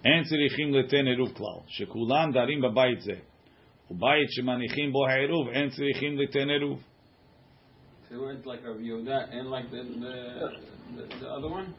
אין 0.06 0.24
צריכים 0.24 0.74
ליתן 0.74 1.08
עירוב 1.08 1.34
כלל, 1.34 1.60
שכולם 1.68 2.32
דרים 2.32 2.62
בבית 2.62 3.00
זה. 3.00 3.16
ובית 3.92 4.28
שמניחים 4.30 4.92
בו 4.92 5.08
העירוב, 5.08 5.50
אין 5.50 5.70
צריכים 5.70 6.18
ליתן 6.18 6.50
עירוב. 6.50 6.84
So 8.13 8.29
it's 8.29 8.45
like 8.45 8.61
a 8.67 8.75
view 8.77 8.99
of 8.99 9.07
that 9.07 9.31
and 9.33 9.49
like 9.49 9.71
the 9.71 9.83
the, 9.83 10.51
the, 10.97 11.17
the 11.21 11.27
other 11.29 11.49
one. 11.49 11.75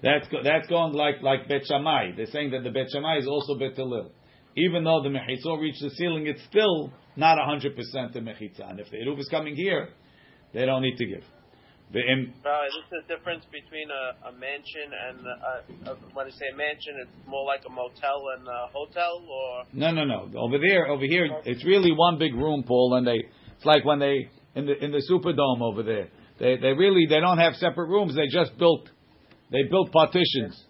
That's 0.00 0.28
go, 0.28 0.38
that's 0.42 0.68
going 0.68 0.92
like 0.92 1.22
like 1.22 1.48
Bet 1.48 1.62
Shammai. 1.66 2.12
They're 2.16 2.26
saying 2.26 2.52
that 2.52 2.62
the 2.62 2.70
Bet 2.70 2.86
Shammai 2.92 3.18
is 3.18 3.26
also 3.26 3.58
Bet 3.58 3.74
Hillel. 3.74 4.12
Even 4.56 4.84
though 4.84 5.02
the 5.02 5.08
mechitzot 5.08 5.60
reached 5.60 5.82
the 5.82 5.90
ceiling, 5.90 6.26
it's 6.28 6.42
still 6.44 6.92
not 7.16 7.38
hundred 7.44 7.74
percent 7.74 8.12
the 8.12 8.20
mechitza. 8.20 8.70
And 8.70 8.78
if 8.78 8.90
the 8.90 8.98
eruv 8.98 9.18
is 9.18 9.28
coming 9.28 9.56
here, 9.56 9.88
they 10.54 10.66
don't 10.66 10.82
need 10.82 10.96
to 10.98 11.06
give. 11.06 11.24
The 11.92 12.00
im- 12.00 12.32
Right, 12.44 12.68
this 12.72 13.00
is 13.00 13.06
the 13.06 13.16
difference 13.16 13.44
between 13.52 13.88
a, 13.90 14.28
a 14.28 14.32
mansion 14.32 14.88
and 15.08 15.18
a, 15.26 15.90
a, 15.90 15.94
when 16.14 16.26
I 16.26 16.30
say 16.30 16.48
mansion, 16.56 16.94
it's 17.02 17.10
more 17.28 17.44
like 17.44 17.60
a 17.66 17.70
motel 17.70 18.22
and 18.38 18.46
a 18.46 18.66
hotel, 18.72 19.20
or 19.28 19.64
No, 19.74 19.90
no, 19.90 20.04
no. 20.04 20.30
Over 20.38 20.58
there, 20.58 20.86
over 20.88 21.04
here, 21.04 21.28
it's 21.44 21.64
really 21.66 21.92
one 21.92 22.18
big 22.18 22.34
room, 22.34 22.62
Paul. 22.62 22.94
And 22.96 23.06
they, 23.06 23.20
it's 23.56 23.66
like 23.66 23.84
when 23.84 23.98
they 23.98 24.30
in 24.54 24.66
the 24.66 24.84
in 24.84 24.92
the 24.92 25.02
Superdome 25.10 25.62
over 25.62 25.82
there. 25.82 26.08
They 26.38 26.56
they 26.56 26.72
really 26.72 27.06
they 27.08 27.20
don't 27.20 27.38
have 27.38 27.54
separate 27.54 27.88
rooms. 27.88 28.14
They 28.14 28.26
just 28.28 28.56
built 28.58 28.88
they 29.50 29.64
built 29.70 29.92
partitions. 29.92 30.62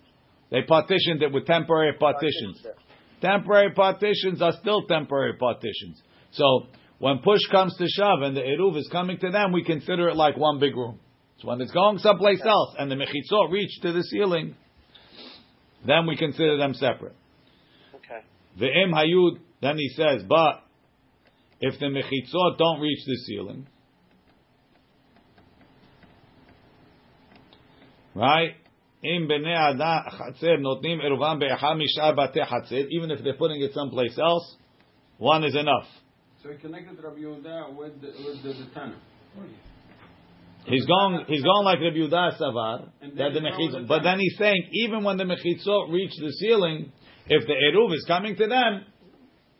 They 0.50 0.62
partitioned 0.62 1.22
it 1.22 1.32
with 1.32 1.46
temporary 1.46 1.94
partitions. 1.98 2.64
Temporary 3.20 3.72
partitions 3.72 4.42
are 4.42 4.52
still 4.60 4.82
temporary 4.86 5.34
partitions. 5.38 6.00
So 6.32 6.66
when 6.98 7.18
push 7.18 7.40
comes 7.50 7.74
to 7.78 7.86
shove 7.88 8.22
and 8.22 8.36
the 8.36 8.42
eruv 8.42 8.76
is 8.76 8.88
coming 8.92 9.18
to 9.18 9.30
them, 9.30 9.52
we 9.52 9.64
consider 9.64 10.08
it 10.08 10.16
like 10.16 10.36
one 10.36 10.58
big 10.58 10.76
room. 10.76 10.98
So 11.38 11.48
when 11.48 11.60
it's 11.60 11.72
going 11.72 11.98
someplace 11.98 12.40
else 12.44 12.74
and 12.78 12.90
the 12.90 12.96
mechitzot 12.96 13.50
reach 13.50 13.80
to 13.82 13.92
the 13.92 14.02
ceiling, 14.02 14.54
then 15.86 16.06
we 16.06 16.16
consider 16.16 16.56
them 16.56 16.74
separate. 16.74 17.16
okay. 17.94 18.20
The 18.58 18.66
im 18.66 18.92
hayud, 18.92 19.38
then 19.60 19.76
he 19.78 19.88
says, 19.96 20.22
but 20.28 20.62
if 21.62 21.78
the 21.78 21.86
mechitzot 21.86 22.58
don't 22.58 22.80
reach 22.80 22.98
the 23.06 23.16
ceiling, 23.24 23.66
right? 28.14 28.56
Im 29.04 29.28
bnei 29.28 29.56
adam 29.56 30.02
chatzer 30.10 30.58
notnim 30.58 31.00
eruvam 31.00 31.38
be'echad 31.38 31.80
mishar 31.80 32.16
batei 32.16 32.44
chatzer, 32.46 32.86
even 32.90 33.12
if 33.12 33.22
they're 33.22 33.36
putting 33.36 33.62
it 33.62 33.72
someplace 33.74 34.18
else, 34.18 34.56
one 35.18 35.44
is 35.44 35.54
enough. 35.54 35.86
So 36.42 36.50
he 36.50 36.58
connected 36.58 37.00
Rabbi 37.02 37.20
Yehuda 37.20 37.76
with 37.76 38.00
the, 38.00 38.08
with 38.08 38.42
the, 38.42 38.64
the 38.64 38.70
Tana. 38.74 38.96
He's 40.66 40.84
going, 40.86 41.24
he's 41.28 41.42
going 41.42 41.64
like 41.64 41.78
Rabbi 41.78 41.96
Yehuda 41.96 42.40
Savar, 42.40 42.90
that 43.16 43.32
the 43.34 43.40
mechitzot, 43.40 43.82
it 43.82 43.88
but 43.88 44.02
then 44.02 44.18
he's 44.18 44.36
saying, 44.36 44.68
even 44.72 45.04
when 45.04 45.16
the 45.16 45.24
mechitzot 45.24 45.92
reach 45.92 46.12
the 46.18 46.32
ceiling, 46.40 46.90
if 47.28 47.46
the 47.46 47.54
eruv 47.54 47.94
is 47.94 48.04
coming 48.08 48.34
to 48.36 48.46
them, 48.48 48.84
But 48.84 48.90
the 48.90 48.90
Tana 48.90 48.91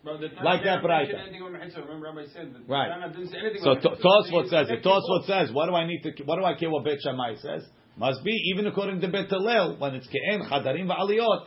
Like 0.05 0.65
that 0.65 0.83
braita. 0.83 1.15
anything 1.15 1.43
about 1.43 1.53
Mechitzah. 1.53 1.87
Remember 1.87 2.07
Rabbi 2.07 2.25
said 2.35 2.53
that 2.55 2.69
Right. 2.69 3.13
didn't 3.13 3.29
say 3.29 3.39
anything 3.39 3.63
So 3.63 3.77
Tosfot 3.77 4.49
says 4.49 4.69
it. 4.71 4.83
Tosfot 4.83 5.27
says, 5.27 5.53
what 5.53 5.67
do 5.67 5.75
I 5.75 5.87
need 5.87 6.03
to? 6.03 6.25
What 6.25 6.39
do 6.39 6.45
I 6.45 6.55
care 6.55 6.71
what 6.71 6.85
Bet 6.85 6.99
Shammai 7.03 7.37
says? 7.37 7.65
Must 7.97 8.25
be 8.25 8.33
even 8.53 8.67
according 8.67 9.01
to 9.03 9.09
Bet 9.09 9.29
Hillel 9.29 9.77
when 9.79 9.95
it's 9.95 10.09
ke'en 10.09 10.49
chadarim 10.49 10.87
va'aliyot. 10.89 11.47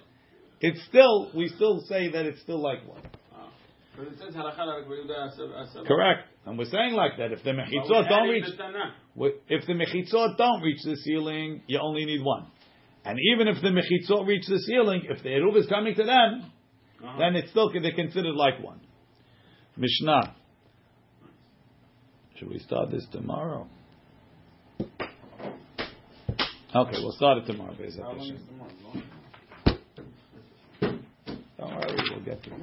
It's 0.61 0.81
still 0.85 1.31
we 1.35 1.49
still 1.49 1.81
say 1.87 2.09
that 2.11 2.25
it's 2.25 2.41
still 2.41 2.61
like 2.61 2.87
one. 2.87 3.01
Ah. 3.35 3.49
But 3.97 4.07
it 4.07 4.19
says 4.19 4.33
halakha 4.33 4.65
like 4.65 4.87
Rabbi 4.87 5.11
Yehuda 5.11 5.27
as- 5.27 5.39
as- 5.39 5.75
as- 5.75 5.87
Correct, 5.87 6.29
and 6.45 6.57
we're 6.57 6.65
saying 6.65 6.93
like 6.93 7.17
that. 7.17 7.33
If 7.33 7.43
the 7.43 7.51
mechitzot 7.51 8.07
don't 8.07 8.29
reach, 8.29 8.45
the 8.45 9.33
if 9.49 9.65
the 9.65 9.73
mechitzot 9.73 10.37
don't 10.37 10.61
reach 10.61 10.81
the 10.83 10.95
ceiling, 10.95 11.61
you 11.67 11.79
only 11.79 12.05
need 12.05 12.23
one. 12.23 12.45
And 13.03 13.19
even 13.33 13.47
if 13.47 13.61
the 13.61 13.69
mechitzot 13.69 14.25
reach 14.25 14.47
the 14.47 14.59
ceiling, 14.59 15.07
if 15.09 15.21
the 15.23 15.29
eruv 15.29 15.57
is 15.57 15.67
coming 15.67 15.93
to 15.95 16.03
them, 16.03 16.51
Uh-huh. 17.03 17.19
then 17.19 17.35
it's 17.35 17.49
still 17.51 17.69
they're 17.71 17.91
considered 17.93 18.35
like 18.35 18.61
one. 18.63 18.79
Mishnah. 19.77 20.35
Should 22.37 22.49
we 22.49 22.59
start 22.59 22.91
this 22.91 23.05
tomorrow? 23.11 23.67
Okay, 26.75 26.97
we'll 27.01 27.11
start 27.13 27.37
it 27.39 27.45
tomorrow. 27.45 27.73
How 27.73 28.11
long 28.11 28.37
tomorrow? 28.47 28.71
Don't 31.57 31.75
worry, 31.75 31.95
we'll 32.11 32.25
get 32.25 32.43
to 32.43 32.49
it. 32.53 32.59